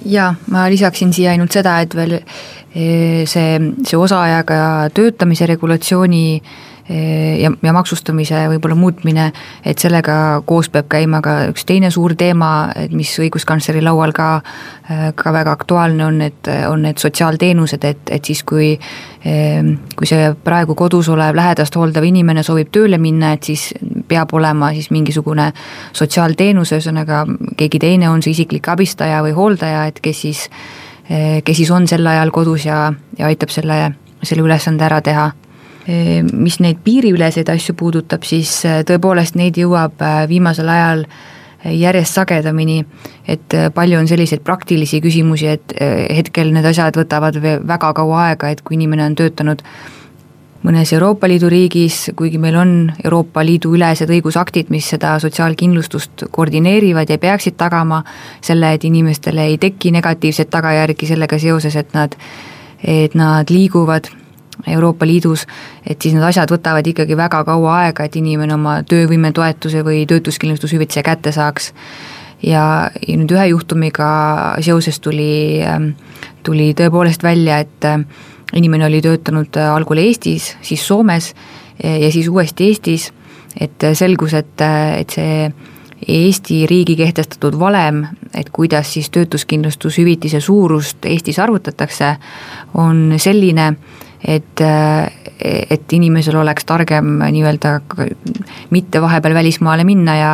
jaa, 0.04 0.32
ma 0.52 0.66
lisaksin 0.70 1.12
siia 1.14 1.32
ainult 1.34 1.54
seda, 1.54 1.78
et 1.84 1.94
veel 1.96 2.18
eh, 2.18 3.24
see, 3.26 3.58
see 3.84 3.98
osaajaga 3.98 4.88
töötamise 4.94 5.48
regulatsiooni 5.48 6.24
ja, 6.88 7.50
ja 7.62 7.72
maksustamise 7.72 8.46
võib-olla 8.52 8.76
muutmine, 8.78 9.28
et 9.66 9.78
sellega 9.78 10.40
koos 10.48 10.70
peab 10.72 10.88
käima 10.92 11.20
ka 11.24 11.36
üks 11.50 11.66
teine 11.68 11.90
suur 11.92 12.14
teema, 12.18 12.70
et 12.76 12.94
mis 12.96 13.10
õiguskantsleri 13.20 13.82
laual 13.84 14.14
ka, 14.16 14.28
ka 15.18 15.32
väga 15.34 15.52
aktuaalne 15.58 16.06
on, 16.06 16.20
et 16.24 16.50
on 16.68 16.82
need 16.86 17.00
sotsiaalteenused, 17.00 17.84
et, 17.84 18.12
et 18.14 18.24
siis 18.24 18.42
kui 18.48 18.74
kui 19.98 20.06
see 20.06 20.28
praegu 20.44 20.76
kodus 20.78 21.08
olev 21.10 21.36
lähedast 21.36 21.74
hooldav 21.76 22.04
inimene 22.06 22.44
soovib 22.46 22.70
tööle 22.72 23.00
minna, 23.02 23.32
et 23.34 23.48
siis 23.50 23.72
peab 24.08 24.32
olema 24.38 24.70
siis 24.76 24.92
mingisugune 24.94 25.50
sotsiaalteenus, 25.96 26.72
ühesõnaga 26.76 27.24
keegi 27.58 27.80
teine 27.82 28.08
on 28.08 28.22
see 28.22 28.36
isiklik 28.36 28.70
abistaja 28.70 29.18
või 29.26 29.34
hooldaja, 29.36 29.88
et 29.90 29.98
kes 30.00 30.22
siis, 30.22 30.46
kes 31.08 31.60
siis 31.60 31.74
on 31.74 31.90
sel 31.90 32.06
ajal 32.06 32.32
kodus 32.32 32.68
ja, 32.68 32.92
ja 33.18 33.28
aitab 33.28 33.52
selle, 33.52 33.80
selle 34.22 34.46
ülesande 34.46 34.86
ära 34.86 35.02
teha 35.04 35.28
mis 36.32 36.58
neid 36.60 36.82
piiriüleseid 36.84 37.48
asju 37.48 37.74
puudutab, 37.78 38.26
siis 38.28 38.60
äh, 38.68 38.82
tõepoolest 38.88 39.38
neid 39.40 39.56
jõuab 39.56 40.02
äh, 40.04 40.22
viimasel 40.28 40.68
ajal 40.68 41.04
äh, 41.06 41.72
järjest 41.78 42.18
sagedamini, 42.18 42.82
et 43.28 43.56
palju 43.74 43.98
on 43.98 44.08
selliseid 44.08 44.44
praktilisi 44.44 45.00
küsimusi, 45.04 45.48
et 45.48 45.72
hetkel 46.14 46.52
need 46.54 46.66
asjad 46.68 46.96
võtavad 46.96 47.40
väga 47.40 47.92
kaua 47.96 48.26
aega, 48.28 48.50
et 48.52 48.60
kui 48.62 48.76
inimene 48.76 49.06
on 49.08 49.16
töötanud 49.18 49.64
mõnes 50.62 50.92
Euroopa 50.92 51.28
Liidu 51.28 51.48
riigis, 51.50 52.10
kuigi 52.16 52.38
meil 52.38 52.56
on 52.58 52.92
Euroopa 53.04 53.44
Liidu 53.46 53.72
ülesed 53.74 54.10
õigusaktid, 54.10 54.70
mis 54.74 54.88
seda 54.90 55.16
sotsiaalkindlustust 55.22 56.28
koordineerivad 56.30 57.10
ja 57.10 57.18
peaksid 57.18 57.58
tagama 57.58 58.02
selle, 58.40 58.72
et 58.74 58.84
inimestele 58.84 59.48
ei 59.50 59.58
teki 59.58 59.92
negatiivseid 59.98 60.50
tagajärgi 60.50 61.10
sellega 61.10 61.38
seoses, 61.38 61.76
et 61.76 61.94
nad, 61.94 62.16
et 62.84 63.14
nad 63.18 63.50
liiguvad 63.50 64.10
Euroopa 64.72 65.06
Liidus, 65.06 65.46
et 65.86 66.00
siis 66.02 66.14
need 66.14 66.24
asjad 66.24 66.50
võtavad 66.52 66.86
ikkagi 66.86 67.16
väga 67.16 67.42
kaua 67.44 67.74
aega, 67.82 68.04
et 68.04 68.16
inimene 68.16 68.54
oma 68.54 68.78
töövõimetoetuse 68.88 69.84
või 69.86 70.04
töötuskindlustushüvitise 70.10 71.02
kätte 71.06 71.32
saaks. 71.32 71.72
ja, 72.42 72.90
ja 73.08 73.16
nüüd 73.18 73.32
ühe 73.34 73.46
juhtumiga 73.50 74.08
seoses 74.62 75.00
tuli, 75.00 75.60
ähm, 75.66 75.90
tuli 76.42 76.72
tõepoolest 76.74 77.22
välja, 77.22 77.58
et 77.58 77.84
äh, 77.84 77.98
inimene 78.52 78.86
oli 78.86 79.02
töötanud 79.02 79.56
äh, 79.56 79.74
algul 79.74 79.98
Eestis, 79.98 80.56
siis 80.62 80.86
Soomes 80.86 81.34
ja 81.78 82.10
siis 82.10 82.28
uuesti 82.28 82.68
Eestis, 82.68 83.12
et 83.60 83.84
äh, 83.84 83.94
selgus, 83.94 84.34
et, 84.34 84.60
et 84.98 85.10
see 85.14 85.50
Eesti 86.08 86.62
riigi 86.70 86.94
kehtestatud 86.96 87.56
valem, 87.58 88.04
et 88.34 88.50
kuidas 88.54 88.92
siis 88.94 89.10
töötuskindlustushüvitise 89.10 90.40
suurust 90.40 91.04
Eestis 91.10 91.40
arvutatakse, 91.42 92.12
on 92.74 93.16
selline, 93.18 93.72
et, 94.24 94.60
et 95.70 95.92
inimesel 95.92 96.36
oleks 96.40 96.66
targem 96.66 97.20
nii-öelda 97.22 97.74
mitte 98.74 99.02
vahepeal 99.02 99.34
välismaale 99.34 99.84
minna 99.86 100.16
ja 100.18 100.32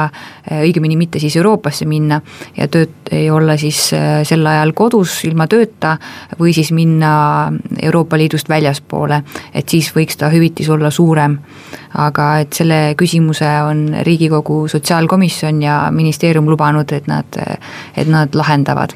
õigemini 0.63 0.97
mitte 0.97 1.21
siis 1.21 1.37
Euroopasse 1.37 1.85
minna 1.89 2.21
ja 2.57 2.69
tööd, 2.69 2.95
olla 3.33 3.59
siis 3.61 3.81
sel 4.25 4.47
ajal 4.49 4.73
kodus 4.77 5.19
ilma 5.29 5.47
tööta 5.51 5.97
või 6.41 6.55
siis 6.57 6.73
minna 6.73 7.53
Euroopa 7.83 8.19
Liidust 8.19 8.49
väljaspoole, 8.49 9.21
et 9.55 9.69
siis 9.69 9.93
võiks 9.97 10.17
ta 10.21 10.33
hüvitis 10.33 10.69
olla 10.73 10.91
suurem. 10.91 11.39
aga 11.95 12.39
et 12.43 12.53
selle 12.53 12.95
küsimuse 12.99 13.49
on 13.69 13.95
Riigikogu 14.03 14.69
Sotsiaalkomisjon 14.69 15.63
ja 15.63 15.91
ministeerium 15.91 16.49
lubanud, 16.51 16.93
et 16.93 17.07
nad, 17.07 17.39
et 17.97 18.09
nad 18.09 18.35
lahendavad 18.35 18.95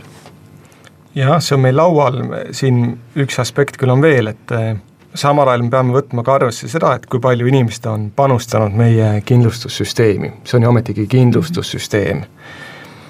jah, 1.18 1.38
see 1.42 1.56
on 1.56 1.64
meil 1.64 1.76
laual, 1.78 2.20
siin 2.54 2.82
üks 3.18 3.40
aspekt 3.42 3.78
küll 3.80 3.92
on 3.92 4.02
veel, 4.04 4.30
et 4.32 4.54
eh, 4.54 4.70
samal 5.18 5.50
ajal 5.50 5.64
me 5.66 5.72
peame 5.72 5.96
võtma 5.96 6.24
ka 6.26 6.38
arvesse 6.38 6.70
seda, 6.70 6.94
et 6.98 7.08
kui 7.10 7.22
palju 7.22 7.48
inimesed 7.50 7.88
on 7.90 8.08
panustanud 8.16 8.76
meie 8.78 9.10
kindlustussüsteemi, 9.26 10.32
see 10.44 10.58
on 10.58 10.66
ju 10.66 10.72
ometigi 10.72 11.06
kindlustussüsteem. 11.10 12.24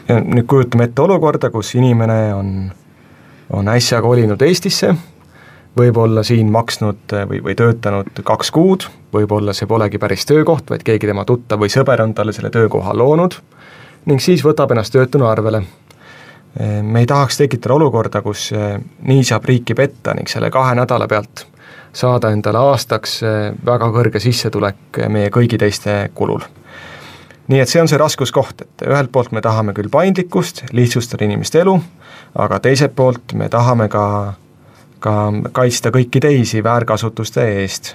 ja 0.08 0.20
nüüd 0.24 0.46
kujutame 0.48 0.88
ette 0.88 1.02
olukorda, 1.04 1.50
kus 1.52 1.74
inimene 1.76 2.18
on, 2.34 2.52
on 3.52 3.68
äsja 3.68 4.00
kolinud 4.02 4.42
Eestisse, 4.42 4.94
võib-olla 5.78 6.24
siin 6.24 6.52
maksnud 6.52 7.12
eh, 7.12 7.26
või, 7.28 7.42
või 7.44 7.58
töötanud 7.58 8.22
kaks 8.24 8.50
kuud, 8.54 8.88
võib-olla 9.12 9.52
see 9.52 9.68
polegi 9.68 9.98
päris 9.98 10.24
töökoht, 10.26 10.70
vaid 10.70 10.86
keegi 10.86 11.10
tema 11.10 11.26
tuttav 11.28 11.60
või 11.60 11.72
sõber 11.72 12.02
on 12.04 12.14
talle 12.14 12.32
selle 12.32 12.50
töökoha 12.54 12.96
loonud 12.96 13.36
ning 14.08 14.22
siis 14.22 14.40
võtab 14.44 14.70
ennast 14.72 14.94
töötuna 14.94 15.28
arvele 15.28 15.62
me 16.82 17.00
ei 17.00 17.06
tahaks 17.06 17.36
tekitada 17.36 17.74
olukorda, 17.74 18.22
kus 18.22 18.52
eh, 18.52 18.78
nii 19.06 19.24
saab 19.24 19.44
riiki 19.48 19.74
petta 19.78 20.14
ning 20.16 20.28
selle 20.30 20.50
kahe 20.50 20.74
nädala 20.78 21.08
pealt 21.08 21.44
saada 21.92 22.32
endale 22.34 22.58
aastaks 22.70 23.18
eh, 23.22 23.36
väga 23.66 23.90
kõrge 23.94 24.22
sissetulek 24.22 25.02
meie 25.08 25.30
kõigi 25.34 25.58
teiste 25.60 26.10
kulul. 26.14 26.42
nii 27.48 27.60
et 27.60 27.68
see 27.68 27.80
on 27.80 27.88
see 27.88 28.00
raskuskoht, 28.00 28.64
et 28.64 28.88
ühelt 28.88 29.12
poolt 29.12 29.32
me 29.32 29.40
tahame 29.44 29.72
küll 29.76 29.88
paindlikkust, 29.92 30.64
lihtsustada 30.72 31.24
inimeste 31.24 31.62
elu, 31.62 31.78
aga 32.34 32.60
teiselt 32.60 32.96
poolt 32.96 33.32
me 33.34 33.48
tahame 33.48 33.88
ka, 33.88 34.34
ka 35.00 35.14
kaitsta 35.52 35.94
kõiki 35.94 36.20
teisi 36.20 36.64
väärkasutuste 36.64 37.46
eest 37.62 37.94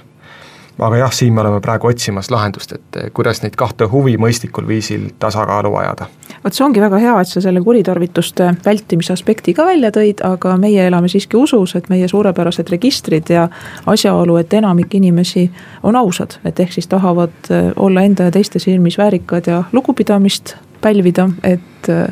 aga 0.79 0.97
jah, 0.97 1.11
siin 1.13 1.33
me 1.33 1.41
oleme 1.41 1.61
praegu 1.61 1.87
otsimas 1.87 2.31
lahendust, 2.31 2.71
et 2.71 2.97
eh, 2.97 3.09
kuidas 3.13 3.41
neid 3.43 3.55
kahte 3.59 3.85
huvi 3.89 4.15
mõistlikul 4.21 4.67
viisil 4.67 5.09
tasakaalu 5.19 5.75
ajada. 5.75 6.07
vot 6.43 6.53
see 6.53 6.65
ongi 6.65 6.81
väga 6.81 6.99
hea, 6.99 7.13
et 7.21 7.29
sa 7.29 7.41
selle 7.41 7.61
kuritarvituste 7.61 8.49
vältimise 8.65 9.13
aspekti 9.13 9.53
ka 9.53 9.65
välja 9.65 9.91
tõid, 9.95 10.23
aga 10.25 10.57
meie 10.57 10.87
elame 10.87 11.11
siiski 11.11 11.37
usus, 11.37 11.75
et 11.75 11.89
meie 11.93 12.07
suurepärased 12.07 12.69
registrid 12.73 13.29
ja 13.29 13.47
asjaolu, 13.85 14.37
et 14.41 14.53
enamik 14.53 14.95
inimesi 14.95 15.49
on 15.83 15.95
ausad, 15.95 16.39
et 16.45 16.59
ehk 16.59 16.73
siis 16.73 16.89
tahavad 16.91 17.51
eh, 17.51 17.71
olla 17.75 18.01
enda 18.01 18.29
ja 18.29 18.35
teiste 18.35 18.59
silmis 18.59 18.97
väärikad 18.97 19.47
ja 19.47 19.63
lugupidamist 19.71 20.55
pälvida, 20.81 21.29
et 21.43 21.89
eh, 21.89 22.07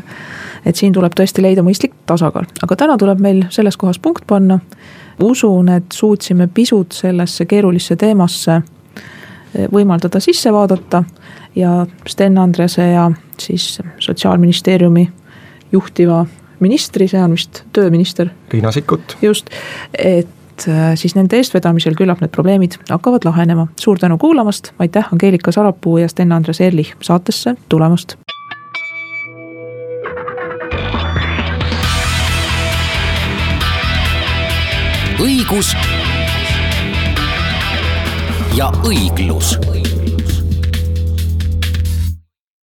et 0.65 0.77
siin 0.77 0.93
tuleb 0.93 1.15
tõesti 1.17 1.41
leida 1.41 1.63
mõistlik 1.65 1.95
tasakaal, 2.05 2.45
aga 2.61 2.75
täna 2.77 2.97
tuleb 3.01 3.21
meil 3.23 3.45
selles 3.49 3.77
kohas 3.81 3.97
punkt 3.99 4.27
panna 4.29 4.59
usun, 5.19 5.69
et 5.69 5.91
suutsime 5.93 6.47
pisut 6.53 6.91
sellesse 6.91 7.45
keerulisse 7.45 7.95
teemasse 7.95 8.61
eh, 8.61 9.67
võimaldada 9.71 10.19
sisse 10.19 10.53
vaadata 10.53 11.03
ja 11.55 11.85
Sten 12.07 12.37
Andrese 12.37 12.91
ja 12.91 13.11
siis 13.39 13.79
Sotsiaalministeeriumi 13.99 15.09
juhtiva 15.71 16.25
ministri, 16.59 17.07
see 17.07 17.21
on 17.23 17.33
vist 17.35 17.63
tööminister. 17.73 18.29
Riina 18.51 18.71
Sikkut. 18.71 19.17
just, 19.21 19.49
et 19.97 20.67
eh, 20.67 20.83
siis 20.95 21.15
nende 21.15 21.37
eestvedamisel 21.37 21.95
küllap 21.97 22.21
need 22.21 22.33
probleemid 22.35 22.77
hakkavad 22.89 23.25
lahenema. 23.25 23.67
suur 23.79 23.99
tänu 23.99 24.17
kuulamast, 24.17 24.73
aitäh 24.79 25.13
Angeelika 25.13 25.51
Sarapuu 25.51 25.97
ja 25.97 26.07
Sten 26.07 26.31
Andres 26.31 26.61
Erlich 26.61 26.95
saatesse 27.01 27.55
tulemast 27.69 28.17
õigus 35.41 35.73
ja 38.53 38.69
õiglus 38.85 39.57